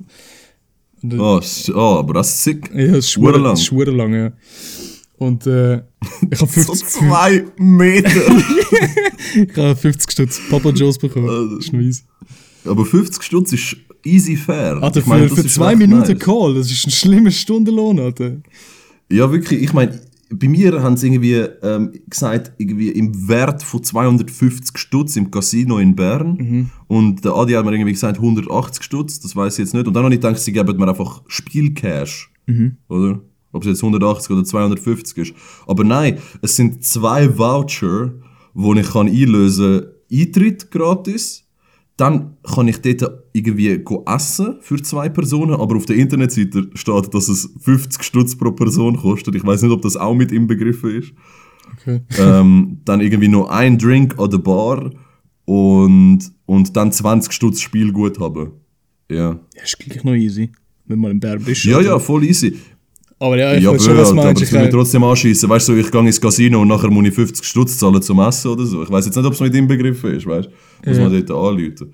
Und, 1.02 1.12
äh, 1.12 1.16
Oh, 1.18 1.40
oh, 1.74 1.98
aber 1.98 2.14
das 2.14 2.30
ist 2.30 2.44
sick. 2.44 2.70
ja, 2.74 2.86
das 2.86 2.98
ist 2.98 3.10
schwer 3.12 3.38
lang. 3.38 3.56
Schwer 3.56 3.92
lang, 3.92 4.14
ja. 4.14 4.32
Und 5.18 5.46
äh, 5.46 5.76
ich 5.76 5.80
habe 5.80 6.26
So 6.36 6.46
50, 6.46 6.88
2 6.88 7.44
Meter. 7.58 8.10
ich 9.34 9.56
hab 9.56 9.78
50 9.78 10.10
Stutz 10.10 10.40
Papa 10.50 10.70
Joe's 10.70 10.98
bekommen. 10.98 11.28
Also. 11.28 11.56
Das 11.56 11.66
ist 11.66 11.72
easy. 11.74 12.02
aber 12.64 12.84
50 12.84 13.22
Stutz 13.22 13.52
ist 13.52 13.76
easy 14.04 14.36
fair. 14.36 14.78
Alter, 14.82 15.00
Ich 15.00 15.04
für, 15.04 15.28
für 15.28 15.40
ist 15.42 15.54
zwei 15.54 15.76
Minuten 15.76 16.12
nice. 16.12 16.18
Call, 16.18 16.54
das 16.54 16.70
ist 16.70 16.86
ein 16.86 16.90
schlimmer 16.90 17.30
Stundenlohn, 17.30 18.00
Alter. 18.00 18.36
Ja, 19.10 19.30
wirklich. 19.30 19.62
Ich 19.62 19.72
meine, 19.72 20.00
bei 20.30 20.48
mir 20.48 20.82
haben 20.82 20.96
sie 20.96 21.08
irgendwie 21.08 21.34
ähm, 21.34 21.92
gesagt, 22.08 22.52
irgendwie 22.58 22.88
im 22.88 23.28
Wert 23.28 23.62
von 23.62 23.82
250 23.82 24.78
Stutz 24.78 25.16
im 25.16 25.30
Casino 25.30 25.78
in 25.78 25.94
Bern. 25.94 26.36
Mhm. 26.36 26.70
Und 26.86 27.24
der 27.24 27.34
Adi 27.34 27.52
hat 27.52 27.64
mir 27.64 27.72
irgendwie 27.72 27.92
gesagt 27.92 28.18
180 28.18 28.82
Stutz, 28.82 29.20
das 29.20 29.36
weiß 29.36 29.54
ich 29.54 29.64
jetzt 29.64 29.74
nicht. 29.74 29.86
Und 29.86 29.94
dann 29.94 30.04
habe 30.04 30.14
ich 30.14 30.20
gedacht, 30.20 30.38
sie 30.38 30.52
geben 30.52 30.76
mir 30.76 30.88
einfach 30.88 31.22
Spielcash. 31.26 32.32
Mhm. 32.46 32.76
Oder? 32.88 33.20
Ob 33.52 33.62
es 33.62 33.68
jetzt 33.68 33.82
180 33.82 34.30
oder 34.30 34.44
250 34.44 35.18
ist. 35.18 35.34
Aber 35.66 35.84
nein, 35.84 36.18
es 36.42 36.56
sind 36.56 36.84
zwei 36.84 37.38
Voucher, 37.38 38.12
wo 38.52 38.74
ich 38.74 38.90
kann 38.90 39.08
einlösen 39.08 39.80
kann. 39.80 39.90
Eintritt 40.12 40.70
gratis. 40.70 41.43
Dann 41.96 42.36
kann 42.42 42.66
ich 42.66 42.80
dort 42.80 43.24
irgendwie 43.32 43.80
essen 44.06 44.56
für 44.60 44.82
zwei 44.82 45.08
Personen, 45.08 45.54
aber 45.54 45.76
auf 45.76 45.86
der 45.86 45.96
Internetseite 45.96 46.70
steht, 46.74 47.14
dass 47.14 47.28
es 47.28 47.50
50 47.60 48.02
Stutz 48.02 48.36
pro 48.36 48.50
Person 48.50 48.96
kostet. 48.96 49.36
Ich 49.36 49.46
weiß 49.46 49.62
nicht, 49.62 49.70
ob 49.70 49.82
das 49.82 49.96
auch 49.96 50.14
mit 50.14 50.32
inbegriffen 50.32 50.90
ist. 50.90 51.12
Okay. 51.72 52.00
ähm, 52.18 52.80
dann 52.84 53.00
irgendwie 53.00 53.28
noch 53.28 53.48
ein 53.48 53.78
Drink 53.78 54.18
an 54.18 54.30
der 54.30 54.38
Bar 54.38 54.90
und, 55.44 56.20
und 56.46 56.76
dann 56.76 56.92
20 56.92 57.32
Stutz 57.32 57.60
Spielguthaben. 57.60 58.52
Ja. 59.10 59.40
Ja, 59.54 59.62
ist 59.62 59.78
gleich 59.78 60.02
noch 60.04 60.14
easy, 60.14 60.50
wenn 60.86 61.00
man 61.00 61.12
im 61.12 61.20
Bär 61.20 61.38
bist. 61.38 61.64
Ja, 61.64 61.76
Alter. 61.76 61.90
ja, 61.90 61.98
voll 61.98 62.24
easy. 62.24 62.58
Aber 63.18 63.38
ja, 63.38 63.54
ich 63.54 63.62
Ja, 63.62 63.72
weiß 63.72 63.84
schon, 63.84 63.96
was 63.96 64.10
aber 64.10 64.24
meinst. 64.24 64.42
das 64.42 64.48
Ich 64.48 64.54
will 64.54 64.62
mich 64.62 64.70
trotzdem 64.70 65.04
anschießen. 65.04 65.48
Weißt 65.48 65.68
du, 65.68 65.74
ich 65.76 65.90
gehe 65.90 66.00
ins 66.00 66.20
Casino 66.20 66.60
und 66.62 66.68
nachher 66.68 66.90
muss 66.90 67.06
ich 67.06 67.14
50 67.14 67.46
Stutz 67.46 67.78
zahlen 67.78 68.02
zum 68.02 68.18
Essen 68.20 68.50
oder 68.50 68.66
so. 68.66 68.82
Ich 68.82 68.90
weiß 68.90 69.06
jetzt 69.06 69.16
nicht, 69.16 69.24
ob 69.26 69.32
es 69.32 69.40
mit 69.40 69.54
inbegriffen 69.54 70.14
ist, 70.16 70.26
weißt 70.26 70.48
du? 70.82 70.88
Muss 70.90 70.98
Ja. 70.98 71.08
man 71.08 71.26
dort 71.26 71.30
anrufen. 71.30 71.92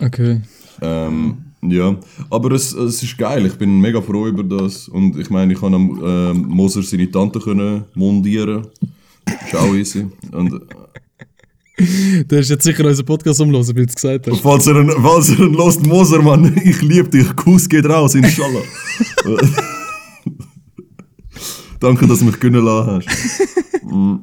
okay. 0.00 0.40
Ähm, 0.82 1.36
ja, 1.62 1.96
aber 2.30 2.52
es, 2.52 2.72
es 2.74 3.02
ist 3.02 3.16
geil. 3.16 3.46
Ich 3.46 3.54
bin 3.54 3.80
mega 3.80 4.00
froh 4.02 4.26
über 4.26 4.42
das. 4.42 4.88
Und 4.88 5.18
ich 5.18 5.30
meine, 5.30 5.52
ich 5.54 5.60
kann 5.60 5.72
am 5.74 6.02
ähm, 6.04 6.44
Moser 6.48 6.82
seine 6.82 7.10
Tante 7.10 7.38
können 7.40 7.84
mondieren. 7.94 8.66
Ist 9.46 9.56
auch 9.56 9.74
easy. 9.74 10.06
Und 10.32 10.52
äh, 10.52 10.58
Du 12.28 12.36
hast 12.38 12.48
jetzt 12.50 12.64
sicher 12.64 12.84
unseren 12.84 13.06
Podcast 13.06 13.40
umlosen, 13.40 13.74
weil 13.76 13.84
du 13.86 13.90
es 13.90 13.94
gesagt 13.96 14.26
hast. 14.26 14.40
falls 14.40 14.66
er 14.66 14.76
einen, 14.76 14.90
falls 14.90 15.30
er 15.30 15.40
einen 15.40 15.54
lost 15.54 15.86
Moser, 15.86 16.20
Mann, 16.22 16.54
ich 16.64 16.80
liebe 16.82 17.08
dich. 17.08 17.34
Kuss 17.36 17.68
geht 17.68 17.86
raus, 17.86 18.14
inshallah. 18.14 18.62
Danke, 21.86 22.08
dass 22.08 22.18
du 22.18 22.24
mich 22.24 22.40
gönnen 22.40 22.64
lassen 22.64 22.90
hast. 22.90 23.84
Mm. 23.84 24.16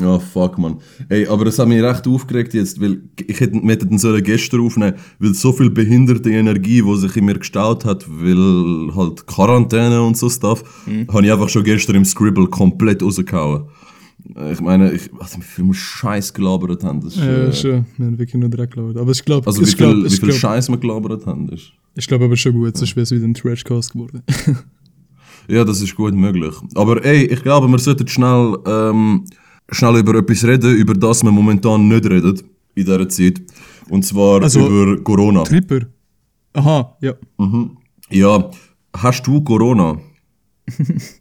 Ja, 0.00 0.18
fuck, 0.32 0.58
man. 0.58 0.78
Ey, 1.08 1.24
aber 1.28 1.44
das 1.44 1.56
hat 1.60 1.68
mich 1.68 1.80
recht 1.80 2.04
aufgeregt 2.08 2.52
jetzt, 2.52 2.80
weil 2.80 3.00
ich 3.24 3.38
hätte, 3.38 3.62
wir 3.62 3.70
hätten 3.70 3.96
sollen 3.96 4.24
gestern 4.24 4.60
aufnehmen, 4.60 4.96
weil 5.20 5.34
so 5.34 5.52
viel 5.52 5.70
behinderte 5.70 6.30
Energie, 6.30 6.82
die 6.82 6.96
sich 6.96 7.16
in 7.16 7.26
mir 7.26 7.38
gestaut 7.38 7.84
hat, 7.84 8.04
weil 8.08 8.92
halt 8.92 9.24
Quarantäne 9.24 10.02
und 10.02 10.16
so 10.16 10.28
Stuff, 10.28 10.64
habe 11.12 11.24
ich 11.24 11.32
einfach 11.32 11.48
schon 11.48 11.62
gestern 11.62 11.94
im 11.94 12.04
Scribble 12.04 12.48
komplett 12.48 13.04
rausgehauen. 13.04 13.66
Ich 14.50 14.60
meine, 14.60 14.90
ich, 14.90 15.10
also, 15.20 15.38
wie 15.38 15.42
viel 15.42 15.74
Scheiß 15.74 16.34
gelabert 16.34 16.82
haben, 16.82 17.00
das 17.02 17.14
ist, 17.14 17.22
Ja, 17.22 17.44
äh, 17.44 17.52
schon. 17.52 17.86
Wir 17.96 18.06
haben 18.06 18.18
wirklich 18.18 18.34
nur 18.34 18.48
direkt 18.48 18.74
gelabert. 18.74 18.96
Aber 18.96 19.12
ich 19.12 19.24
glaube, 19.24 19.46
also 19.46 19.62
wie 19.62 19.66
viel, 19.66 20.02
wie 20.02 20.06
ich 20.06 20.14
viel 20.14 20.30
glaube, 20.30 20.40
Scheiß 20.40 20.70
wir 20.70 20.78
gelabert 20.78 21.24
haben, 21.24 21.48
ist... 21.50 21.72
ich 21.94 22.08
glaube 22.08 22.24
aber 22.24 22.36
schon 22.36 22.54
gut, 22.54 22.76
sonst 22.76 22.96
wäre 22.96 23.04
es 23.04 23.12
wieder 23.12 23.26
ein 23.26 23.34
Trashcast 23.34 23.92
geworden. 23.92 24.22
Ja, 25.48 25.64
das 25.64 25.80
ist 25.82 25.94
gut 25.94 26.14
möglich. 26.14 26.54
Aber 26.74 27.04
ey, 27.04 27.24
ich 27.26 27.42
glaube, 27.42 27.68
wir 27.68 27.78
sollten 27.78 28.06
schnell, 28.08 28.56
ähm, 28.66 29.24
schnell 29.70 29.96
über 29.98 30.14
etwas 30.16 30.44
reden, 30.44 30.74
über 30.76 30.94
das 30.94 31.22
wir 31.22 31.30
momentan 31.30 31.88
nicht 31.88 32.04
reden 32.06 32.38
in 32.74 32.84
dieser 32.84 33.08
Zeit. 33.08 33.42
Und 33.90 34.04
zwar 34.04 34.42
Also- 34.42 34.66
über 34.66 35.00
Corona. 35.02 35.42
Tripper. 35.44 35.80
Aha, 36.54 36.96
ja. 37.00 37.14
Ja, 38.10 38.50
hast 38.96 39.26
du 39.26 39.40
Corona? 39.42 39.98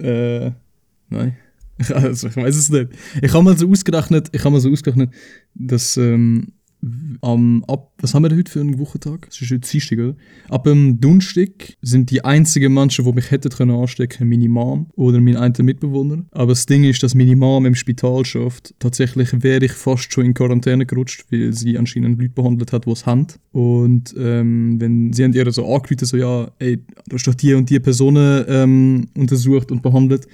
Äh, 0.00 0.50
nein. 1.08 1.36
Also, 1.94 2.28
ich 2.28 2.36
weiß 2.36 2.56
es 2.56 2.68
nicht. 2.68 2.90
Ich 3.22 3.32
habe 3.32 3.42
mal 3.42 3.56
so 3.56 3.66
ausgerechnet, 3.70 4.28
ich 4.32 4.40
habe 4.44 4.50
mal 4.50 4.60
so 4.60 4.70
ausgerechnet, 4.70 5.14
dass, 5.54 5.96
ähm, 5.96 6.48
am, 7.20 7.64
ab, 7.68 7.92
was 7.98 8.14
haben 8.14 8.24
wir 8.24 8.36
heute 8.36 8.50
für 8.50 8.60
einen 8.60 8.78
Wochentag? 8.78 9.28
Es 9.30 9.40
ist 9.40 9.50
heute 9.50 9.68
Dienstag, 9.68 9.98
oder? 9.98 10.16
Ab 10.48 10.64
dem 10.64 11.00
Donnerstag 11.00 11.76
sind 11.82 12.10
die 12.10 12.24
einzigen 12.24 12.72
Menschen, 12.72 13.04
die 13.04 13.12
mich 13.12 13.30
hätten 13.30 13.50
können 13.50 13.76
anstecken, 13.76 14.28
meine 14.28 14.48
Mom 14.48 14.86
oder 14.96 15.20
mein 15.20 15.36
einer 15.36 15.62
Mitbewohner. 15.62 16.24
Aber 16.30 16.52
das 16.52 16.66
Ding 16.66 16.84
ist, 16.84 17.02
dass 17.02 17.14
meine 17.14 17.36
Mom 17.36 17.66
im 17.66 17.74
Spital 17.74 18.24
schafft. 18.24 18.74
Tatsächlich 18.78 19.28
wäre 19.42 19.64
ich 19.64 19.72
fast 19.72 20.12
schon 20.12 20.26
in 20.26 20.34
Quarantäne 20.34 20.86
gerutscht, 20.86 21.26
weil 21.30 21.52
sie 21.52 21.76
anscheinend 21.76 22.18
Leute 22.18 22.32
behandelt 22.32 22.72
hat, 22.72 22.86
die 22.86 22.90
es 22.90 23.06
haben. 23.06 23.26
Und 23.52 24.14
ähm, 24.18 24.80
wenn 24.80 25.12
sie 25.12 25.24
haben 25.24 25.34
ihr 25.34 25.50
so 25.52 25.66
angerufen, 25.66 26.06
so 26.06 26.16
ja, 26.16 26.50
ey, 26.58 26.78
du 27.08 27.16
hast 27.16 27.26
doch 27.26 27.34
die 27.34 27.54
und 27.54 27.68
die 27.68 27.80
Personen 27.80 28.44
ähm, 28.48 29.08
untersucht 29.16 29.70
und 29.70 29.82
behandelt. 29.82 30.26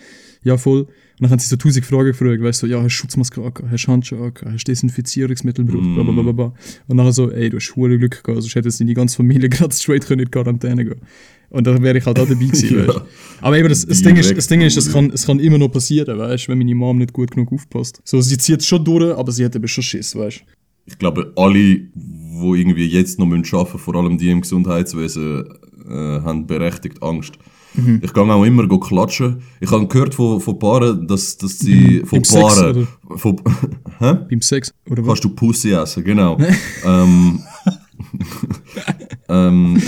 Ja, 0.45 0.57
voll. 0.57 0.87
Und 1.19 1.23
dann 1.23 1.31
haben 1.31 1.39
sie 1.39 1.49
so 1.49 1.57
tausend 1.57 1.87
Fragen 1.87 2.09
gefragt, 2.09 2.43
weißt 2.43 2.63
du, 2.63 2.67
so, 2.67 2.71
ja, 2.71 2.79
hast 2.79 2.85
du 2.85 2.91
Schutzmaske 2.91 3.41
angehabt, 3.41 3.73
hast 3.73 3.87
du 3.87 3.93
Handschuhe 3.93 4.19
angehabt, 4.19 4.53
hast 4.53 4.65
du 4.69 4.71
Desinfizierungsmittel 4.73 5.65
gebraucht, 5.65 5.95
bla 5.95 6.03
bla 6.03 6.13
bla 6.13 6.23
bla 6.23 6.33
bla. 6.33 6.53
Und 6.89 6.97
dann 6.99 7.11
so, 7.13 7.31
ey, 7.31 7.49
du 7.49 7.57
hast 7.57 7.75
hohe 7.75 7.97
Glück 7.97 8.23
gehabt, 8.23 8.43
sonst 8.43 8.55
hättest 8.55 8.81
deine 8.81 8.93
ganze 8.93 9.17
Familie 9.17 9.49
gerade 9.49 9.75
straight 9.75 10.07
können 10.07 10.21
in 10.21 10.25
die 10.27 10.31
Quarantäne 10.31 10.85
gehen. 10.85 11.01
Und 11.49 11.67
dann 11.67 11.83
wäre 11.83 11.97
ich 11.97 12.05
halt 12.05 12.19
auch 12.19 12.29
dabei 12.29 12.45
gewesen, 12.45 12.69
Ja. 12.79 12.89
weißt. 12.89 13.01
Aber 13.41 13.59
eben, 13.59 13.69
das, 13.71 13.87
das, 13.87 14.03
Ding 14.03 14.17
ist, 14.17 14.37
das 14.37 14.47
Ding 14.47 14.61
ist, 14.61 14.77
es 14.77 14.93
kann, 14.93 15.11
es 15.11 15.25
kann 15.25 15.39
immer 15.39 15.57
noch 15.57 15.69
passieren, 15.69 16.19
weißt 16.19 16.49
du, 16.49 16.53
wenn 16.53 16.59
meine 16.59 16.75
Mom 16.75 16.99
nicht 16.99 17.15
gut 17.15 17.31
genug 17.31 17.51
aufpasst. 17.51 18.03
So, 18.05 18.21
sie 18.21 18.37
zieht 18.37 18.63
schon 18.63 18.85
durch, 18.85 19.17
aber 19.17 19.33
sie 19.33 19.45
hat 19.45 19.57
eben 19.57 19.69
schon 19.69 19.85
Schiss, 19.85 20.15
weißt 20.15 20.41
du. 20.41 20.43
Ich 20.89 20.99
glaube, 20.99 21.33
alle, 21.37 21.55
die 21.59 21.91
irgendwie 21.95 22.87
jetzt 22.87 23.19
noch 23.19 23.27
arbeiten 23.27 23.41
müssen, 23.41 23.79
vor 23.79 23.95
allem 23.95 24.19
die 24.19 24.31
im 24.31 24.43
Gesundheitswesen, 24.43 25.47
äh, 25.89 26.21
haben 26.21 26.47
berechtigt 26.47 27.03
Angst. 27.03 27.39
Mhm. 27.77 28.01
Ich 28.03 28.13
gehe 28.13 28.23
auch 28.23 28.45
immer 28.45 28.67
klatschen. 28.81 29.43
Ich 29.61 29.71
habe 29.71 29.87
gehört 29.87 30.15
von, 30.15 30.41
von 30.41 30.59
Paaren, 30.59 31.07
dass, 31.07 31.37
dass 31.37 31.59
sie... 31.59 32.01
Von 32.01 32.19
Beim 32.19 32.25
Sex, 32.25 32.55
Paaren... 32.57 32.89
Von, 33.17 33.37
hä? 33.99 34.15
Beim 34.29 34.41
Sex, 34.41 34.75
oder 34.91 35.03
was? 35.03 35.21
Kannst 35.21 35.25
du 35.25 35.29
Pussy 35.31 35.73
essen, 35.73 36.05
genau. 36.05 36.39
ähm, 36.85 37.41
ähm, 39.29 39.83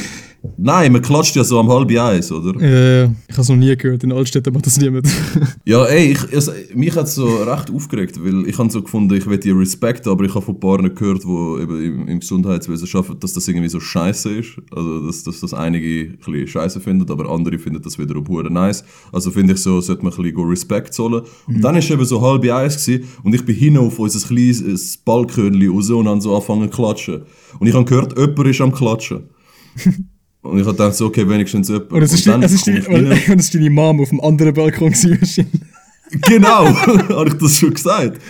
nein, 0.59 0.93
man 0.93 1.03
klatscht 1.03 1.37
ja 1.37 1.45
so 1.45 1.59
am 1.59 1.69
halb 1.69 1.91
eins, 1.91 2.31
oder? 2.31 2.61
Äh, 2.61 3.05
ich 3.05 3.33
habe 3.33 3.43
es 3.43 3.49
noch 3.49 3.57
nie 3.57 3.75
gehört, 3.77 4.05
in 4.05 4.13
Altstädten 4.13 4.53
macht 4.53 4.67
das 4.67 4.79
niemand. 4.79 5.09
Ja, 5.65 5.85
ey, 5.85 6.13
ich, 6.13 6.35
also, 6.35 6.53
mich 6.75 6.95
hat 6.97 7.07
es 7.07 7.15
so 7.15 7.27
recht 7.43 7.71
aufgeregt, 7.71 8.19
weil 8.25 8.49
ich 8.49 8.57
habe 8.59 8.71
so 8.71 8.83
gefunden, 8.83 9.15
ich 9.15 9.27
will 9.27 9.39
dir 9.39 9.57
Respekt, 9.57 10.07
aber 10.07 10.25
ich 10.25 10.35
habe 10.35 10.45
von 10.45 10.59
Paaren 10.59 10.95
gehört, 10.95 11.25
die 11.25 11.63
eben 11.63 11.85
im, 11.85 12.09
im 12.09 12.21
Gesundheitswesen 12.21 12.89
arbeiten, 12.95 13.21
dass 13.21 13.35
das 13.35 13.47
irgendwie 13.49 13.69
so 13.69 13.79
scheiße 13.79 14.31
ist. 14.31 14.57
Also, 14.75 15.07
dass, 15.07 15.25
dass 15.25 15.41
das 15.41 15.53
einige 15.55 16.11
ein 16.11 16.19
bisschen 16.19 16.47
scheiße 16.47 16.81
finden, 16.81 17.11
aber 17.11 17.31
andere 17.31 17.59
finden 17.59 17.83
das 17.83 17.99
wiederum 17.99 18.27
hure 18.29 18.51
nice. 18.51 18.83
Also 19.13 19.31
finde 19.31 19.55
ich 19.55 19.63
so, 19.63 19.81
sollte 19.81 20.03
man 20.03 20.13
ein 20.13 20.23
bisschen 20.23 20.49
Respekt 20.49 20.95
zollen. 20.95 21.23
Und 21.47 21.61
dann 21.61 21.77
ist 21.77 21.91
eben 21.91 22.05
so 22.05 22.21
halb 22.23 22.45
eins 22.51 22.85
gewesen, 22.85 23.05
und 23.23 23.35
ich 23.35 23.45
bin 23.45 23.55
hin 23.55 23.77
auf 23.77 23.99
unser 23.99 24.27
kleines 24.27 24.97
Balkönchen 24.99 25.71
raus 25.71 25.91
und 25.91 26.07
dann 26.07 26.21
so 26.21 26.35
angefangen 26.35 26.71
zu 26.71 26.77
klatschen. 26.77 27.23
Und 27.59 27.67
ich 27.67 27.75
habe 27.75 27.85
gehört, 27.85 28.19
jemand 28.19 28.47
ist 28.49 28.61
am 28.61 28.73
Klatschen. 28.73 29.25
und 30.43 30.59
ich 30.59 30.67
habe 30.67 30.77
gedacht 30.77 30.95
so, 30.95 31.07
okay, 31.07 31.29
wenigstens 31.29 31.69
jemand. 31.69 31.93
Und 31.93 32.03
es 32.03 32.13
ist, 32.13 32.27
dann 32.27 32.41
die, 32.41 32.47
es 32.47 32.53
ist, 32.53 32.67
die, 32.67 32.81
und 32.89 33.11
es 33.11 33.29
ist 33.29 33.55
deine 33.55 33.71
Mom 33.71 34.01
auf 34.01 34.09
dem 34.11 34.21
anderen 34.21 34.55
Balkon 34.55 34.91
wahrscheinlich. 34.91 35.45
Genau, 36.23 36.67
habe 36.77 37.29
ich 37.29 37.35
das 37.35 37.59
schon 37.59 37.75
gesagt? 37.75 38.21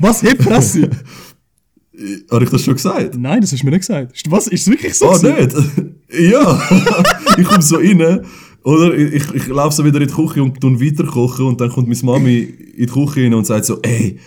Was? 0.00 0.22
Hey, 0.22 0.36
Fresse! 0.36 0.90
Habe 2.28 2.42
ich 2.42 2.50
das 2.50 2.64
schon 2.64 2.74
gesagt? 2.74 3.16
Nein, 3.16 3.40
das 3.40 3.52
hast 3.52 3.62
du 3.62 3.66
mir 3.66 3.70
nicht 3.70 3.86
gesagt. 3.86 4.20
Was? 4.28 4.48
Ist 4.48 4.62
es 4.62 4.68
wirklich 4.68 4.94
so? 4.94 5.10
Oh, 5.10 5.12
gewesen? 5.16 5.94
nicht? 6.08 6.32
ja. 6.32 6.60
ich 7.38 7.46
komme 7.46 7.62
so 7.62 7.76
rein, 7.76 8.26
oder? 8.64 8.94
Ich, 8.94 9.14
ich, 9.14 9.34
ich 9.34 9.46
laufe 9.46 9.76
so 9.76 9.84
wieder 9.84 10.00
in 10.00 10.08
die 10.08 10.12
Küche 10.12 10.42
und 10.42 10.60
tun 10.60 10.80
weiter 10.80 11.04
kochen 11.04 11.46
und 11.46 11.60
dann 11.60 11.70
kommt 11.70 11.86
meine 11.86 12.02
Mami 12.02 12.38
in 12.38 12.86
die 12.86 12.92
Küche 12.92 13.22
rein 13.22 13.34
und 13.34 13.46
sagt 13.46 13.66
so, 13.66 13.78
ey, 13.82 14.18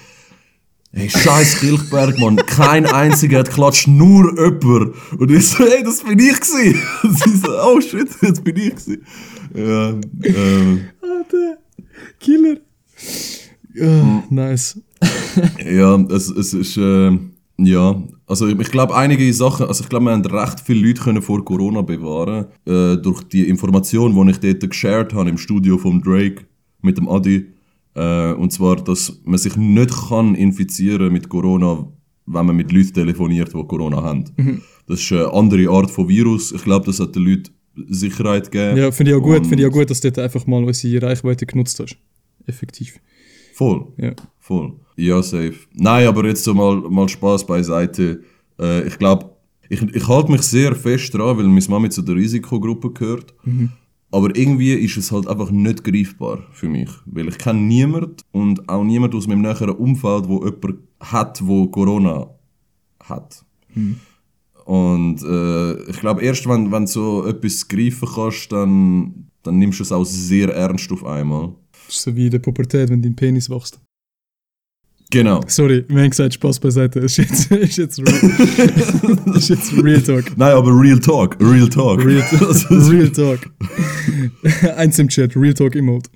ey, 0.91 1.09
scheiß 1.09 1.59
Kilchberg, 1.59 2.19
Mann, 2.19 2.37
kein 2.37 2.85
einziger 2.85 3.39
hat 3.39 3.51
klatscht, 3.51 3.87
nur 3.87 4.33
jemand. 4.37 4.95
Und 5.19 5.31
ich 5.31 5.47
so, 5.47 5.65
ey, 5.65 5.83
das 5.83 6.03
bin 6.03 6.19
ich 6.19 6.39
gewesen. 6.39 6.81
Und 7.03 7.19
sie 7.23 7.37
so, 7.37 7.49
oh 7.63 7.81
shit, 7.81 8.09
das 8.21 8.41
bin 8.41 8.55
ich 8.55 8.75
gewesen. 8.75 9.05
Ja, 9.55 9.89
ähm, 10.23 10.81
Alter, 11.01 11.57
Killer. 12.19 12.57
Ja, 13.73 14.23
nice. 14.29 14.79
Ja, 15.63 15.95
es, 16.09 16.29
es 16.29 16.53
ist, 16.53 16.77
äh, 16.77 17.17
ja, 17.59 18.03
also 18.25 18.47
ich, 18.47 18.59
ich 18.59 18.71
glaube 18.71 18.95
einige 18.95 19.31
Sachen, 19.33 19.67
also 19.67 19.83
ich 19.83 19.89
glaube, 19.89 20.05
wir 20.05 20.11
haben 20.11 20.25
recht 20.25 20.59
viele 20.59 20.87
Leute 20.87 21.01
können 21.01 21.21
vor 21.21 21.43
Corona 21.43 21.81
bewahren, 21.81 22.47
äh, 22.65 22.97
durch 22.97 23.23
die 23.23 23.47
Information, 23.47 24.13
die 24.15 24.31
ich 24.31 24.39
dort 24.39 24.69
geshared 24.69 25.13
habe 25.13 25.29
im 25.29 25.37
Studio 25.37 25.77
von 25.77 26.01
Drake 26.01 26.45
mit 26.81 26.97
dem 26.97 27.09
Adi, 27.09 27.47
äh, 27.97 28.33
und 28.33 28.51
zwar, 28.51 28.75
dass 28.75 29.19
man 29.25 29.39
sich 29.39 29.57
nicht 29.57 29.91
kann 30.07 30.35
infizieren 30.35 31.11
mit 31.11 31.29
Corona, 31.29 31.87
wenn 32.27 32.45
man 32.45 32.55
mit 32.55 32.71
Leuten 32.71 32.93
telefoniert, 32.93 33.53
die 33.53 33.63
Corona 33.63 34.03
haben. 34.03 34.25
Das 34.87 35.01
ist 35.01 35.11
eine 35.11 35.33
andere 35.33 35.69
Art 35.69 35.89
von 35.89 36.07
Virus. 36.07 36.51
Ich 36.51 36.63
glaube, 36.63 36.85
das 36.85 36.99
hat 36.99 37.15
den 37.15 37.23
Leuten 37.23 37.51
Sicherheit 37.89 38.51
gegeben. 38.51 38.77
Ja, 38.77 38.91
finde 38.91 39.11
ich 39.11 39.17
auch 39.17 39.21
gut, 39.21 39.47
finde 39.47 39.63
ich 39.63 39.69
auch 39.69 39.73
gut, 39.73 39.89
dass 39.89 39.99
du 39.99 40.11
dort 40.11 40.23
einfach 40.25 40.45
mal 40.45 40.63
unsere 40.63 41.01
Reichweite 41.01 41.45
genutzt 41.45 41.79
hast. 41.79 41.97
Effektiv. 42.45 42.99
Voll. 43.53 43.87
Ja. 43.97 44.13
Voll. 44.39 44.73
Ja, 44.95 45.21
safe. 45.23 45.55
Nein, 45.73 46.07
aber 46.07 46.25
jetzt 46.27 46.43
so 46.43 46.53
mal, 46.53 46.75
mal 46.75 47.09
Spaß 47.09 47.45
beiseite. 47.45 48.21
Äh, 48.59 48.87
ich 48.87 48.97
glaube, 48.97 49.31
ich, 49.69 49.81
ich 49.81 50.07
halte 50.07 50.31
mich 50.31 50.43
sehr 50.43 50.75
fest 50.75 51.13
dran, 51.13 51.37
weil 51.37 51.45
meine 51.45 51.65
Mami 51.67 51.89
zu 51.89 52.01
der 52.03 52.15
Risikogruppe 52.15 52.91
gehört. 52.91 53.33
Aber 54.11 54.35
irgendwie 54.35 54.73
ist 54.73 54.97
es 54.97 55.11
halt 55.11 55.27
einfach 55.27 55.51
nicht 55.51 55.83
greifbar 55.83 56.43
für 56.53 56.69
mich. 56.69 56.89
Weil 57.05 57.27
ich 57.27 57.37
kenne 57.37 57.59
niemanden 57.59 58.17
und 58.31 58.69
auch 58.69 58.83
niemand 58.83 59.13
aus 59.13 59.27
meinem 59.27 59.41
näheren 59.41 59.71
Umfeld, 59.71 60.27
wo 60.27 60.45
jemand 60.45 60.79
hat, 60.99 61.45
wo 61.45 61.67
Corona 61.67 62.29
hat. 63.03 63.43
Und 64.65 65.23
äh, 65.23 65.89
ich 65.89 65.99
glaube, 65.99 66.21
erst 66.21 66.47
wenn, 66.47 66.71
wenn 66.71 66.85
du 66.85 66.91
so 66.91 67.25
etwas 67.25 67.67
greifen 67.67 68.07
kannst, 68.13 68.51
dann, 68.51 69.29
dann 69.43 69.57
nimmst 69.57 69.79
du 69.79 69.83
es 69.83 69.91
auch 69.91 70.05
sehr 70.05 70.53
ernst 70.53 70.91
auf 70.91 71.05
einmal. 71.05 71.55
Das 71.71 71.95
ist 71.95 72.03
so 72.03 72.15
wie 72.15 72.25
in 72.25 72.31
der 72.31 72.39
Pubertät, 72.39 72.89
wenn 72.89 73.01
dein 73.01 73.15
Penis 73.15 73.49
wächst. 73.49 73.79
Genau. 75.09 75.39
Sorry, 75.47 75.85
wir 75.87 76.01
haben 76.01 76.09
gesagt, 76.09 76.33
Spaß 76.33 76.59
beiseite. 76.59 76.99
Ist 76.99 77.17
jetzt, 77.17 77.49
ist 77.51 77.77
jetzt, 77.77 77.99
real, 77.99 79.35
ist 79.37 79.49
jetzt 79.49 79.73
Real 79.81 80.01
Talk. 80.01 80.37
Nein, 80.37 80.53
aber 80.53 80.71
Real 80.77 80.99
Talk, 80.99 81.37
Real 81.39 81.69
Talk. 81.69 82.03
Real, 82.03 82.21
Real 82.69 83.09
Talk. 83.09 83.39
Eins 84.75 84.99
im 84.99 85.07
Chat, 85.07 85.35
Real 85.37 85.53
Talk 85.53 85.75
Emote. 85.75 86.09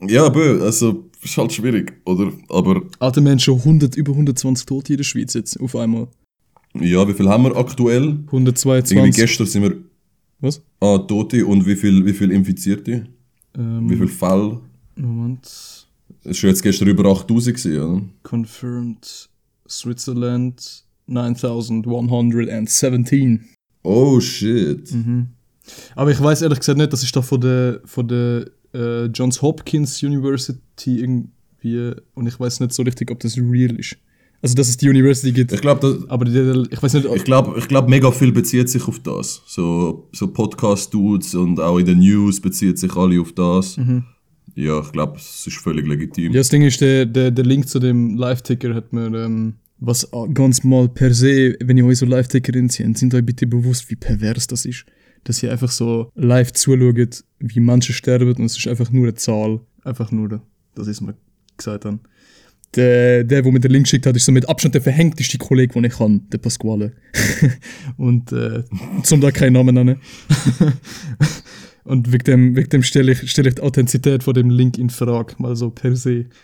ja, 0.00 0.28
bö, 0.30 0.62
also 0.62 1.04
ist 1.22 1.36
halt 1.36 1.52
schwierig, 1.52 1.92
oder? 2.06 2.32
Aber 2.48 2.80
Alter 3.00 3.20
Mensch, 3.20 3.44
schon 3.44 3.58
100, 3.58 3.96
über 3.96 4.12
120 4.12 4.64
Tote 4.64 4.92
in 4.94 4.96
der 4.98 5.04
Schweiz 5.04 5.34
jetzt, 5.34 5.60
auf 5.60 5.76
einmal. 5.76 6.08
ja, 6.74 7.06
wie 7.06 7.12
viel 7.12 7.28
haben 7.28 7.44
wir 7.44 7.56
aktuell? 7.56 8.02
Irgendwie 8.04 8.26
122. 8.36 9.14
gestern 9.14 9.46
sind 9.46 9.62
wir 9.62 9.76
Was? 10.40 10.62
ah, 10.80 10.98
Tote 10.98 11.44
und 11.44 11.66
wie 11.66 11.76
viel, 11.76 12.04
wie 12.06 12.12
viel 12.14 12.30
Infizierte? 12.30 13.06
Ähm, 13.58 13.90
Wie 13.90 13.96
viel 13.96 14.08
Fälle? 14.08 14.60
Moment. 14.96 15.85
Es 16.28 16.42
war 16.42 16.50
jetzt 16.50 16.62
gestern 16.62 16.88
über 16.88 17.08
8000 17.08 17.56
gewesen, 17.56 17.80
oder? 17.80 18.02
Confirmed 18.24 19.28
Switzerland 19.68 20.84
9117. 21.06 23.44
Oh 23.84 24.18
shit. 24.20 24.92
Aber 25.94 26.10
ich 26.10 26.20
weiß 26.20 26.42
ehrlich 26.42 26.58
gesagt 26.58 26.78
nicht, 26.78 26.92
das 26.92 27.04
ist 27.04 27.14
doch 27.14 27.24
von 27.24 27.40
der, 27.40 27.80
von 27.84 28.08
der 28.08 28.46
äh, 28.74 29.04
Johns 29.06 29.40
Hopkins 29.40 30.02
University 30.02 30.98
irgendwie. 31.00 31.92
Und 32.14 32.26
ich 32.26 32.40
weiß 32.40 32.58
nicht 32.60 32.72
so 32.72 32.82
richtig, 32.82 33.12
ob 33.12 33.20
das 33.20 33.38
real 33.38 33.78
ist. 33.78 33.96
Also, 34.42 34.54
dass 34.54 34.68
es 34.68 34.76
die 34.76 34.88
University 34.88 35.32
gibt. 35.32 35.52
Ich 35.52 35.60
glaube, 35.60 36.04
aber 36.08 36.24
die, 36.24 36.64
ich 36.70 36.82
weiß 36.82 36.94
nicht, 36.94 37.06
ich 37.06 37.24
glaube, 37.24 37.54
ich 37.58 37.68
glaub, 37.68 37.88
mega 37.88 38.10
viel 38.10 38.32
bezieht 38.32 38.68
sich 38.68 38.86
auf 38.86 38.98
das. 39.00 39.42
So, 39.46 40.08
so 40.12 40.28
Podcast-Dudes 40.28 41.34
und 41.36 41.58
auch 41.60 41.78
in 41.78 41.86
den 41.86 42.00
News 42.00 42.40
bezieht 42.40 42.78
sich 42.78 42.94
alle 42.96 43.20
auf 43.20 43.32
das. 43.32 43.76
Ja, 44.56 44.80
ich 44.80 44.90
glaube, 44.90 45.18
es 45.18 45.46
ist 45.46 45.58
völlig 45.58 45.86
legitim. 45.86 46.32
Ja, 46.32 46.40
das 46.40 46.48
Ding 46.48 46.62
ist, 46.62 46.80
der, 46.80 47.04
der, 47.04 47.30
der 47.30 47.44
Link 47.44 47.68
zu 47.68 47.78
dem 47.78 48.16
Live-Ticker 48.16 48.74
hat 48.74 48.90
mir, 48.90 49.06
ähm, 49.14 49.56
was 49.78 50.08
ganz 50.32 50.64
mal 50.64 50.88
per 50.88 51.12
se, 51.12 51.56
wenn 51.62 51.76
ihr 51.76 51.84
euch 51.84 51.98
so 51.98 52.06
Live-Tickerin 52.06 52.70
seht, 52.70 52.96
sind 52.96 53.14
euch 53.14 53.24
bitte 53.24 53.46
bewusst, 53.46 53.90
wie 53.90 53.96
pervers 53.96 54.46
das 54.46 54.64
ist. 54.64 54.86
Dass 55.24 55.42
ihr 55.42 55.52
einfach 55.52 55.70
so 55.70 56.10
live 56.14 56.52
zuschaut, 56.52 57.22
wie 57.38 57.60
manche 57.60 57.92
sterben 57.92 58.32
und 58.32 58.46
es 58.46 58.56
ist 58.56 58.66
einfach 58.66 58.90
nur 58.90 59.04
eine 59.04 59.14
Zahl. 59.14 59.60
Einfach 59.84 60.10
nur, 60.10 60.40
das 60.74 60.86
ist 60.86 61.02
mir 61.02 61.14
gesagt 61.58 61.84
haben. 61.84 62.00
Der, 62.74 63.24
der, 63.24 63.42
der 63.42 63.52
mir 63.52 63.60
den 63.60 63.72
Link 63.72 63.84
geschickt 63.84 64.06
hat, 64.06 64.16
ist 64.16 64.24
so 64.24 64.32
mit 64.32 64.48
Abstand 64.48 64.74
der 64.74 64.82
verhängteste 64.82 65.36
Kollege, 65.36 65.74
den 65.74 65.84
ich 65.84 65.94
kann, 65.94 66.28
der 66.30 66.38
Pasquale. 66.38 66.92
und 67.98 68.32
äh, 68.32 68.64
zum 69.02 69.20
da 69.20 69.30
keinen 69.30 69.52
Namen 69.52 69.74
nennen. 69.74 70.00
Und 71.86 72.12
wegen 72.12 72.24
dem, 72.24 72.56
wegen 72.56 72.68
dem 72.68 72.82
stelle 72.82 73.12
ich, 73.12 73.30
stell 73.30 73.46
ich 73.46 73.54
die 73.54 73.62
Authentizität 73.62 74.22
von 74.24 74.34
dem 74.34 74.50
Link 74.50 74.76
in 74.76 74.90
Frage, 74.90 75.34
mal 75.38 75.54
so 75.56 75.70
per 75.70 75.94
se. 75.96 76.26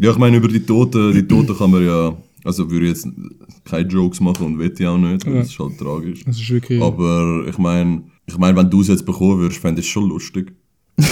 Ja, 0.00 0.12
ich 0.12 0.16
meine, 0.18 0.36
über 0.36 0.46
die 0.46 0.60
Toten, 0.60 1.12
die 1.12 1.26
Toten 1.26 1.56
kann 1.58 1.72
man 1.72 1.84
ja, 1.84 2.16
also 2.44 2.70
würde 2.70 2.86
ich 2.86 2.92
jetzt 2.92 3.08
keine 3.64 3.88
Jokes 3.88 4.20
machen 4.20 4.46
und 4.46 4.56
will 4.60 4.72
ich 4.72 4.86
auch 4.86 4.96
nicht, 4.96 5.26
weil 5.26 5.32
Ja. 5.34 5.38
das 5.40 5.48
ist 5.48 5.58
halt 5.58 5.76
tragisch. 5.76 6.22
Das 6.24 6.36
ist 6.40 6.48
wirklich. 6.50 6.80
Aber 6.80 7.44
ich 7.48 7.58
meine, 7.58 8.02
ich 8.26 8.38
mein, 8.38 8.54
wenn 8.54 8.70
du 8.70 8.80
es 8.80 8.86
jetzt 8.86 9.04
bekommen 9.04 9.40
würdest, 9.40 9.60
fände 9.60 9.80
ich 9.80 9.86
es 9.88 9.90
schon 9.90 10.08
lustig. 10.08 10.52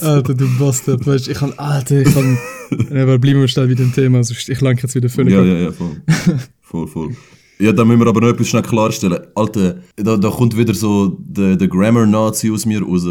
Alter, 0.00 0.34
du 0.34 0.46
Bastard, 0.58 1.06
weißt 1.06 1.26
du, 1.26 1.30
ich 1.32 1.38
kann, 1.38 1.52
Alter, 1.58 2.00
ich 2.02 2.12
kann, 2.12 2.38
aber 2.90 3.18
bleiben 3.18 3.40
wir 3.40 3.48
schnell 3.48 3.68
wieder 3.68 3.82
im 3.84 3.92
Thema, 3.92 4.22
sonst 4.24 4.48
ich 4.48 4.60
lenke 4.60 4.82
jetzt 4.82 4.94
wieder 4.94 5.08
völlig 5.08 5.32
Ja, 5.34 5.40
ab. 5.40 5.46
ja, 5.46 5.54
ja, 5.58 5.72
voll. 5.72 5.96
voll, 6.60 6.86
voll. 6.86 7.16
Ja, 7.60 7.72
da 7.72 7.84
müssen 7.84 8.00
wir 8.00 8.06
aber 8.06 8.20
noch 8.20 8.28
etwas 8.28 8.48
schnell 8.48 8.62
klarstellen. 8.62 9.18
Alter, 9.34 9.78
da, 9.96 10.16
da 10.16 10.30
kommt 10.30 10.56
wieder 10.56 10.74
so 10.74 11.18
der, 11.20 11.56
der 11.56 11.68
Grammar-Nazi 11.68 12.50
aus 12.50 12.64
mir 12.66 12.82
raus. 12.82 13.06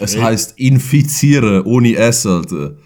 Es 0.00 0.20
heißt 0.20 0.54
infizieren 0.58 1.62
ohne 1.62 1.94
S, 1.96 2.26
Alter. 2.26 2.76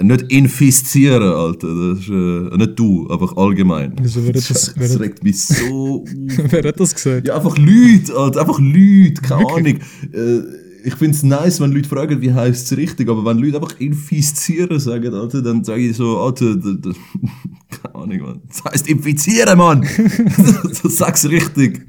Nicht 0.00 0.22
infizieren, 0.32 1.22
Alter. 1.22 1.68
Das 1.68 1.98
ist, 2.00 2.08
äh, 2.08 2.56
nicht 2.56 2.78
du, 2.78 3.06
einfach 3.08 3.36
allgemein. 3.36 3.94
Wieso, 4.00 4.20
wer 4.24 4.28
hat 4.34 4.50
das- 4.50 4.74
wer 4.76 4.88
das 4.88 4.98
regt 5.00 5.22
mich 5.22 5.40
so. 5.44 6.04
Wer 6.48 6.62
hat 6.64 6.80
das 6.80 6.94
gesagt? 6.94 7.26
Ja, 7.28 7.36
einfach 7.36 7.56
Leute, 7.58 8.14
Alter, 8.16 8.40
einfach 8.40 8.58
Leute, 8.58 9.20
keine 9.22 9.46
Ahnung. 9.48 9.78
Äh, 10.12 10.40
ich 10.84 10.94
finde 10.96 11.16
es 11.16 11.22
nice, 11.22 11.60
wenn 11.60 11.72
Leute 11.72 11.88
fragen, 11.88 12.20
wie 12.20 12.32
heißt 12.32 12.72
es 12.72 12.76
richtig, 12.76 13.08
aber 13.08 13.24
wenn 13.24 13.38
Leute 13.38 13.56
einfach 13.60 13.78
infizieren 13.80 14.78
sagen, 14.80 15.14
Alter, 15.14 15.42
dann 15.42 15.62
sage 15.64 15.82
ich 15.88 15.96
so, 15.96 16.18
Alter, 16.18 16.56
d- 16.56 16.76
d- 16.78 16.92
keine 17.82 17.94
Ahnung, 17.94 18.20
Mann. 18.20 18.40
Das 18.48 18.64
heißt 18.64 18.88
infizieren, 18.88 19.58
Mann! 19.58 19.86
sag's 20.72 21.28
richtig. 21.28 21.86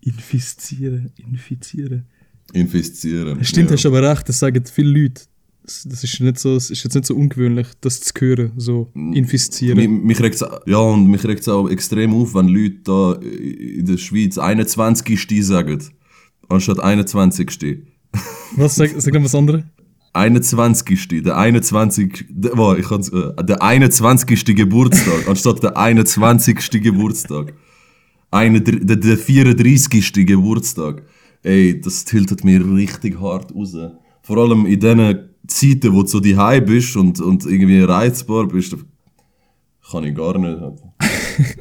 Infizieren, 0.00 1.12
infizieren. 1.16 2.04
Infizieren. 2.52 3.44
Stimmt, 3.44 3.70
ja. 3.70 3.76
hast 3.76 3.86
aber 3.86 4.02
recht, 4.02 4.28
das 4.28 4.38
sagen 4.38 4.64
viele 4.72 4.90
Leute. 5.02 5.22
Das, 5.62 5.84
das 5.86 6.02
ist, 6.02 6.18
nicht 6.20 6.38
so, 6.38 6.54
das 6.54 6.70
ist 6.70 6.82
jetzt 6.82 6.94
nicht 6.94 7.04
so 7.06 7.14
ungewöhnlich, 7.14 7.66
das 7.82 8.00
zu 8.00 8.12
hören, 8.18 8.52
so 8.56 8.90
infizieren. 8.94 9.76
Mich, 9.76 9.88
mich 9.88 10.20
regt's, 10.20 10.42
ja, 10.64 10.78
und 10.78 11.08
mich 11.08 11.22
regt 11.24 11.42
es 11.42 11.48
auch 11.48 11.68
extrem 11.68 12.14
auf, 12.14 12.34
wenn 12.34 12.48
Leute 12.48 12.78
da 12.84 13.12
in 13.20 13.84
der 13.84 13.98
Schweiz 13.98 14.38
21. 14.38 15.46
sagen, 15.46 15.78
anstatt 16.48 16.80
21. 16.80 17.82
Was, 18.56 18.76
sag, 18.76 18.90
sag 18.96 19.14
noch 19.14 19.24
was 19.24 19.34
anderes? 19.34 19.62
21. 20.12 21.22
Der 21.22 21.36
21. 21.36 22.26
Der, 22.28 22.58
oh, 22.58 22.74
ich 22.74 22.88
kann's, 22.88 23.10
äh, 23.10 23.44
der 23.44 23.62
21. 23.62 24.44
Geburtstag, 24.56 25.28
anstatt 25.28 25.62
der 25.62 25.76
21. 25.76 26.82
Geburtstag. 26.82 27.54
Eine, 28.30 28.60
der, 28.60 28.96
der 28.96 29.18
34. 29.18 30.26
Geburtstag. 30.26 31.02
Ey, 31.42 31.80
das 31.80 32.04
tiltet 32.04 32.44
mir 32.44 32.64
richtig 32.74 33.20
hart 33.20 33.54
raus. 33.54 33.76
Vor 34.22 34.36
allem 34.38 34.66
in 34.66 34.80
diesen 34.80 35.28
Zeiten, 35.46 35.94
wo 35.94 36.02
du 36.02 36.08
so 36.08 36.20
die 36.20 36.34
bist 36.66 36.96
und, 36.96 37.20
und 37.20 37.46
irgendwie 37.46 37.80
reizbar 37.80 38.46
bist, 38.46 38.76
kann 39.90 40.04
ich 40.04 40.14
gar 40.14 40.36
nicht. 40.38 40.58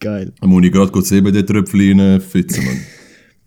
Geil. 0.00 0.32
Da 0.38 0.46
muss 0.46 0.64
ich 0.64 0.70
gerade 0.70 0.92
kurz 0.92 1.08
CBD-Tröpfchen 1.08 1.98
reinfitzen, 1.98 2.64
Mann. 2.64 2.80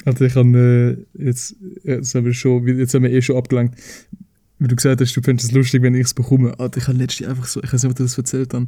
Also 0.07 0.23
ich 0.23 0.35
habe 0.35 1.05
äh, 1.17 1.25
jetzt, 1.25 1.57
jetzt 1.83 2.15
haben 2.15 2.25
wir 2.25 2.33
schon, 2.33 2.65
jetzt 2.65 2.93
haben 2.93 3.03
wir 3.03 3.11
eh 3.11 3.21
schon 3.21 3.35
abgelangt. 3.35 3.75
Wie 4.57 4.69
du 4.69 4.75
gesagt 4.77 5.01
hast, 5.01 5.13
du 5.13 5.21
findest 5.21 5.49
es 5.49 5.55
lustig, 5.55 5.81
wenn 5.81 5.95
ich 5.95 6.05
es 6.05 6.13
bekomme. 6.13 6.57
Alter, 6.57 6.77
ich 6.77 6.87
habe 6.87 6.97
letztens 6.97 7.29
einfach 7.29 7.43
so, 7.43 7.61
ich 7.61 7.73
weiß 7.73 7.83
nicht, 7.83 7.91
ob 7.91 7.99
ich 7.99 8.05
das 8.05 8.17
erzählt 8.17 8.53
habe, 8.53 8.67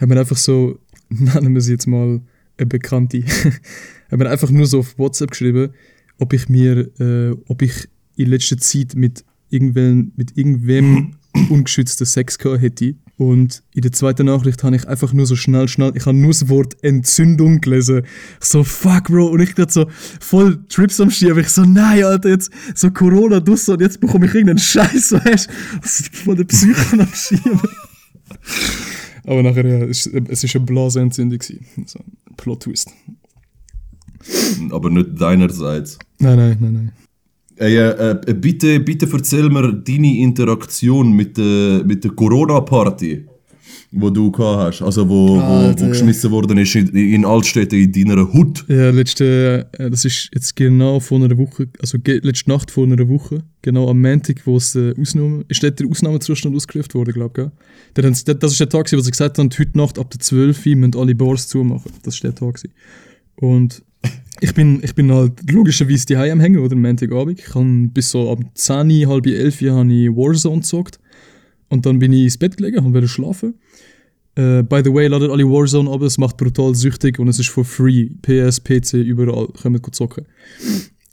haben 0.00 0.10
wir 0.10 0.18
einfach 0.18 0.36
so, 0.36 0.80
nennen 1.08 1.54
wir 1.54 1.60
sie 1.60 1.70
jetzt 1.70 1.86
mal 1.86 2.20
eine 2.56 2.66
Bekannte, 2.66 3.22
haben 4.10 4.20
wir 4.20 4.28
einfach 4.28 4.50
nur 4.50 4.66
so 4.66 4.80
auf 4.80 4.98
WhatsApp 4.98 5.30
geschrieben, 5.30 5.72
ob 6.18 6.32
ich 6.32 6.48
mir, 6.48 6.90
äh, 6.98 7.36
ob 7.46 7.62
ich 7.62 7.88
in 8.16 8.30
letzter 8.30 8.58
Zeit 8.58 8.96
mit 8.96 9.24
irgendwem, 9.50 10.10
mit 10.16 10.36
irgendwem 10.36 11.14
ungeschützten 11.48 12.06
Sex 12.06 12.38
gehabt 12.38 12.62
hätte. 12.62 12.94
Und 13.18 13.62
in 13.74 13.82
der 13.82 13.92
zweiten 13.92 14.26
Nachricht 14.26 14.64
habe 14.64 14.74
ich 14.74 14.88
einfach 14.88 15.12
nur 15.12 15.26
so 15.26 15.36
schnell, 15.36 15.68
schnell, 15.68 15.92
ich 15.94 16.06
habe 16.06 16.16
nur 16.16 16.30
das 16.30 16.48
Wort 16.48 16.82
Entzündung 16.82 17.60
gelesen. 17.60 18.02
Ich 18.40 18.48
so, 18.48 18.64
fuck, 18.64 19.04
Bro. 19.04 19.28
Und 19.28 19.40
ich 19.40 19.54
gerade 19.54 19.72
so 19.72 19.86
voll 20.20 20.64
Trips 20.68 21.00
am 21.00 21.10
Schieben. 21.10 21.38
Ich 21.38 21.48
so, 21.48 21.62
nein, 21.62 22.04
Alter, 22.04 22.30
jetzt 22.30 22.50
so 22.74 22.90
Corona, 22.90 23.40
du 23.40 23.56
so, 23.56 23.74
und 23.74 23.80
jetzt 23.80 24.00
bekomme 24.00 24.26
ich 24.26 24.34
irgendeinen 24.34 24.58
Scheiß, 24.58 25.12
weißt 25.12 25.48
du? 25.48 26.16
Voll 26.24 26.36
der 26.36 26.44
Psycho 26.44 27.00
am 27.00 27.08
Schieben. 27.14 27.60
Aber 29.24 29.42
nachher, 29.42 29.66
ja, 29.66 29.84
es 29.84 30.06
ist 30.06 30.56
eine 30.56 30.64
Blasenentzündung. 30.64 31.40
So, 31.86 32.00
Plot-Twist. 32.36 32.90
Aber 34.70 34.90
nicht 34.90 35.20
deinerseits. 35.20 35.98
Nein, 36.18 36.36
nein, 36.36 36.56
nein, 36.60 36.72
nein. 36.72 36.92
Ey, 37.56 37.76
äh, 37.76 38.10
äh, 38.26 38.34
bitte, 38.34 38.80
bitte 38.80 39.08
erzähl 39.12 39.48
mir 39.50 39.72
deine 39.72 40.18
Interaktion 40.18 41.12
mit 41.12 41.36
der, 41.36 41.84
mit 41.84 42.02
der 42.02 42.12
Corona-Party, 42.12 43.26
wo 43.92 44.10
du 44.10 44.30
gehabt 44.30 44.80
hast. 44.80 44.82
Also, 44.82 45.08
wo, 45.08 45.36
wo, 45.36 45.74
wo 45.78 45.88
geschmissen 45.88 46.30
worden 46.30 46.58
ist 46.58 46.74
in, 46.74 46.88
in 46.88 47.24
Altstädte 47.24 47.76
in 47.76 47.92
deiner 47.92 48.32
Hut. 48.32 48.64
Ja, 48.68 48.90
letzte, 48.90 49.68
äh, 49.72 49.90
das 49.90 50.04
ist 50.04 50.30
jetzt 50.34 50.56
genau 50.56 50.98
vor 50.98 51.22
einer 51.22 51.36
Woche, 51.36 51.68
also 51.78 51.98
letzte 52.04 52.50
Nacht 52.50 52.70
vor 52.70 52.84
einer 52.84 53.08
Woche, 53.08 53.42
genau 53.60 53.88
am 53.90 54.00
Montag, 54.00 54.46
wo 54.46 54.56
es 54.56 54.74
äh, 54.74 54.94
Ausnahme, 54.98 55.44
ist 55.48 55.62
dort 55.62 55.78
der 55.78 55.88
Ausnahmezustand 55.88 56.56
ausgerufen 56.56 56.94
worden, 56.94 57.12
glaube 57.12 57.52
ich, 57.94 58.02
Das 58.02 58.18
ist 58.18 58.60
der 58.60 58.68
Tag, 58.68 58.90
wo 58.92 59.00
sie 59.00 59.10
gesagt 59.10 59.38
haben, 59.38 59.50
heute 59.58 59.78
Nacht 59.78 59.98
ab 59.98 60.10
der 60.10 60.20
12 60.20 60.66
Uhr 60.66 60.76
müssen 60.76 60.96
alle 60.96 61.14
Bars 61.14 61.48
zumachen. 61.48 61.92
Das 62.02 62.14
ist 62.14 62.24
der 62.24 62.34
Tag. 62.34 62.54
gewesen. 62.54 62.72
Und 63.36 63.82
ich 64.40 64.54
bin, 64.54 64.82
ich 64.82 64.94
bin 64.94 65.12
halt 65.12 65.50
logischerweise 65.50 66.06
die 66.06 66.16
am 66.16 66.40
Hängen, 66.40 66.58
oder? 66.58 66.72
am 66.72 66.82
Montagabend. 66.82 67.38
Ich 67.38 67.54
habe 67.54 67.88
bis 67.88 68.10
so 68.10 68.30
ab 68.30 68.40
10, 68.54 69.06
halb 69.08 69.26
11 69.26 69.62
Uhr 69.62 69.72
habe 69.72 69.92
ich 69.92 70.08
Warzone 70.08 70.60
gezockt. 70.60 70.98
Und 71.68 71.86
dann 71.86 71.98
bin 71.98 72.12
ich 72.12 72.24
ins 72.24 72.38
Bett 72.38 72.56
gelegen 72.56 72.84
und 72.84 72.92
wollte 72.92 73.08
schlafen. 73.08 73.54
Äh, 74.34 74.62
by 74.62 74.80
the 74.84 74.92
way, 74.92 75.06
ladet 75.06 75.30
alle 75.30 75.44
Warzone 75.44 75.90
ab, 75.90 76.02
es 76.02 76.18
macht 76.18 76.38
brutal 76.38 76.74
süchtig 76.74 77.18
und 77.18 77.28
es 77.28 77.38
ist 77.38 77.50
for 77.50 77.64
free. 77.64 78.10
PS, 78.22 78.60
PC, 78.60 78.94
überall, 78.94 79.48
können 79.60 79.74
wir 79.74 79.92
zocken. 79.92 80.26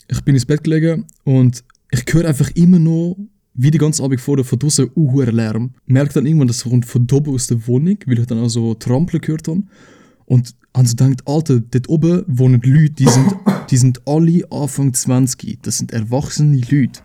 Ich 0.08 0.20
bin 0.22 0.34
ins 0.34 0.46
Bett 0.46 0.64
gelegen 0.64 1.06
und 1.24 1.62
ich 1.90 2.04
höre 2.12 2.26
einfach 2.26 2.50
immer 2.54 2.78
noch, 2.78 3.16
wie 3.54 3.70
die 3.70 3.78
ganze 3.78 4.02
Abend 4.02 4.20
vorher 4.20 4.44
von 4.44 4.58
draußen 4.58 4.90
uh, 4.96 5.22
Lärm. 5.22 5.74
Merke 5.86 6.14
dann 6.14 6.26
irgendwann, 6.26 6.48
das 6.48 6.64
kommt 6.64 6.86
von 6.86 7.06
oben 7.12 7.34
aus 7.34 7.46
der 7.46 7.66
Wohnung, 7.66 7.98
weil 8.06 8.18
ich 8.18 8.26
dann 8.26 8.38
auch 8.38 8.48
so 8.48 8.74
Trampeln 8.74 9.20
gehört 9.20 9.48
habe. 9.48 9.62
Und 10.24 10.54
also 10.72 10.94
denkt, 10.94 11.26
Alter, 11.26 11.60
dort 11.60 11.88
oben 11.88 12.22
wohnen 12.26 12.60
Leute, 12.62 12.92
die 12.92 13.08
sind, 13.08 13.34
die 13.70 13.76
sind 13.76 14.06
alle 14.06 14.44
Anfang 14.50 14.94
20. 14.94 15.58
Das 15.62 15.78
sind 15.78 15.92
erwachsene 15.92 16.60
Leute. 16.70 17.00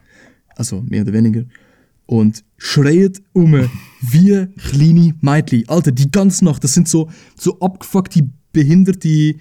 Also 0.56 0.82
mehr 0.82 1.02
oder 1.02 1.14
weniger. 1.14 1.46
Und 2.06 2.44
schreien 2.58 3.14
um 3.34 3.70
wie 4.02 4.48
kleine 4.70 5.16
Mädchen. 5.22 5.68
Alter, 5.68 5.92
die 5.92 6.12
ganze 6.12 6.46
Nacht, 6.46 6.64
das 6.64 6.74
sind 6.74 6.88
so, 6.88 7.10
so 7.36 7.60
abgefuckte, 7.60 8.30
behinderte, 8.54 9.36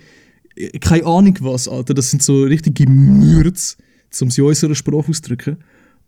äh, 0.56 0.78
keine 0.80 1.04
Ahnung 1.04 1.36
was, 1.40 1.68
Alter. 1.68 1.92
Das 1.92 2.10
sind 2.10 2.22
so 2.22 2.44
richtige 2.44 2.88
Mürz, 2.88 3.76
um 4.20 4.30
sie 4.30 4.40
in 4.40 4.46
unserer 4.46 4.74
Sprache 4.74 5.10
auszudrücken. 5.10 5.58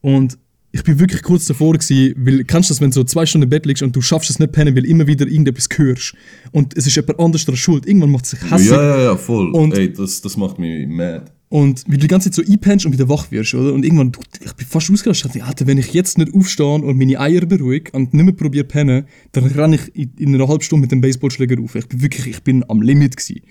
Und 0.01 0.39
ich 0.73 0.83
bin 0.85 0.99
wirklich 0.99 1.23
kurz 1.23 1.47
davor 1.47 1.73
gewesen, 1.75 2.15
weil, 2.19 2.45
kennst 2.45 2.69
du 2.71 2.75
das, 2.75 2.81
wenn 2.81 2.91
du 2.91 2.95
so 2.95 3.05
zwei 3.05 3.25
Stunden 3.25 3.45
im 3.45 3.51
Bett 3.51 3.65
liegst 3.67 3.83
und 3.83 3.95
du 3.97 4.03
schaffst 4.03 4.29
es 4.31 4.39
nicht 4.39 4.53
pennen, 4.53 4.77
weil 4.77 4.85
immer 4.85 5.07
wieder 5.07 5.27
irgendetwas 5.27 5.69
hörst. 5.77 6.15
Und 6.53 6.77
es 6.77 6.87
ist 6.87 6.97
jemand 6.97 7.19
anderes 7.19 7.45
daran 7.47 7.57
schuld. 7.57 7.87
Irgendwann 7.87 8.11
macht 8.11 8.25
es 8.25 8.33
sich 8.33 8.43
hässlich. 8.51 8.71
Ja, 8.71 8.83
ja, 8.97 9.03
ja, 9.05 9.17
voll. 9.17 9.51
Und- 9.53 9.75
Ey, 9.77 9.93
das, 9.93 10.21
das 10.21 10.37
macht 10.37 10.59
mich 10.59 10.87
mad. 10.87 11.33
Und 11.49 11.85
wie 11.87 11.93
du 11.93 11.99
die 11.99 12.09
ganze 12.09 12.31
Zeit 12.31 12.45
so 12.45 12.53
einpennst 12.53 12.87
und 12.87 12.93
wieder 12.93 13.09
wach 13.09 13.31
wirst, 13.31 13.55
oder? 13.55 13.73
Und 13.73 13.85
irgendwann, 13.85 14.11
du, 14.11 14.21
ich 14.45 14.53
bin 14.55 14.67
fast 14.67 14.91
ausgerastet. 14.91 15.31
Ich 15.37 15.39
dachte, 15.41 15.49
Alter, 15.49 15.67
wenn 15.69 15.79
ich 15.79 15.93
jetzt 15.95 16.19
nicht 16.19 16.35
aufstehe 16.35 16.67
und 16.67 16.99
meine 16.99 17.21
Eier 17.21 17.47
beruhige 17.47 17.93
und 17.93 18.13
nicht 18.13 18.25
mehr 18.25 18.35
probiere 18.35 18.65
pennen, 18.65 19.07
dann 19.31 19.45
renne 19.45 19.77
ich 19.77 19.95
in, 19.95 20.11
in 20.19 20.35
einer 20.35 20.49
halben 20.49 20.63
Stunde 20.63 20.83
mit 20.83 20.91
dem 20.93 21.01
Baseballschläger 21.01 21.63
auf. 21.63 21.77
Ich 21.77 21.87
bin 21.87 22.03
wirklich, 22.03 22.27
ich 22.27 22.43
bin 22.43 22.65
am 22.69 22.83
Limit 22.83 23.17
gewesen. 23.17 23.43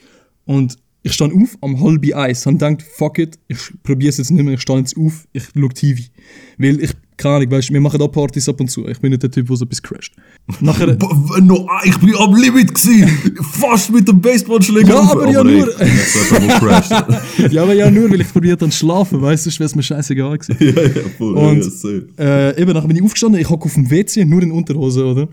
Und 0.43 0.75
ich 1.04 1.13
stand 1.13 1.34
auf 1.34 1.58
am 1.62 1.80
halben 1.82 2.13
Eis 2.13 2.45
und 2.47 2.62
dachte, 2.62 2.84
fuck 2.84 3.17
it, 3.17 3.39
ich 3.47 3.60
probiere 3.84 4.10
es 4.10 4.17
jetzt 4.17 4.32
nicht 4.32 4.43
mehr, 4.43 4.56
ich 4.56 4.62
stehe 4.62 4.80
jetzt 4.80 4.97
auf, 4.97 5.25
ich 5.32 5.43
schaue 5.56 5.69
TV. 5.69 6.01
Weil 6.58 6.82
ich, 6.82 6.91
keine 7.17 7.36
Ahnung, 7.36 7.51
weißt, 7.51 7.71
wir 7.71 7.82
machen 7.82 7.99
da 7.99 8.08
Partys 8.08 8.47
ab 8.49 8.60
und 8.60 8.69
zu. 8.69 8.88
Ich 8.88 8.99
bin 8.99 9.12
nicht 9.12 9.23
der 9.23 9.32
Typ, 9.32 9.47
der 9.47 9.56
so 9.56 9.65
etwas 9.65 9.82
crasht. 9.82 10.13
Nachher, 10.60 10.97
no, 11.41 11.67
ich 11.84 11.97
bin 11.99 12.15
am 12.15 12.36
Limit 12.36 12.73
gewesen. 12.73 13.10
Fast 13.54 13.91
mit 13.91 14.08
dem 14.08 14.19
Baseballschläger. 14.21 14.89
Ja, 14.89 14.99
auf. 14.99 15.12
aber 15.12 15.30
ja 15.32 15.43
nur- 15.43 15.69
ja, 17.51 17.63
aber 17.63 17.73
ja, 17.73 17.89
nur 17.89 18.10
weil 18.12 18.21
ich 18.21 18.32
probiert 18.32 18.62
habe 18.62 18.71
zu 18.71 18.78
schlafen, 18.80 19.21
weißt 19.21 19.45
du, 19.45 19.49
wäre 19.51 19.63
es 19.65 19.75
mir 19.75 19.84
scheißegal 19.84 20.38
gewesen. 20.38 20.58
ja, 20.75 20.82
ja, 20.84 21.10
voll. 21.17 21.36
Und- 21.36 21.63
ja. 22.17 22.49
Äh, 22.51 22.62
eben, 22.62 22.73
nachher 22.73 22.88
bin 22.88 22.97
ich 22.97 23.04
aufgestanden, 23.04 23.39
ich 23.41 23.49
hocke 23.49 23.65
auf 23.65 23.73
dem 23.73 23.89
WC, 23.89 24.25
nur 24.25 24.41
in 24.43 24.51
Unterhose, 24.51 25.06
oder? 25.06 25.28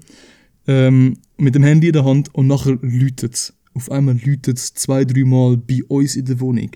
Ähm, 0.67 1.17
mit 1.39 1.55
dem 1.55 1.65
Handy 1.65 1.89
in 1.89 1.93
der 1.93 2.05
Hand 2.05 2.33
und 2.35 2.47
nachher 2.47 2.79
läutet 2.83 3.35
es. 3.35 3.53
Auf 3.75 3.91
einmal 3.91 4.17
läutet 4.25 4.59
es 4.59 4.75
zwei, 4.75 5.05
dreimal 5.05 5.57
bei 5.57 5.81
uns 5.89 6.15
in 6.15 6.27
der 6.27 6.39
Wohnung. 6.41 6.71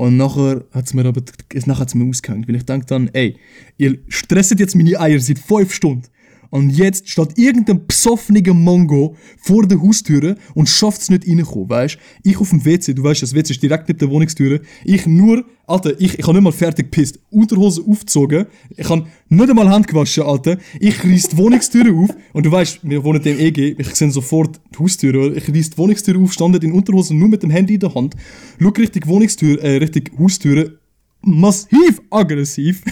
Und 0.00 0.16
nachher 0.16 0.64
hat 0.72 0.86
es 0.86 0.94
mir 0.94 1.04
aber 1.04 1.20
nachher 1.66 1.80
hat's 1.80 1.94
mir 1.94 2.08
ausgehängt, 2.08 2.48
weil 2.48 2.54
ich 2.54 2.64
denke 2.64 2.86
dann, 2.86 3.10
ey, 3.12 3.36
ihr 3.76 3.98
stresset 4.08 4.58
jetzt 4.58 4.74
meine 4.74 4.98
Eier 4.98 5.20
seit 5.20 5.38
fünf 5.38 5.74
Stunden. 5.74 6.04
Und 6.50 6.70
jetzt 6.70 7.08
steht 7.08 7.38
irgendein 7.38 7.86
besoffener 7.86 8.52
Mongo 8.52 9.16
vor 9.38 9.66
der 9.66 9.80
Haustüre 9.80 10.36
und 10.54 10.68
schafft 10.68 11.02
es 11.02 11.10
nicht 11.10 11.26
reinkommen, 11.26 11.70
weißt 11.70 11.98
Ich 12.24 12.38
auf 12.38 12.50
dem 12.50 12.64
WC, 12.64 12.92
du 12.92 13.04
weißt, 13.04 13.22
das 13.22 13.34
WC 13.34 13.52
ist 13.52 13.62
direkt 13.62 13.88
neben 13.88 13.98
der 13.98 14.10
Wohnungstüre. 14.10 14.60
Ich 14.84 15.06
nur, 15.06 15.44
Alter, 15.66 15.92
ich, 16.00 16.18
ich 16.18 16.26
habe 16.26 16.34
nicht 16.34 16.42
mal 16.42 16.52
fertig 16.52 16.90
gepisst. 16.90 17.20
Unterhose 17.30 17.82
aufgezogen. 17.86 18.46
Ich 18.76 18.88
habe 18.88 19.06
nicht 19.28 19.50
einmal 19.50 19.68
Hand 19.68 19.86
gewaschen, 19.86 20.24
Alter. 20.24 20.58
Ich 20.80 21.04
reiss 21.04 21.28
die 21.28 21.36
Wohnungstüre 21.36 21.94
auf. 21.94 22.10
Und 22.32 22.44
du 22.44 22.50
weißt, 22.50 22.80
wir 22.82 23.04
wohnen 23.04 23.22
im 23.22 23.38
EG. 23.38 23.76
Ich 23.78 23.94
sehe 23.94 24.10
sofort 24.10 24.60
die 24.74 24.78
Haustüre. 24.80 25.32
Ich 25.34 25.48
reiss 25.48 25.70
die 25.70 25.78
Wohnungstüre 25.78 26.18
auf, 26.18 26.32
stand 26.32 26.62
in 26.64 26.72
Unterhose 26.72 27.14
nur 27.14 27.28
mit 27.28 27.44
dem 27.44 27.50
Handy 27.50 27.74
in 27.74 27.80
der 27.80 27.94
Hand. 27.94 28.16
Schau 28.60 28.70
Richtung 28.70 29.06
Wohnungstür, 29.06 29.62
äh, 29.62 29.76
Richtung 29.76 30.18
Haustüre. 30.18 30.79
Massiv 31.22 32.00
aggressiv. 32.10 32.82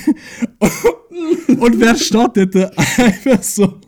Und 1.61 1.81
wer 1.81 1.97
dort? 2.11 2.39
Einfach 2.99 3.43
so 3.43 3.81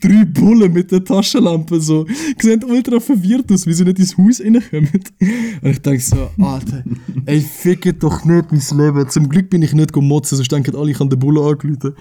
drei 0.00 0.24
Bullen 0.24 0.72
mit 0.72 0.90
der 0.90 1.04
Taschenlampe 1.04 1.80
so. 1.80 2.04
Die 2.04 2.46
sehen 2.46 2.64
ultra 2.64 3.00
verwirrt 3.00 3.50
aus, 3.52 3.66
wie 3.66 3.72
sie 3.72 3.84
nicht 3.84 3.98
ins 3.98 4.16
Haus 4.16 4.40
reinkommen. 4.40 4.90
Und 5.62 5.70
ich 5.70 5.80
denke 5.80 6.00
so, 6.00 6.30
Alter, 6.38 6.84
ey, 7.26 7.40
fickt 7.40 8.02
doch 8.02 8.24
nicht 8.24 8.46
mein 8.50 8.78
Leben. 8.78 9.08
Zum 9.08 9.28
Glück 9.28 9.50
bin 9.50 9.62
ich 9.62 9.72
nicht 9.72 9.92
gemotzen, 9.92 10.36
sonst 10.36 10.50
denken 10.50 10.76
alle, 10.76 10.90
ich 10.90 10.98
habe 10.98 11.10
den 11.10 11.18
Bullen 11.18 11.42
angerufen. 11.42 11.94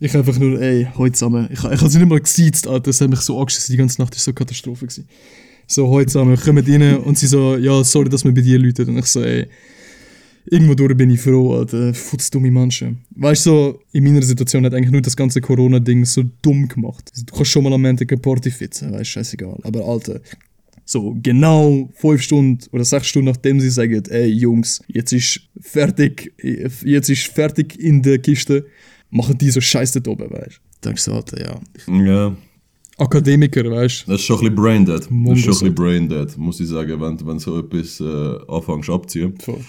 Ich 0.00 0.16
einfach 0.16 0.38
nur, 0.38 0.60
ey, 0.60 0.88
heute 0.96 1.12
zusammen. 1.12 1.48
Ich, 1.50 1.58
ich 1.58 1.64
habe 1.64 1.90
sie 1.90 1.98
nicht 1.98 2.08
mal 2.08 2.20
gesiezt, 2.20 2.66
Alter. 2.66 2.90
Das 2.90 3.00
hat 3.00 3.10
mich 3.10 3.20
so 3.20 3.38
angeschissen, 3.38 3.72
die 3.72 3.78
ganze 3.78 4.00
Nacht. 4.00 4.14
War 4.14 4.18
so 4.18 4.30
eine 4.30 4.34
Katastrophe. 4.34 4.86
Gewesen. 4.86 5.06
So, 5.66 5.88
heute 5.88 6.06
zusammen, 6.06 6.36
kommen 6.36 6.64
rein 6.66 6.98
und 6.98 7.16
sie 7.18 7.26
so, 7.26 7.56
ja, 7.56 7.82
sorry, 7.84 8.08
dass 8.08 8.24
wir 8.24 8.32
bei 8.32 8.40
dir 8.40 8.58
läuten. 8.58 8.88
Und 8.88 8.98
ich 8.98 9.06
so, 9.06 9.22
ey, 9.22 9.48
irgendwo 10.46 10.74
durch 10.74 10.96
bin 10.96 11.10
ich 11.10 11.20
froh, 11.20 11.54
Alter. 11.54 11.94
Futz 11.94 12.30
dumme 12.30 12.50
Menschen. 12.50 12.98
Weißt 13.16 13.46
du, 13.46 13.50
so, 13.50 13.80
in 13.92 14.04
meiner 14.04 14.22
Situation 14.22 14.64
hat 14.64 14.74
eigentlich 14.74 14.92
nur 14.92 15.02
das 15.02 15.16
ganze 15.16 15.40
Corona-Ding 15.40 16.04
so 16.04 16.24
dumm 16.42 16.68
gemacht. 16.68 17.10
Also, 17.12 17.24
du 17.26 17.34
kannst 17.34 17.50
schon 17.50 17.64
mal 17.64 17.72
am 17.72 17.84
Ende 17.84 18.06
eine 18.08 18.20
Party 18.20 18.50
fitzen, 18.50 18.92
weißt 18.92 19.00
du, 19.00 19.04
scheißegal. 19.04 19.58
Aber 19.62 19.84
Alter, 19.84 20.20
so 20.84 21.16
genau 21.22 21.90
fünf 21.94 22.22
Stunden 22.22 22.58
oder 22.72 22.84
sechs 22.84 23.06
Stunden 23.06 23.28
nachdem 23.28 23.60
sie 23.60 23.70
sagen, 23.70 24.02
ey 24.08 24.26
Jungs, 24.26 24.82
jetzt 24.88 25.12
ist 25.12 25.40
fertig, 25.60 26.32
jetzt 26.84 27.08
ist 27.08 27.26
fertig 27.28 27.78
in 27.78 28.02
der 28.02 28.18
Kiste, 28.18 28.66
machen 29.10 29.38
die 29.38 29.50
so 29.50 29.60
Scheiße 29.60 30.00
da 30.00 30.10
oben, 30.10 30.30
weißt 30.30 30.60
du. 30.60 30.88
Denkst 30.88 31.04
du, 31.04 31.12
Alter, 31.12 31.40
ja. 31.40 31.60
Ja, 32.04 32.36
Akademiker, 32.98 33.70
weißt 33.70 34.06
du. 34.06 34.12
das 34.12 34.20
ist 34.20 34.26
schon 34.26 34.36
ein 34.36 34.40
bisschen 34.40 34.56
braindead. 34.56 34.94
Das 34.96 35.04
ist 35.04 35.10
schon 35.10 35.28
ein 35.28 35.44
bisschen 35.44 35.74
braindead, 35.74 36.36
muss 36.36 36.60
ich 36.60 36.68
sagen, 36.68 37.00
wenn, 37.00 37.26
wenn 37.26 37.38
so 37.38 37.58
etwas 37.58 38.00
äh, 38.00 38.52
anfängst 38.52 38.90
abziehen. 38.90 39.34
Voll. 39.38 39.60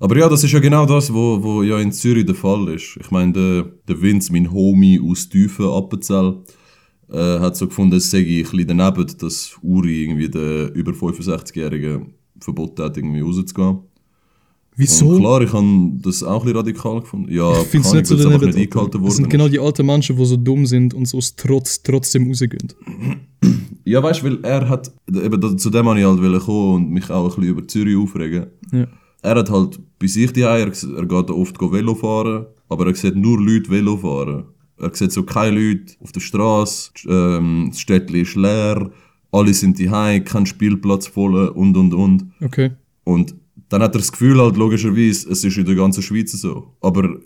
Aber 0.00 0.16
ja, 0.16 0.28
das 0.28 0.44
ist 0.44 0.52
ja 0.52 0.60
genau 0.60 0.86
das, 0.86 1.12
wo, 1.12 1.42
wo 1.42 1.62
ja 1.62 1.78
in 1.80 1.90
Zürich 1.92 2.24
der 2.24 2.34
Fall 2.34 2.68
ist. 2.68 2.96
Ich 3.00 3.10
meine, 3.10 3.32
der, 3.32 3.64
der 3.88 4.00
Vince, 4.00 4.32
mein 4.32 4.50
Homie 4.52 5.00
aus 5.02 5.28
Tiefen, 5.28 5.66
Appenzell, 5.66 6.36
äh, 7.10 7.40
hat 7.40 7.56
so 7.56 7.66
gefunden, 7.66 7.96
es 7.96 8.10
sei 8.10 8.18
ein 8.18 8.42
bisschen 8.42 8.66
daneben, 8.68 9.06
dass 9.18 9.56
Uri 9.62 10.04
irgendwie 10.04 10.28
der 10.28 10.72
über 10.74 10.92
65-Jährigen 10.92 12.14
verboten 12.40 12.84
hat, 12.84 12.96
irgendwie 12.96 13.20
rauszugehen. 13.20 13.68
Und 13.68 13.84
Wieso? 14.76 15.18
klar, 15.18 15.42
ich 15.42 15.52
habe 15.52 15.90
das 16.02 16.22
auch 16.22 16.40
ein 16.40 16.52
bisschen 16.52 16.56
radikal 16.56 17.00
gefunden. 17.00 17.32
Ja, 17.32 17.50
Ich 17.62 17.66
finde 17.66 17.88
es 17.88 17.94
nicht 17.94 18.06
so 18.06 18.16
daneben. 18.16 18.46
nicht 18.46 18.56
eingehalten 18.56 19.02
Das 19.02 19.14
sind 19.16 19.24
worden 19.24 19.30
genau 19.30 19.48
die 19.48 19.58
alten 19.58 19.84
Menschen, 19.84 20.16
die 20.16 20.24
so 20.24 20.36
dumm 20.36 20.66
sind 20.66 20.94
und 20.94 21.06
so 21.08 21.18
aus 21.18 21.34
Trotz 21.34 21.82
trotzdem 21.82 22.28
rausgehen. 22.28 22.72
Ja, 23.84 24.02
weißt 24.02 24.20
du, 24.20 24.26
weil 24.26 24.44
er 24.44 24.68
hat, 24.68 24.92
eben 25.08 25.58
zu 25.58 25.70
dem 25.70 25.86
wollte 25.86 26.00
ich 26.00 26.06
halt 26.06 26.42
kommen 26.42 26.74
und 26.74 26.90
mich 26.90 27.08
auch 27.08 27.22
ein 27.22 27.28
bisschen 27.28 27.44
über 27.44 27.66
Zürich 27.66 27.96
aufregen. 27.96 28.48
Ja. 28.70 28.86
Er 29.22 29.36
hat 29.36 29.50
halt 29.50 29.80
bei 29.98 30.06
sich 30.06 30.32
die 30.32 30.42
er, 30.42 30.58
er 30.58 31.06
geht 31.06 31.30
oft 31.30 31.60
Velo 31.60 31.94
fahren, 31.94 32.46
aber 32.68 32.86
er 32.86 32.94
sieht 32.94 33.16
nur 33.16 33.40
Leute 33.40 33.70
Velo 33.70 33.96
fahren. 33.96 34.44
Er 34.78 34.94
sieht 34.94 35.12
so 35.12 35.24
keine 35.24 35.58
Leute 35.58 35.94
auf 36.00 36.12
der 36.12 36.20
Straße, 36.20 36.92
ähm, 37.08 37.66
das 37.70 37.80
Städtchen 37.80 38.20
ist 38.20 38.36
leer, 38.36 38.90
alle 39.32 39.52
sind 39.52 39.78
die 39.78 39.86
kein 39.86 40.46
Spielplatz 40.46 41.08
voll 41.08 41.48
und 41.48 41.76
und 41.76 41.94
und. 41.94 42.26
Okay. 42.40 42.72
Und 43.04 43.34
dann 43.68 43.82
hat 43.82 43.94
er 43.94 43.98
das 43.98 44.12
Gefühl 44.12 44.40
halt 44.40 44.56
logischerweise, 44.56 45.30
es 45.30 45.44
ist 45.44 45.56
in 45.56 45.66
der 45.66 45.74
ganzen 45.74 46.02
Schweiz 46.02 46.32
so. 46.32 46.74
Aber, 46.80 47.16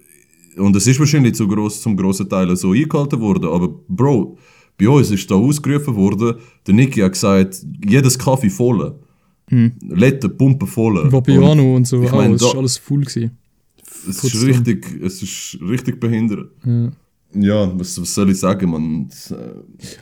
und 0.57 0.77
es 0.77 0.87
ist 0.87 0.99
wahrscheinlich 0.99 1.35
zu 1.35 1.47
gross, 1.47 1.83
zum 1.83 1.97
grossen 1.97 2.29
Teil 2.29 2.55
so 2.57 2.73
eingehalten 2.73 3.21
worden, 3.21 3.51
aber 3.51 3.69
Bro, 3.89 4.39
bei 4.79 4.89
uns 4.89 5.11
ist 5.11 5.31
da 5.31 5.35
ausgerufen 5.35 5.95
worden, 5.95 6.37
der 6.67 6.75
Niki 6.75 7.01
hat 7.01 7.13
gesagt, 7.13 7.65
jedes 7.85 8.19
Kaffee 8.19 8.51
voll. 8.51 8.99
Hm. 9.53 9.73
Letten, 9.91 10.37
Pumpen 10.37 10.67
voll. 10.67 11.13
Vapiano 11.13 11.77
und, 11.77 11.87
so, 11.87 12.03
ich 12.03 12.11
mein, 12.11 12.33
es 12.33 12.41
da- 12.41 12.49
ist 12.49 12.57
alles 12.57 12.79
full 12.79 13.01
gewesen. 13.05 13.31
Es 14.09 14.25
ist 14.25 14.43
richtig, 14.47 14.87
es 15.03 15.23
ist 15.23 15.59
richtig 15.69 16.01
behindert. 16.01 16.49
Ja. 16.65 16.91
Ja, 17.35 17.79
was, 17.79 18.01
was 18.01 18.15
soll 18.15 18.31
ich 18.31 18.39
sagen, 18.39 18.71
man? 18.71 19.09
Das, 19.09 19.31
äh, 19.31 19.37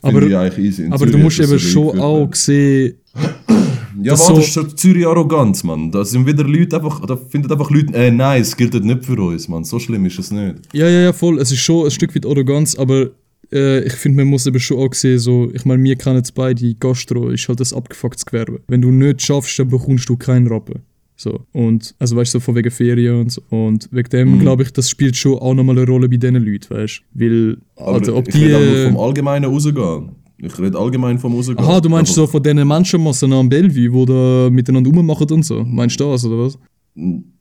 Aber- 0.02 0.22
ich 0.22 0.36
eigentlich 0.36 0.66
easy. 0.66 0.82
In 0.84 0.92
Aber 0.92 0.98
Zürich 1.00 1.12
du 1.16 1.18
musst 1.18 1.38
eben 1.40 1.48
so 1.48 1.58
schon 1.58 2.00
auch 2.00 2.32
sehen, 2.34 2.94
Ja, 4.02 4.12
das 4.12 4.28
aber 4.28 4.38
das 4.38 4.52
so- 4.54 4.60
ist 4.62 4.70
so 4.70 4.76
Zürich 4.76 5.06
Arroganz, 5.06 5.62
man. 5.64 5.90
Da 5.90 6.04
sind 6.04 6.24
wieder 6.26 6.44
Leute 6.44 6.76
einfach, 6.76 7.04
da 7.04 7.16
finden 7.16 7.50
einfach 7.52 7.70
Leute, 7.70 7.92
äh, 7.92 8.10
nein, 8.10 8.40
es 8.40 8.56
gilt 8.56 8.72
nicht 8.82 9.04
für 9.04 9.20
uns, 9.20 9.48
man. 9.48 9.64
So 9.64 9.78
schlimm 9.78 10.06
ist 10.06 10.18
es 10.18 10.30
nicht. 10.30 10.56
ja, 10.72 10.88
ja, 10.88 11.00
ja, 11.02 11.12
voll, 11.12 11.38
es 11.40 11.50
ist 11.52 11.58
schon 11.60 11.84
ein 11.86 11.90
Stück 11.90 12.14
weit 12.14 12.24
Arroganz, 12.24 12.76
aber 12.76 13.10
äh, 13.52 13.84
ich 13.84 13.92
finde, 13.94 14.18
man 14.18 14.28
muss 14.28 14.46
eben 14.46 14.60
schon 14.60 14.78
auch 14.78 14.92
sehen, 14.94 15.18
so, 15.18 15.50
ich 15.52 15.64
meine, 15.64 15.82
wir 15.82 15.96
kennen 15.96 16.20
es 16.22 16.32
beide, 16.32 16.74
Gastro 16.74 17.28
ist 17.30 17.48
halt 17.48 17.60
das 17.60 17.72
abgefucktes 17.72 18.24
Gewerbe. 18.26 18.60
Wenn 18.68 18.80
du 18.82 18.90
nicht 18.90 19.22
schaffst, 19.22 19.58
dann 19.58 19.68
bekommst 19.68 20.08
du 20.08 20.16
keinen 20.16 20.46
Rappen. 20.46 20.80
So, 21.16 21.40
und, 21.52 21.94
also 21.98 22.16
weißt 22.16 22.32
du, 22.34 22.38
so 22.38 22.40
von 22.44 22.54
wegen 22.54 22.70
Ferien 22.70 23.20
und 23.20 23.32
so. 23.32 23.42
Und 23.50 23.88
wegen 23.92 24.08
dem, 24.08 24.34
Mhm. 24.36 24.40
glaube 24.40 24.62
ich, 24.62 24.72
das 24.72 24.88
spielt 24.88 25.16
schon 25.16 25.34
auch 25.38 25.52
nochmal 25.52 25.76
eine 25.78 25.86
Rolle 25.86 26.08
bei 26.08 26.16
diesen 26.16 26.36
Leuten, 26.36 26.74
weißt 26.74 27.02
du? 27.14 27.20
Weil, 27.20 27.58
Aber 27.76 27.92
Alter, 27.94 28.16
ob 28.16 28.26
ich 28.28 28.34
die. 28.34 28.48
nur 28.48 28.86
vom 28.88 28.96
Allgemeinen 28.98 29.44
rausgehen. 29.50 30.10
Ich 30.42 30.58
rede 30.58 30.78
allgemein 30.78 31.18
vom 31.18 31.34
Rausgehen. 31.34 31.58
Aha, 31.58 31.78
du 31.80 31.90
meinst 31.90 32.12
Aber- 32.16 32.26
so 32.26 32.32
von 32.32 32.42
diesen 32.42 32.66
Menschenmassen 32.66 33.30
am 33.34 33.50
Bellevue, 33.50 33.90
die 34.06 34.12
da 34.12 34.48
miteinander 34.50 34.90
rummachen 34.90 35.30
und 35.30 35.44
so. 35.44 35.62
Meinst 35.62 36.00
du 36.00 36.04
das, 36.04 36.24
oder 36.24 36.44
was? 36.46 36.58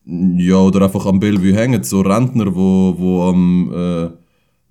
Ja, 0.05 0.57
oder 0.57 0.81
einfach 0.81 1.05
am 1.05 1.19
Bellevue 1.19 1.53
hängen, 1.55 1.81
so 1.83 2.01
Rentner, 2.01 2.53
wo, 2.53 2.93
wo 2.97 3.23
am 3.23 3.71
äh, 3.73 4.09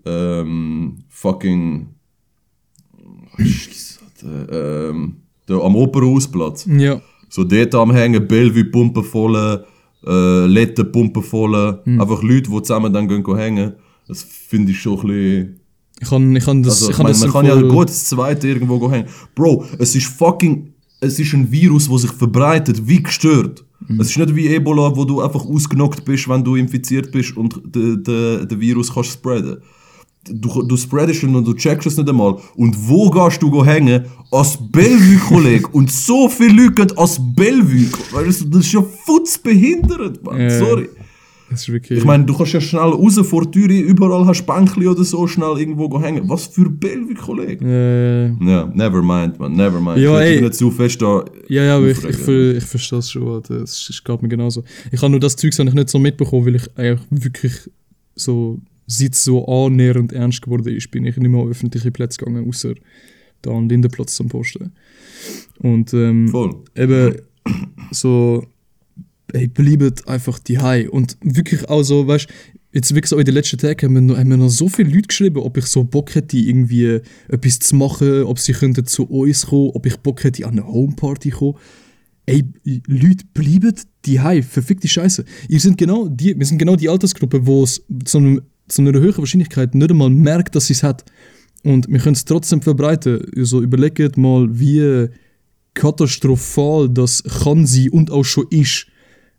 ähm, 0.05 0.99
fucking 1.09 1.89
Scheisse, 3.39 4.01
Alter, 4.05 4.91
ähm, 4.91 5.17
da 5.47 5.59
am 5.61 5.77
Operhausplatz. 5.77 6.67
Ja. 6.67 7.01
So 7.29 7.45
dort 7.45 7.75
am 7.75 7.93
Hängen, 7.93 8.27
Bellevue 8.27 8.65
Pumpen 8.65 9.05
voll, 9.05 9.65
äh, 10.07 10.47
Letten 10.47 10.91
Pumpen 10.91 11.23
voll, 11.23 11.81
Hm. 11.85 12.01
einfach 12.01 12.23
Leute, 12.23 12.51
die 12.51 12.63
zusammen 12.63 12.93
dann 12.93 13.09
gehen 13.09 13.37
hängen. 13.37 13.73
Das 14.07 14.23
finde 14.23 14.73
ich 14.73 14.81
schon 14.81 14.99
ein 15.01 15.07
bisschen... 15.07 15.61
Ich 16.01 16.09
kann, 16.09 16.37
ich 16.37 16.45
kann 16.45 16.63
das. 16.63 16.75
Also, 16.75 16.91
ich 16.91 16.97
kann 16.97 17.07
das 17.07 17.21
man 17.21 17.33
kann 17.33 17.47
ja 17.47 17.61
gut 17.61 17.89
das 17.89 18.05
zweite 18.05 18.49
irgendwo 18.49 18.79
gehen 18.79 18.91
hängen. 18.91 19.09
Bro, 19.35 19.67
es 19.79 19.95
ist 19.95 20.07
fucking... 20.07 20.73
Es 21.01 21.19
ist 21.21 21.33
ein 21.33 21.49
Virus, 21.53 21.89
das 21.89 22.03
sich 22.03 22.11
verbreitet, 22.11 22.89
wie 22.89 23.01
gestört. 23.01 23.65
Mhm. 23.87 24.01
Es 24.01 24.11
ist 24.11 24.19
nicht 24.19 24.35
wie 24.35 24.49
Ebola, 24.49 24.97
wo 24.97 25.05
du 25.05 25.21
einfach 25.21 25.45
ausgenockt 25.45 26.05
bist, 26.05 26.29
wenn 26.29 26.43
du 26.43 26.57
infiziert 26.57 27.13
bist 27.13 27.37
und 27.37 27.61
den 27.65 28.03
de, 28.03 28.45
de 28.47 28.59
Virus 28.59 28.93
kannst 28.93 29.13
spreaden. 29.13 29.59
Du, 30.31 30.63
du 30.63 30.77
spreadest 30.77 31.25
und 31.25 31.45
du 31.45 31.55
checkst 31.55 31.87
es 31.87 31.97
nicht 31.97 32.09
einmal. 32.09 32.37
Und 32.57 32.77
wo 32.89 33.11
gehst 33.11 33.43
du 33.43 33.65
hängen? 33.65 34.05
Als 34.31 34.59
Bellevue, 34.71 35.19
Kollege. 35.29 35.69
und 35.73 35.91
so 35.91 36.29
viele 36.29 36.65
Leute 36.65 36.87
gehen 36.87 36.99
als 36.99 37.19
Bellevue. 37.35 37.89
Weißt 38.13 38.43
du, 38.43 38.45
das 38.47 38.67
ist 38.67 38.73
ja 38.73 38.83
futzbehindert, 38.83 40.25
man. 40.25 40.41
Ja. 40.41 40.51
Sorry. 40.51 40.89
Das 41.51 41.63
ist 41.63 41.73
wirklich. 41.73 41.99
Ich 42.01 42.05
meine, 42.05 42.25
du 42.25 42.37
kannst 42.37 42.53
ja 42.53 42.61
schnell 42.61 42.83
raus 42.83 43.19
vor 43.27 43.47
die 43.47 43.67
Tür, 43.67 43.71
überall 43.71 44.27
hast 44.27 44.43
du 44.43 44.53
Bänkli 44.53 44.87
oder 44.87 45.03
so, 45.03 45.27
schnell 45.27 45.59
irgendwo 45.59 46.01
hängen. 46.01 46.29
Was 46.29 46.47
für 46.49 46.69
Bellevue, 46.69 47.15
Kollege. 47.15 47.65
Ja, 48.41 48.67
never 48.67 49.03
mind, 49.03 49.39
man, 49.39 49.53
never 49.53 49.81
mind. 49.81 49.99
Ja, 49.99 50.21
ich 50.21 50.27
ey. 50.27 50.33
dich 50.35 50.43
nicht 50.43 50.55
zu 50.55 50.71
fest 50.71 51.01
da. 51.01 51.25
ja, 51.49 51.65
ja, 51.65 51.77
aber 51.79 51.87
ich, 51.87 52.05
ich, 52.05 52.29
ich 52.29 52.65
verstehe 52.65 52.99
es 52.99 53.11
schon. 53.11 53.27
Alter. 53.29 53.63
Es 53.63 53.89
ist- 53.89 54.05
geht 54.05 54.23
mir 54.23 54.29
genauso. 54.29 54.63
Ich 54.93 55.01
habe 55.01 55.11
nur 55.11 55.21
das 55.21 55.37
Zeug 55.37 55.59
ich 55.59 55.75
nicht 55.75 55.89
so 55.89 55.99
mitbekommen, 55.99 56.45
weil 56.47 56.57
ich 56.57 56.69
eigentlich 56.77 57.07
wirklich 57.11 57.53
so, 58.15 58.59
seit 58.89 59.13
es 59.13 59.23
so 59.23 59.47
annähernd 59.47 60.13
ernst 60.13 60.43
geworden 60.43 60.75
ist, 60.75 60.91
bin 60.91 61.05
ich 61.05 61.17
nicht 61.17 61.31
mehr 61.31 61.41
auf 61.41 61.51
öffentliche 61.51 61.93
Plätze 61.93 62.19
gegangen, 62.19 62.49
außer 62.49 62.75
da 63.43 63.51
am 63.51 63.69
Lindenplatz 63.69 64.17
zum 64.17 64.29
Posten. 64.29 64.73
Und 65.59 65.93
ähm, 65.95 66.29
Voll. 66.29 66.57
eben 66.75 67.17
so, 67.93 68.45
ey, 69.33 69.47
bleibt 69.47 70.09
einfach 70.09 70.39
die 70.39 70.59
High. 70.59 70.89
Und 70.89 71.19
wirklich 71.21 71.69
auch 71.69 71.83
so, 71.83 72.07
weißt 72.07 72.29
jetzt 72.73 72.95
wirklich 72.95 73.11
so 73.11 73.19
in 73.19 73.25
den 73.25 73.35
letzten 73.35 73.59
Tagen 73.59 73.87
haben 73.87 73.93
mir, 73.93 74.01
noch, 74.01 74.19
haben 74.19 74.29
mir 74.29 74.37
noch 74.37 74.49
so 74.49 74.69
viele 74.69 74.91
Leute 74.91 75.09
geschrieben, 75.09 75.39
ob 75.39 75.57
ich 75.57 75.67
so 75.67 75.85
Bock 75.85 76.15
hätte, 76.15 76.39
irgendwie 76.39 77.01
etwas 77.29 77.59
zu 77.61 77.77
machen, 77.77 78.23
ob 78.23 78.39
sie 78.39 78.53
könnten 78.53 78.87
zu 78.87 79.05
uns 79.05 79.47
kommen, 79.47 79.71
ob 79.75 79.87
ich 79.87 79.97
Bock 79.99 80.25
hätte, 80.25 80.47
an 80.47 80.53
eine 80.53 80.67
Homeparty 80.67 81.31
kommen. 81.31 81.57
Ey, 82.27 82.45
Leute, 82.87 83.25
bleibt 83.33 83.87
die 84.05 84.21
High, 84.21 84.47
verfickte 84.47 84.87
Scheiße. 84.87 85.25
Ihr 85.49 85.61
sind 85.61 85.79
genau 85.79 86.09
die, 86.09 86.39
wir 86.39 86.45
sind 86.45 86.59
genau 86.59 86.77
die 86.77 86.89
Altersgruppe, 86.89 87.47
wo 87.47 87.63
es 87.65 87.83
zu, 88.05 88.19
einem, 88.19 88.43
zu 88.69 88.83
einer 88.83 88.99
höheren 88.99 89.19
Wahrscheinlichkeit 89.19 89.75
nicht 89.75 89.91
einmal 89.91 90.11
merkt, 90.11 90.55
dass 90.55 90.67
sie 90.67 90.75
es 90.75 90.83
hat. 90.83 91.05
Und 91.65 91.89
wir 91.89 91.99
können 91.99 92.15
es 92.15 92.25
trotzdem 92.25 92.63
verbreiten. 92.63 93.21
Also 93.37 93.63
überlegt 93.63 94.17
mal, 94.17 94.49
wie 94.51 95.09
katastrophal 95.75 96.89
das 96.89 97.23
kann 97.23 97.67
sein 97.67 97.91
und 97.91 98.11
auch 98.11 98.25
schon 98.25 98.47
ist. 98.51 98.87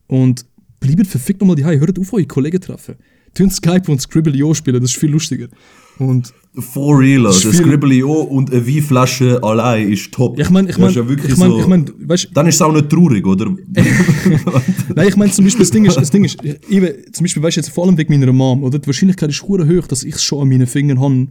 Und 0.07 0.45
bleibt 0.79 1.07
verfickt 1.07 1.41
nochmal 1.41 1.55
die 1.55 1.65
Hause. 1.65 1.79
Hört 1.79 1.99
auf, 1.99 2.13
eure 2.13 2.25
Kollegen 2.25 2.61
treffen. 2.61 2.95
Tönt 3.33 3.53
Skype 3.53 3.91
und 3.91 4.01
Scribble.io 4.01 4.53
spielen, 4.53 4.81
das 4.81 4.91
ist 4.91 4.97
viel 4.99 5.11
lustiger. 5.11 5.47
Und 5.99 6.33
For 6.57 6.97
real, 6.99 7.23
Das 7.23 7.41
viel- 7.41 7.53
Scribbly.io 7.53 8.11
und 8.21 8.51
eine 8.51 8.65
Weinflasche 8.65 9.41
allein 9.43 9.91
ist 9.91 10.11
top. 10.13 10.37
ja, 10.37 10.45
ich 10.45 10.49
meine, 10.49 10.69
ich 10.69 10.77
meine, 10.77 10.93
ja 10.93 11.01
ich 11.03 11.37
meine, 11.37 11.85
so, 11.85 11.93
ich 11.93 12.09
weißt 12.09 12.29
Dann 12.33 12.47
ist 12.47 12.55
es 12.55 12.61
auch 12.61 12.71
nicht 12.71 12.89
traurig, 12.89 13.25
oder? 13.25 13.45
Nein, 14.95 15.07
ich 15.07 15.15
meine 15.15 15.31
zum 15.31 15.45
Beispiel, 15.45 15.59
das 15.63 15.71
Ding 15.71 15.85
ist, 15.85 15.95
das 15.97 16.09
Ding 16.09 16.23
ist 16.23 16.37
eben, 16.43 17.13
zum 17.13 17.23
Beispiel, 17.23 17.43
weißt 17.43 17.57
du, 17.57 17.61
jetzt 17.61 17.69
vor 17.69 17.85
allem 17.85 17.97
wegen 17.97 18.11
meiner 18.17 18.31
Mom, 18.33 18.63
oder? 18.63 18.79
Die 18.79 18.87
Wahrscheinlichkeit 18.87 19.29
ist 19.29 19.43
hoch, 19.43 19.87
dass 19.87 20.03
ich 20.03 20.15
es 20.15 20.23
schon 20.23 20.41
an 20.41 20.49
meinen 20.49 20.67
Fingern 20.67 20.99
habe. 20.99 21.27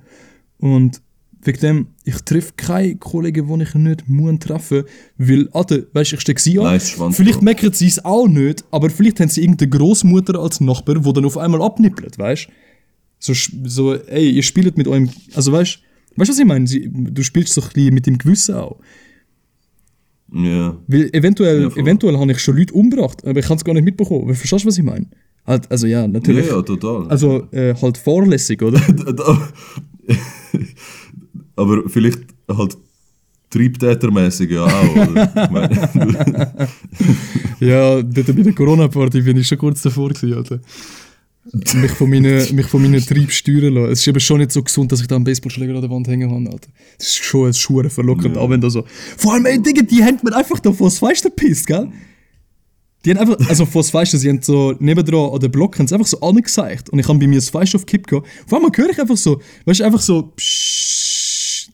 Und 0.58 1.00
wegen 1.42 1.60
dem, 1.60 1.86
ich 2.04 2.16
treffe 2.22 2.52
keine 2.56 2.96
Kollegen, 2.96 3.46
die 3.46 3.62
ich 3.62 3.74
nicht 3.74 4.08
muss 4.08 4.38
treffen, 4.40 4.84
weil, 5.16 5.48
Alter, 5.52 5.80
weißt 5.92 6.12
du, 6.12 6.16
ich 6.16 6.20
stecke 6.20 6.40
sie 6.40 6.58
an, 6.58 6.64
Nice 6.64 6.96
vielleicht 7.12 7.42
merken 7.42 7.72
sie 7.72 7.86
es 7.86 8.04
auch 8.04 8.26
nicht, 8.26 8.64
aber 8.70 8.90
vielleicht 8.90 9.20
haben 9.20 9.28
sie 9.28 9.42
irgendeine 9.42 9.70
Großmutter 9.70 10.38
als 10.38 10.60
Nachbar, 10.60 11.04
wo 11.04 11.12
dann 11.12 11.24
auf 11.24 11.38
einmal 11.38 11.62
abnippelt, 11.62 12.18
weißt 12.18 12.46
du? 12.48 12.52
So, 13.20 13.32
so, 13.64 13.94
ey, 13.94 14.30
ihr 14.30 14.42
spielt 14.42 14.76
mit 14.76 14.86
eurem, 14.88 15.10
also 15.34 15.52
weißt 15.52 15.76
du, 15.76 16.20
weißt 16.20 16.28
du, 16.28 16.32
was 16.32 16.38
ich 16.38 16.44
meine? 16.44 16.66
Sie, 16.66 16.90
du 16.92 17.22
spielst 17.22 17.52
so 17.54 17.60
ein 17.62 17.68
bisschen 17.72 17.94
mit 17.94 18.06
dem 18.06 18.18
Gewissen 18.18 18.54
auch. 18.54 18.78
Ja. 20.32 20.76
Weil 20.86 21.08
eventuell, 21.14 21.62
Ja, 21.62 21.76
eventuell 21.76 22.18
habe 22.18 22.32
ich 22.32 22.38
schon 22.38 22.56
Leute 22.56 22.74
umgebracht, 22.74 23.26
aber 23.26 23.40
ich 23.40 23.46
kann 23.46 23.56
es 23.56 23.64
gar 23.64 23.72
nicht 23.74 23.84
mitbekommen. 23.84 24.28
Weil, 24.28 24.34
Verstehst 24.34 24.64
du, 24.64 24.68
was 24.68 24.78
ich 24.78 24.84
meine? 24.84 25.06
Halt, 25.46 25.70
also 25.70 25.86
ja, 25.86 26.02
Ja, 26.02 26.08
natürlich. 26.08 26.46
ja, 26.46 26.60
total. 26.62 27.08
Also 27.08 27.50
äh, 27.52 27.74
halt 27.74 27.96
fahrlässig, 27.96 28.60
oder? 28.62 28.80
Aber 31.58 31.88
vielleicht 31.88 32.20
halt 32.48 32.76
triebtätermäßig 33.50 34.50
ja 34.50 34.64
auch. 34.64 34.96
Ja, 37.60 38.00
dort 38.02 38.26
bei 38.36 38.42
der 38.42 38.52
Corona-Party 38.52 39.20
bin 39.22 39.36
ich 39.36 39.48
schon 39.48 39.58
kurz 39.58 39.82
davor 39.82 40.10
gewesen, 40.10 40.34
Alter. 40.34 40.60
mich 41.74 41.90
von 41.92 42.08
meinen, 42.08 42.54
mich 42.54 42.66
von 42.66 42.80
meinen 42.82 43.00
Trieb 43.04 43.32
steuern 43.32 43.74
lassen. 43.74 43.90
Es 43.92 44.00
ist 44.00 44.06
eben 44.08 44.20
schon 44.20 44.38
nicht 44.38 44.52
so 44.52 44.62
gesund, 44.62 44.92
dass 44.92 45.00
ich 45.00 45.08
da 45.08 45.16
einen 45.16 45.24
Baseballschläger 45.24 45.74
an 45.74 45.80
der 45.80 45.90
Wand 45.90 46.06
hängen 46.06 46.30
habe, 46.30 46.48
Alter. 46.52 46.68
Das 46.98 47.08
ist 47.08 47.16
schon 47.24 47.48
ein 47.48 47.54
Schuhe 47.54 47.90
verlockend, 47.90 48.36
Ja. 48.36 48.42
auch 48.42 48.50
wenn 48.50 48.60
da 48.60 48.70
so... 48.70 48.84
Vor 49.16 49.32
allem, 49.34 49.46
ey, 49.46 49.60
Digga, 49.60 49.82
die 49.82 50.04
haben 50.04 50.18
mir 50.22 50.36
einfach 50.36 50.60
da 50.60 50.70
vor 50.72 50.88
das 50.88 50.98
Fenster 51.00 51.30
gepisst, 51.30 51.66
gell? 51.66 51.88
Die 53.04 53.10
haben 53.10 53.18
einfach, 53.18 53.48
also 53.48 53.64
vor 53.66 53.82
das 53.82 53.90
Fenster, 53.90 54.18
sie 54.18 54.28
haben 54.28 54.42
so 54.42 54.74
nebendran 54.78 55.32
an 55.32 55.40
den 55.40 55.50
Block, 55.50 55.78
haben 55.78 55.88
sie 55.88 55.94
einfach 55.94 56.06
so 56.06 56.20
angezeigt. 56.20 56.90
Und 56.90 56.98
ich 57.00 57.08
habe 57.08 57.18
bei 57.18 57.26
mir 57.26 57.36
das 57.36 57.50
Fenster 57.50 57.76
auf 57.78 57.86
Kipp 57.86 58.06
gehabt. 58.06 58.28
Vor 58.46 58.60
allem 58.62 58.70
höre 58.72 58.90
ich 58.90 59.00
einfach 59.00 59.16
so, 59.16 59.40
weißt 59.64 59.80
du, 59.80 59.84
einfach 59.84 60.00
so... 60.00 60.32
Pssst. 60.36 60.97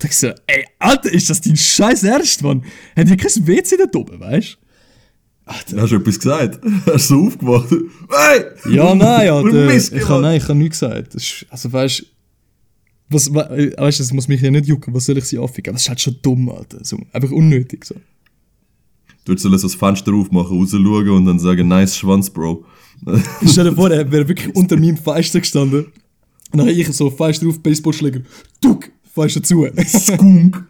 Ich 0.03 0.17
so, 0.17 0.29
ey, 0.47 0.65
Alter, 0.79 1.11
ist 1.13 1.31
das 1.31 1.41
dein 1.41 1.57
scheiß 1.57 2.03
Ernst, 2.05 2.43
Mann? 2.43 2.63
Haben 2.97 3.09
die 3.09 3.17
kein 3.17 3.47
WC 3.47 3.77
da 3.77 3.99
oben, 3.99 4.21
weißt 4.21 4.59
du? 5.47 5.77
hast 5.81 5.93
du 5.93 5.97
etwas 5.97 6.19
gesagt? 6.19 6.61
Hast 6.87 7.11
du 7.11 7.15
so 7.21 7.27
aufgemacht? 7.27 7.69
Hey! 8.11 8.75
Ja, 8.75 8.95
nein, 8.95 9.29
Alter. 9.29 9.75
Ich 9.75 10.09
habe 10.09 10.23
nein, 10.23 10.39
ich 10.39 10.45
habe 10.45 10.55
nichts 10.55 10.81
gesagt. 10.81 11.15
Ist, 11.15 11.47
also 11.51 11.71
weißt 11.73 12.01
du, 12.01 12.05
was, 13.11 13.33
wa- 13.35 13.51
äh, 13.55 13.73
weißt, 13.77 13.99
du, 13.99 14.03
das 14.05 14.13
muss 14.13 14.27
mich 14.29 14.41
ja 14.41 14.51
nicht 14.51 14.67
jucken. 14.67 14.95
Was 14.95 15.05
soll 15.07 15.19
ich 15.19 15.25
sie 15.27 15.39
aufficken? 15.39 15.75
Das 15.75 15.83
ist 15.83 15.89
halt 15.91 16.01
schon 16.01 16.17
dumm, 16.23 16.49
Alter. 16.49 16.83
So, 16.83 16.99
einfach 17.13 17.31
unnötig 17.31 17.85
so. 17.85 17.95
Du 19.25 19.33
würdest 19.33 19.43
so 19.45 19.51
das 19.51 19.75
Fenster 19.75 20.13
aufmachen, 20.15 20.59
rausschauen 20.59 21.09
und 21.11 21.25
dann 21.27 21.39
sagen, 21.39 21.69
nice 21.69 21.97
Schwanz, 21.97 22.29
Bro. 22.31 22.65
Stell 23.47 23.65
dir 23.65 23.75
vor, 23.75 23.91
er 23.91 24.11
wäre 24.13 24.27
wirklich 24.29 24.55
unter 24.57 24.77
meinem 24.77 24.97
Fenster 24.97 25.41
gestanden. 25.41 25.87
Und 26.53 26.59
dann 26.59 26.69
ich 26.69 26.89
so 26.89 27.11
Fenster 27.11 27.47
auf, 27.49 27.61
Baseballschläger. 27.63 28.21
Duck, 28.63 28.91
Fenster 29.15 29.43
zu. 29.43 29.67
Skunk. 29.87 30.65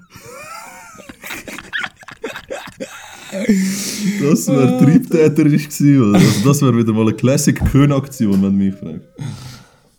Das 4.20 4.46
wäre 4.48 4.78
triebtäterisch 4.78 5.68
gewesen, 5.68 6.10
oder? 6.10 6.18
Also 6.18 6.48
das 6.48 6.62
wäre 6.62 6.76
wieder 6.76 6.92
mal 6.92 7.02
eine 7.02 7.14
Classic 7.14 7.56
Kön-Aktion, 7.56 8.42
wenn 8.42 8.58
du 8.58 8.64
mich 8.64 8.74
fragst. 8.74 9.02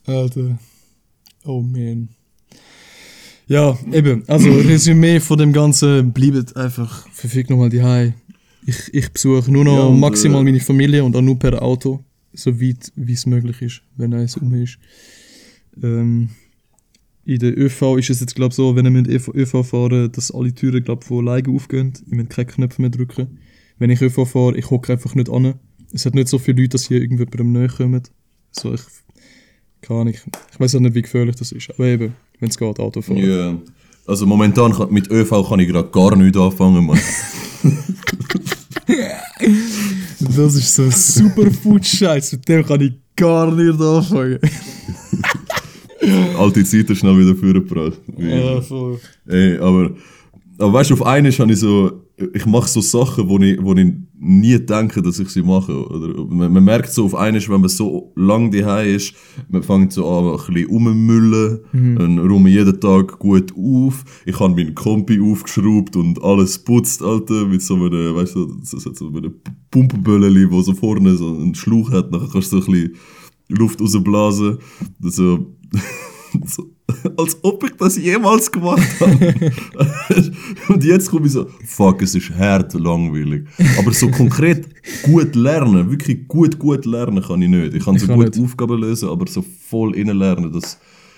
Alter. 0.05 0.57
Oh 1.43 1.61
man. 1.61 2.09
Ja, 3.47 3.77
eben. 3.91 4.23
Also, 4.27 4.49
Resümee 4.67 5.19
von 5.19 5.37
dem 5.37 5.53
Ganzen 5.53 6.11
bleibt 6.13 6.55
einfach 6.55 7.07
verfickt 7.11 7.49
nochmal 7.49 7.69
die 7.69 7.83
High. 7.83 8.13
Ich, 8.65 8.93
ich 8.93 9.11
besuche 9.11 9.51
nur 9.51 9.63
noch 9.63 9.75
Ja, 9.77 9.83
und, 9.83 9.99
maximal 9.99 10.41
äh, 10.41 10.45
meine 10.45 10.59
Familie 10.59 11.03
und 11.03 11.15
auch 11.15 11.21
nur 11.21 11.37
per 11.37 11.61
Auto. 11.61 12.03
So 12.33 12.59
weit 12.59 12.91
wie 12.95 13.13
es 13.13 13.25
möglich 13.25 13.61
ist, 13.61 13.81
wenn 13.95 14.13
eins 14.13 14.37
um 14.37 14.53
ist. 14.55 14.77
Ähm, 15.81 16.29
in 17.25 17.39
der 17.39 17.57
ÖV 17.57 17.97
ist 17.97 18.09
es 18.09 18.19
jetzt, 18.19 18.35
glaube 18.35 18.51
ich, 18.51 18.55
so, 18.55 18.75
wenn 18.75 18.85
ihr 18.85 18.91
mit 18.91 19.07
ÖV, 19.07 19.29
ÖV 19.33 19.65
fahren, 19.65 20.11
dass 20.11 20.31
alle 20.31 20.53
Türen, 20.53 20.83
glaube 20.83 21.01
ich, 21.01 21.07
von 21.07 21.27
alleine 21.27 21.49
aufgehen. 21.49 21.93
Ihr 22.09 22.17
müsst 22.17 22.29
keine 22.29 22.45
Knöpfe 22.45 22.81
mehr 22.81 22.91
drücken. 22.91 23.39
Wenn 23.79 23.89
ich 23.89 24.01
ÖV 24.01 24.27
fahre, 24.27 24.57
ich 24.57 24.69
hocke 24.69 24.93
einfach 24.93 25.15
nicht 25.15 25.29
an. 25.29 25.55
Es 25.91 26.05
hat 26.05 26.13
nicht 26.13 26.27
so 26.27 26.37
viele 26.37 26.61
Leute, 26.61 26.69
dass 26.69 26.87
hier 26.87 27.01
irgendjemandem 27.01 27.51
näher 27.51 27.69
kommen. 27.69 28.03
So, 28.51 28.73
ich 28.73 28.81
keine 29.81 30.01
Ahnung. 30.01 30.13
Ich 30.13 30.59
weiß 30.59 30.75
auch 30.75 30.79
nicht, 30.79 30.95
wie 30.95 31.01
gefährlich 31.01 31.35
das 31.35 31.51
ist. 31.51 31.69
Aber 31.69 31.85
eben, 31.85 32.15
wenn 32.39 32.49
es 32.49 32.57
geht, 32.57 32.79
Autofahren. 32.79 33.17
Ja. 33.17 33.57
Also 34.07 34.25
momentan 34.25 34.73
kann, 34.73 34.91
mit 34.91 35.09
ÖV 35.09 35.47
kann 35.47 35.59
ich 35.59 35.67
gerade 35.67 35.89
gar 35.89 36.15
nichts 36.15 36.37
anfangen, 36.37 36.85
Mann. 36.85 36.99
Das 40.35 40.55
ist 40.55 40.75
so 40.75 40.83
ein 40.83 40.91
super 40.91 41.51
Food-Scheiß. 41.51 42.33
Mit 42.33 42.49
dem 42.49 42.65
kann 42.65 42.81
ich 42.81 42.93
gar 43.15 43.51
nicht 43.51 43.79
anfangen. 43.79 44.39
Alte 46.37 46.63
Zeiten 46.63 46.95
schnell 46.95 47.17
wieder 47.17 47.35
vorgebracht. 47.35 47.99
Immer. 48.17 48.61
voll. 48.61 48.99
Ey, 49.27 49.57
aber, 49.57 49.91
aber 50.57 50.73
weißt 50.73 50.89
du, 50.91 50.93
auf 50.95 51.05
einmal 51.05 51.31
habe 51.31 51.51
ich 51.51 51.59
so, 51.59 52.05
ich 52.33 52.45
mache 52.45 52.69
so 52.69 52.79
Sachen, 52.79 53.27
wo 53.27 53.37
ich, 53.39 53.61
wo 53.61 53.73
ich 53.73 53.91
nie 54.17 54.57
denke, 54.57 55.01
dass 55.01 55.19
ich 55.19 55.29
sie 55.29 55.41
mache. 55.41 55.73
Oder 55.89 56.25
man, 56.25 56.53
man 56.53 56.63
merkt 56.63 56.91
so 56.91 57.05
auf 57.05 57.15
einmal, 57.15 57.41
wenn 57.41 57.61
man 57.61 57.69
so 57.69 58.13
lang 58.15 58.51
daheim 58.51 58.95
ist, 58.95 59.13
man 59.49 59.63
fängt 59.63 59.91
so 59.91 60.07
an, 60.07 60.39
ein 60.39 60.53
bisschen 60.53 60.69
rummüllen, 60.69 61.59
dann 61.73 62.19
räume 62.19 62.49
ich 62.49 62.55
jeden 62.55 62.79
Tag 62.79 63.19
gut 63.19 63.53
auf. 63.57 64.05
Ich 64.25 64.39
habe 64.39 64.55
meinen 64.55 64.75
Kompi 64.75 65.19
aufgeschraubt 65.19 65.95
und 65.95 66.23
alles 66.23 66.59
putzt, 66.59 67.01
Alter, 67.01 67.45
mit 67.45 67.61
so 67.61 67.75
einem, 67.75 68.15
weißt 68.15 68.35
du, 68.35 68.57
so, 68.63 68.79
so, 68.79 68.93
so 68.93 69.07
einem 69.07 69.33
Pumpenbölleli, 69.71 70.49
wo 70.49 70.61
so 70.61 70.73
vorne 70.73 71.15
so 71.15 71.27
einen 71.27 71.55
Schlauch 71.55 71.91
hat, 71.91 72.11
nachher 72.11 72.29
kannst 72.31 72.53
du 72.53 72.61
so 72.61 72.67
ein 72.67 72.71
bisschen 72.71 72.95
Luft 73.49 73.81
rausblasen. 73.81 74.57
So, 75.01 75.54
so, 76.45 76.63
als 77.17 77.37
ob 77.43 77.63
ich 77.63 77.71
das 77.77 77.97
jemals 77.97 78.51
gemacht 78.51 78.81
habe. 78.99 79.51
Und 80.69 80.83
jetzt 80.83 81.09
komme 81.09 81.27
ich 81.27 81.33
so, 81.33 81.47
fuck, 81.65 82.01
es 82.01 82.15
ist 82.15 82.31
hart 82.35 82.73
langweilig. 82.73 83.45
Aber 83.77 83.91
so 83.93 84.09
konkret 84.09 84.67
gut 85.03 85.35
lernen, 85.35 85.89
wirklich 85.89 86.27
gut, 86.27 86.57
gut 86.59 86.85
lernen 86.85 87.23
kann 87.23 87.41
ich 87.41 87.49
nicht. 87.49 87.73
Ich 87.73 87.83
kann 87.83 87.95
Ich 87.95 88.01
so 88.01 88.07
kann 88.07 88.17
gut 88.17 88.35
nicht. 88.35 88.43
Aufgaben 88.43 88.79
lösen, 88.79 89.09
aber 89.09 89.27
so 89.27 89.43
voll 89.69 89.95
innen 89.95 90.17
lernen, 90.17 90.51
das... 90.51 90.77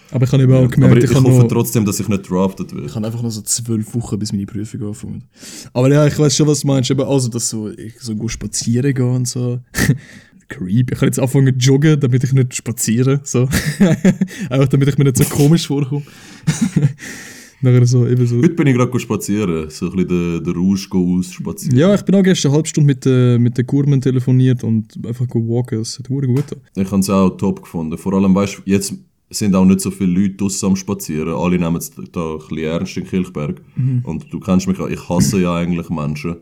Aber 0.09 0.23
ich 0.23 0.31
habe 0.31 0.43
eben 0.43 0.53
auch 0.53 0.69
gemerkt, 0.69 0.93
aber 0.93 0.97
ich, 1.03 1.11
ich, 1.11 1.15
hoffe 1.17 1.29
noch, 1.29 1.47
trotzdem, 1.49 1.83
dass 1.83 1.99
ich 1.99 2.07
nicht 2.07 2.29
drafted 2.29 2.73
werde. 2.73 2.87
ich 2.87 2.95
habe 2.95 3.05
einfach 3.05 3.21
noch 3.21 3.29
so 3.29 3.41
zwölf 3.41 3.93
Wochen, 3.93 4.17
bis 4.17 4.31
meine 4.31 4.45
Prüfung 4.45 4.87
anfängt. 4.87 5.25
Aber 5.73 5.91
ja, 5.91 6.07
ich 6.07 6.17
weiß 6.17 6.33
schon, 6.33 6.47
was 6.47 6.61
du 6.61 6.67
meinst. 6.67 6.89
Also, 6.89 7.27
dass 7.27 7.49
so, 7.49 7.69
ich 7.69 7.99
so 7.99 8.15
gut 8.15 8.31
spazieren 8.31 8.93
gehe 8.93 9.05
und 9.05 9.27
so. 9.27 9.59
Creep. 10.47 10.91
Ich 10.91 10.99
kann 10.99 11.07
jetzt 11.07 11.19
anfangen 11.19 11.59
zu 11.59 11.71
joggen, 11.71 11.99
damit 11.99 12.23
ich 12.23 12.33
nicht 12.33 12.55
spaziere. 12.55 13.21
So. 13.23 13.41
Einfach 14.49 14.67
damit 14.69 14.87
ich 14.89 14.97
mir 14.97 15.05
nicht 15.05 15.17
so 15.17 15.23
komisch 15.25 15.67
vorkomme. 15.67 16.03
Nachher 17.61 17.87
so, 17.87 18.07
eben 18.07 18.27
so. 18.27 18.37
Heute 18.37 18.49
bin 18.49 18.67
ich 18.67 18.75
gerade 18.75 18.99
spazieren, 18.99 19.69
so 19.69 19.87
ein 19.87 19.91
bisschen 19.93 20.07
den, 20.09 20.43
den 20.43 20.55
Rausch 20.55 20.91
ausspazieren. 20.91 21.77
Ja, 21.77 21.95
ich 21.95 22.03
bin 22.03 22.13
auch 22.13 22.21
gestern 22.21 22.49
eine 22.49 22.57
halbe 22.57 22.69
Stunde 22.69 22.85
mit, 22.85 23.05
äh, 23.07 23.39
mit 23.39 23.57
den 23.57 23.65
Kurmen 23.65 23.99
telefoniert 23.99 24.63
und 24.63 24.93
einfach 25.05 25.25
walken. 25.27 25.79
Es 25.79 25.97
hat 25.97 26.07
gut 26.07 26.21
getan. 26.21 26.59
Ich 26.75 26.91
habe 26.91 26.99
es 26.99 27.09
auch 27.09 27.31
top 27.31 27.63
gefunden. 27.63 27.97
Vor 27.97 28.13
allem, 28.13 28.35
weißt 28.35 28.59
du, 28.59 28.61
jetzt 28.65 28.93
sind 29.31 29.55
auch 29.55 29.65
nicht 29.65 29.81
so 29.81 29.89
viele 29.89 30.21
Leute 30.21 30.35
draussen 30.35 30.67
am 30.67 30.75
Spazieren. 30.75 31.33
Alle 31.33 31.57
nehmen 31.57 31.77
es 31.77 31.91
da 32.11 32.33
ein 32.33 32.37
bisschen 32.37 32.57
ernst 32.59 32.97
in 32.97 33.05
Kilchberg. 33.05 33.59
Und 34.03 34.31
du 34.31 34.39
kennst 34.39 34.67
mich, 34.67 34.77
ja, 34.77 34.87
ich 34.87 35.09
hasse 35.09 35.41
ja 35.41 35.55
eigentlich 35.55 35.89
Menschen. 35.89 36.37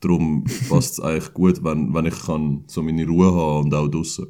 Darum 0.00 0.44
passt 0.68 0.92
es 0.94 1.00
eigentlich 1.04 1.32
gut, 1.34 1.62
wenn, 1.64 1.92
wenn 1.94 2.06
ich 2.06 2.18
kann 2.26 2.62
so 2.66 2.82
meine 2.82 3.06
Ruhe 3.06 3.26
haben 3.34 3.64
und 3.66 3.74
auch 3.74 3.88
draussen. 3.88 4.26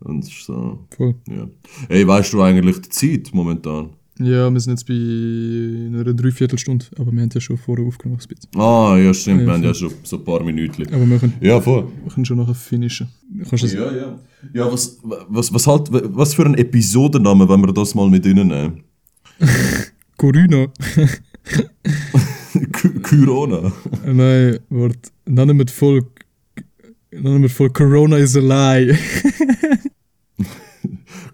Und 0.00 0.24
ist 0.26 0.44
so, 0.44 0.80
Voll. 0.96 1.14
ja. 1.28 1.46
Ey, 1.88 2.06
weißt 2.06 2.32
du 2.32 2.42
eigentlich 2.42 2.80
die 2.80 2.88
Zeit 2.88 3.30
momentan? 3.32 3.90
Ja, 4.18 4.50
wir 4.52 4.60
sind 4.60 4.72
jetzt 4.72 4.86
bei 4.86 4.94
einer 4.94 6.12
Dreiviertelstunde, 6.12 6.84
aber 6.98 7.10
wir 7.12 7.22
haben 7.22 7.30
ja 7.32 7.40
schon 7.40 7.56
vorher 7.56 7.86
aufgenommen. 7.86 8.20
Ah, 8.56 8.96
ja, 8.98 9.12
stimmt, 9.14 9.40
Ja, 9.40 9.46
wir 9.46 9.52
haben 9.54 9.62
ja 9.64 9.72
schon 9.74 9.90
so 10.02 10.18
ein 10.18 10.24
paar 10.24 10.42
Minuten. 10.44 10.86
Aber 10.92 11.06
wir 11.08 11.18
können, 11.18 11.34
Ja, 11.40 11.60
voll. 11.60 11.86
wir 12.04 12.12
können 12.12 12.24
schon 12.26 12.36
nachher 12.36 12.54
finishen. 12.54 13.08
Kannst 13.48 13.64
das? 13.64 13.72
Ja, 13.72 13.90
ja. 13.94 14.18
Ja, 14.52 14.70
was, 14.72 14.98
was, 15.02 15.52
was, 15.54 15.66
halt, 15.66 15.88
was 15.90 16.34
für 16.34 16.44
ein 16.44 16.54
Episodenname, 16.54 17.48
wenn 17.48 17.60
wir 17.62 17.72
das 17.72 17.94
mal 17.94 18.08
mit 18.10 18.26
ihnen 18.26 18.48
nehmen? 18.48 18.82
Corona. 20.16 20.66
Corona. 23.02 23.72
Nein, 24.04 24.58
warte. 24.70 25.10
Nennen 25.26 25.58
wir 25.58 25.68
voll. 25.68 26.02
Nennen 27.10 27.42
wir 27.42 27.50
voll 27.50 27.70
Corona 27.70 28.16
is 28.16 28.36
a 28.36 28.40
lie. 28.40 28.94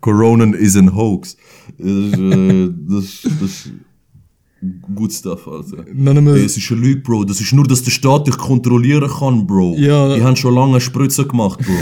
Corona 0.00 0.56
is 0.56 0.76
a 0.76 0.94
hoax. 0.94 1.36
Das 1.78 1.86
ist, 1.86 2.18
äh, 2.18 2.70
das, 2.88 3.24
ist 3.42 3.72
gut 4.94 5.12
Stuff, 5.12 5.46
Alter. 5.46 5.84
Wir. 5.86 6.34
Ey, 6.34 6.44
es 6.44 6.56
ist 6.56 6.70
eine 6.72 6.80
Lüge, 6.80 7.00
Bro. 7.00 7.24
Das 7.24 7.40
ist 7.40 7.52
nur, 7.52 7.66
dass 7.66 7.82
der 7.82 7.90
Staat 7.90 8.26
dich 8.26 8.36
kontrollieren 8.36 9.08
kann, 9.08 9.46
Bro. 9.46 9.76
Ja. 9.78 10.14
Die 10.14 10.22
haben 10.22 10.36
schon 10.36 10.54
lange 10.54 10.80
Spritzen 10.80 11.28
gemacht, 11.28 11.60
Bro. 11.60 11.74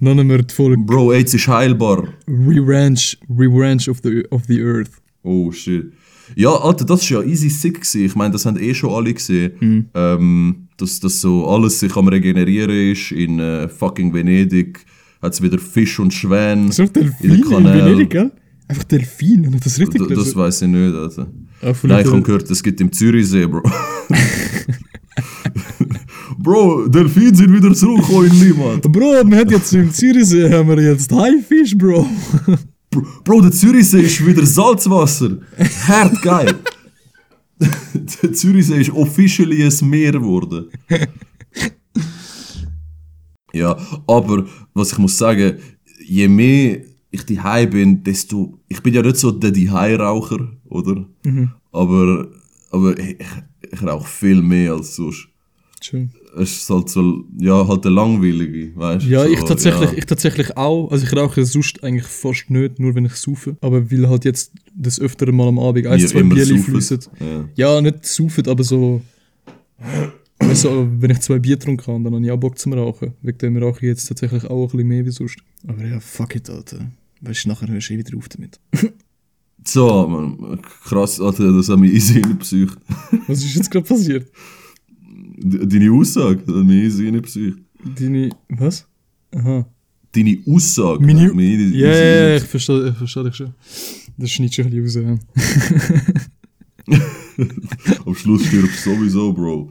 Nennen 0.00 0.28
wir 0.28 0.42
die 0.42 0.54
Folge 0.54 0.78
Bro, 0.78 1.12
AIDS 1.12 1.34
ist 1.34 1.48
heilbar. 1.48 2.04
Re-Ranch, 2.28 3.18
Re-Ranch 3.30 3.88
of 3.88 3.98
the, 4.02 4.24
of 4.30 4.42
the 4.46 4.60
Earth. 4.60 4.90
Oh, 5.22 5.50
shit. 5.50 5.92
Ja, 6.36 6.50
Alter, 6.50 6.84
das 6.84 7.02
ist 7.02 7.10
ja 7.10 7.22
easy 7.22 7.50
sick 7.50 7.74
gewesen. 7.74 8.04
Ich 8.04 8.14
meine, 8.14 8.32
das 8.32 8.46
haben 8.46 8.58
eh 8.58 8.74
schon 8.74 8.90
alle 8.90 9.12
gesehen. 9.14 9.88
Ähm, 9.94 10.68
dass 10.76 11.00
das 11.00 11.20
so 11.20 11.46
alles 11.48 11.80
sich 11.80 11.94
am 11.96 12.08
Regenerieren 12.08 12.92
ist. 12.92 13.12
In 13.12 13.38
äh, 13.38 13.68
fucking 13.68 14.12
Venedig 14.12 14.84
hat 15.22 15.32
es 15.34 15.42
wieder 15.42 15.58
Fisch 15.58 15.98
und 16.00 16.12
Schwäne 16.12 16.72
So 16.72 16.82
in 16.82 16.92
den 16.92 17.02
Delfine 17.04 17.34
in 17.36 17.42
Kanälen. 17.42 17.86
Venedig, 17.86 18.10
gell? 18.10 18.32
Einfach 18.66 18.84
Delfin, 18.84 19.52
ich 19.54 19.60
das 19.60 19.78
richtig 19.78 20.00
D 20.02 20.08
das 20.08 20.08
gelesen? 20.08 20.36
weiß 20.36 20.62
ich 20.62 20.68
nicht. 20.68 20.94
Also. 20.94 21.22
Ah, 21.62 21.72
Nein, 21.82 22.04
ich 22.04 22.10
habe 22.10 22.22
gehört, 22.22 22.50
es 22.50 22.62
gibt 22.62 22.80
im 22.80 22.90
Zürichsee, 22.90 23.46
Bro. 23.46 23.62
Bro, 26.38 26.88
Delfine 26.88 27.34
sind 27.34 27.52
wieder 27.52 27.72
zurückgekommen 27.74 28.30
in 28.30 28.38
Niemand. 28.48 28.82
Bro, 28.90 29.24
man 29.24 29.38
hat 29.38 29.50
jetzt 29.50 29.72
im 29.74 29.92
Zürichsee 29.92 30.50
haben 30.50 30.68
wir 30.68 30.80
jetzt 30.82 31.12
Haifisch, 31.12 31.76
Bro. 31.76 32.06
Bro, 32.94 33.06
Bro, 33.24 33.40
der 33.42 33.52
Zürichsee 33.52 34.02
ist 34.02 34.24
wieder 34.24 34.46
Salzwasser. 34.46 35.38
Hart 35.88 36.22
geil. 36.22 36.54
der 37.58 38.32
Zürichsee 38.32 38.80
ist 38.80 38.90
officially 38.90 39.64
ein 39.64 39.88
Meer 39.88 40.12
geworden. 40.12 40.70
ja, 43.52 43.76
aber 44.06 44.46
was 44.74 44.92
ich 44.92 44.98
muss 44.98 45.18
sagen, 45.18 45.58
je 46.06 46.28
mehr 46.28 46.82
ich 47.10 47.24
die 47.24 47.40
bin, 47.70 48.02
desto. 48.02 48.58
Ich 48.68 48.82
bin 48.82 48.94
ja 48.94 49.02
nicht 49.02 49.16
so 49.16 49.30
der 49.30 49.50
die 49.50 49.68
raucher 49.68 50.52
oder? 50.64 51.06
Aber, 51.72 52.28
aber 52.70 52.98
ich, 52.98 53.16
ich 53.72 53.82
rauche 53.82 54.08
viel 54.08 54.42
mehr 54.42 54.72
als 54.72 54.96
sonst. 54.96 55.28
Schön. 55.80 56.10
Es 56.36 56.58
ist 56.58 56.70
halt 56.70 56.88
so, 56.88 57.24
ja, 57.38 57.66
halt 57.66 57.84
der 57.84 57.90
langweilige, 57.90 58.74
weißt 58.76 59.06
du? 59.06 59.10
Ja, 59.10 59.24
so, 59.24 59.32
ich 59.32 59.40
tatsächlich, 59.40 59.90
ja. 59.92 59.98
ich 59.98 60.06
tatsächlich 60.06 60.56
auch. 60.56 60.90
Also 60.90 61.06
ich 61.06 61.16
rauche 61.16 61.44
sonst 61.44 61.82
eigentlich 61.84 62.06
fast 62.06 62.50
nicht, 62.50 62.78
nur 62.78 62.94
wenn 62.94 63.04
ich 63.04 63.14
saufe. 63.14 63.56
Aber 63.60 63.90
weil 63.90 64.08
halt 64.08 64.24
jetzt 64.24 64.52
das 64.74 65.00
öftere 65.00 65.32
Mal 65.32 65.48
am 65.48 65.58
Abend 65.58 65.86
ein, 65.86 65.98
Ihr 65.98 66.06
zwei 66.06 66.22
saufen. 66.22 66.58
fließen. 66.58 67.00
Ja. 67.20 67.74
Ja, 67.74 67.80
nicht 67.80 68.04
saufen, 68.06 68.46
aber 68.48 68.64
so... 68.64 69.00
Weißt 70.40 70.64
du, 70.64 70.88
wenn 70.98 71.10
ich 71.10 71.20
zwei 71.20 71.38
Bier 71.38 71.56
getrunken 71.56 71.86
habe, 71.86 72.04
dann 72.04 72.14
habe 72.14 72.24
ich 72.24 72.30
auch 72.30 72.36
Bock 72.36 72.58
zum 72.58 72.72
Rauchen. 72.72 73.12
Wegen 73.22 73.38
dem 73.38 73.56
rauche 73.56 73.78
ich 73.78 73.82
jetzt 73.82 74.06
tatsächlich 74.06 74.44
auch 74.44 74.64
ein 74.64 74.70
bisschen 74.76 74.88
mehr 74.88 75.06
wie 75.06 75.10
sonst. 75.10 75.38
Aber 75.66 75.84
ja, 75.84 76.00
fuck 76.00 76.34
it, 76.34 76.50
Alter. 76.50 76.90
Weißt 77.20 77.44
du, 77.44 77.48
nachher 77.48 77.68
hörst 77.68 77.88
du 77.88 77.94
eh 77.94 77.98
wieder 77.98 78.16
auf 78.18 78.28
damit. 78.28 78.60
So, 79.66 80.06
man, 80.06 80.60
krass, 80.60 81.20
Alter, 81.20 81.52
das 81.52 81.68
hat 81.68 81.78
mich 81.78 81.94
easy 81.94 82.18
in 82.18 82.28
die 82.28 82.34
Psyche. 82.34 82.76
Was 83.28 83.38
ist 83.42 83.54
jetzt 83.54 83.70
gerade 83.70 83.86
passiert? 83.86 84.30
Deine 85.46 85.90
Aussage, 85.92 86.42
das 86.46 86.56
hat 86.56 86.64
mich 86.64 86.96
die 86.96 87.20
Psyche. 87.20 87.56
Deine... 87.98 88.30
Was? 88.48 88.86
Aha. 89.34 89.66
Deine 90.12 90.38
Aussage, 90.48 91.04
Meine- 91.04 91.26
hat 91.28 91.34
mich 91.34 91.50
Ja, 91.74 91.92
in 91.92 92.30
ja, 92.30 92.36
ich 92.36 92.44
verstehe, 92.44 92.88
ich 92.88 92.96
verstehe 92.96 93.24
dich 93.24 93.34
schon. 93.34 93.52
Das 94.16 94.30
schneidet 94.30 94.54
schon 94.54 94.66
ein 94.66 94.82
bisschen 94.82 95.08
raus, 95.10 95.18
ja. 95.90 96.04
Am 98.06 98.14
Schluss 98.14 98.46
stirbst 98.46 98.86
du 98.86 98.94
sowieso, 98.94 99.32
Bro. 99.32 99.70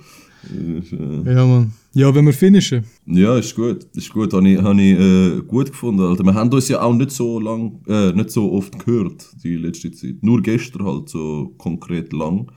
Äh, 0.52 1.34
Ja, 1.34 1.46
Mann. 1.46 1.72
Ja, 1.94 2.14
wenn 2.14 2.26
wir 2.26 2.34
finishen. 2.34 2.84
Ja, 3.06 3.38
ist 3.38 3.56
gut. 3.56 3.86
Ist 3.96 4.10
gut, 4.12 4.34
habe 4.34 4.50
ich, 4.50 4.58
hab 4.62 4.78
ich 4.78 5.00
äh, 5.00 5.42
gut 5.48 5.68
gefunden. 5.72 6.02
Alter. 6.02 6.24
Wir 6.24 6.34
haben 6.34 6.52
uns 6.52 6.68
ja 6.68 6.82
auch 6.82 6.94
nicht 6.94 7.12
so 7.12 7.40
lang, 7.40 7.80
äh, 7.88 8.12
nicht 8.12 8.32
so 8.32 8.52
oft 8.52 8.84
gehört, 8.84 9.28
die 9.44 9.56
letzte 9.58 9.92
Zeit. 9.92 10.16
Nur 10.22 10.42
gestern 10.42 10.86
halt 10.86 11.10
so 11.10 11.54
konkret 11.58 12.12
lang. 12.12 12.52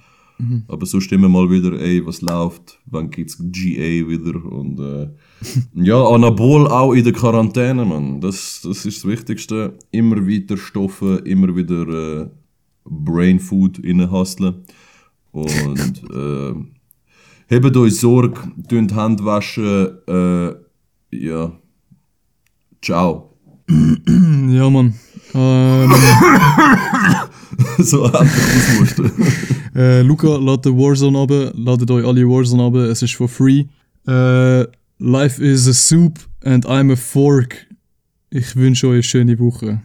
Aber 0.69 0.87
sonst 0.87 1.11
immer 1.13 1.29
mal 1.29 1.51
wieder, 1.51 1.81
ey, 1.81 2.05
was 2.05 2.21
läuft, 2.21 2.79
wann 2.87 3.11
gibt's 3.11 3.39
GA 3.39 4.09
wieder 4.09 4.45
und 4.45 4.79
äh, 4.79 5.09
ja, 5.75 6.03
Anabol 6.03 6.67
auch 6.69 6.93
in 6.93 7.05
der 7.05 7.13
Quarantäne, 7.13 7.85
man. 7.85 8.21
Das, 8.21 8.61
das 8.63 8.85
ist 8.85 9.05
das 9.05 9.11
Wichtigste. 9.11 9.79
Immer 9.91 10.27
weiter 10.27 10.57
Stoffe, 10.57 11.23
immer 11.25 11.57
wieder 11.57 12.23
äh, 12.23 12.29
Brain 12.85 13.41
Food 13.41 13.81
reinhasseln. 13.85 14.65
Und 15.33 16.03
äh, 16.15 16.55
Hebt 17.49 17.77
euch 17.77 17.95
Sorge, 17.95 18.41
tönt 18.69 18.93
Hand 18.93 19.25
waschen, 19.25 19.99
äh, 20.09 20.53
ja. 21.13 21.53
Ciao. 22.83 23.37
Ja, 23.69 24.69
Mann. 24.69 24.95
Ähm, 25.33 25.95
so 27.79 28.03
einfach 28.05 28.21
ausmusten. 28.21 29.13
äh, 29.77 30.03
Luca, 30.03 30.37
ladet 30.37 30.73
Warzone 30.73 31.19
ab. 31.19 31.53
Ladet 31.55 31.91
euch 31.91 32.05
alle 32.07 32.27
Warzone 32.27 32.65
ab. 32.65 32.75
Es 32.75 33.03
ist 33.03 33.15
for 33.15 33.29
free. 33.29 33.67
Äh, 34.07 34.67
life 34.99 35.43
is 35.43 35.69
a 35.69 35.73
soup 35.73 36.19
and 36.45 36.67
I'm 36.67 36.93
a 36.93 36.97
fork. 36.97 37.67
Ich 38.31 38.57
wünsche 38.57 38.89
euch 38.89 38.95
eine 38.95 39.03
schöne 39.03 39.39
Woche. 39.39 39.81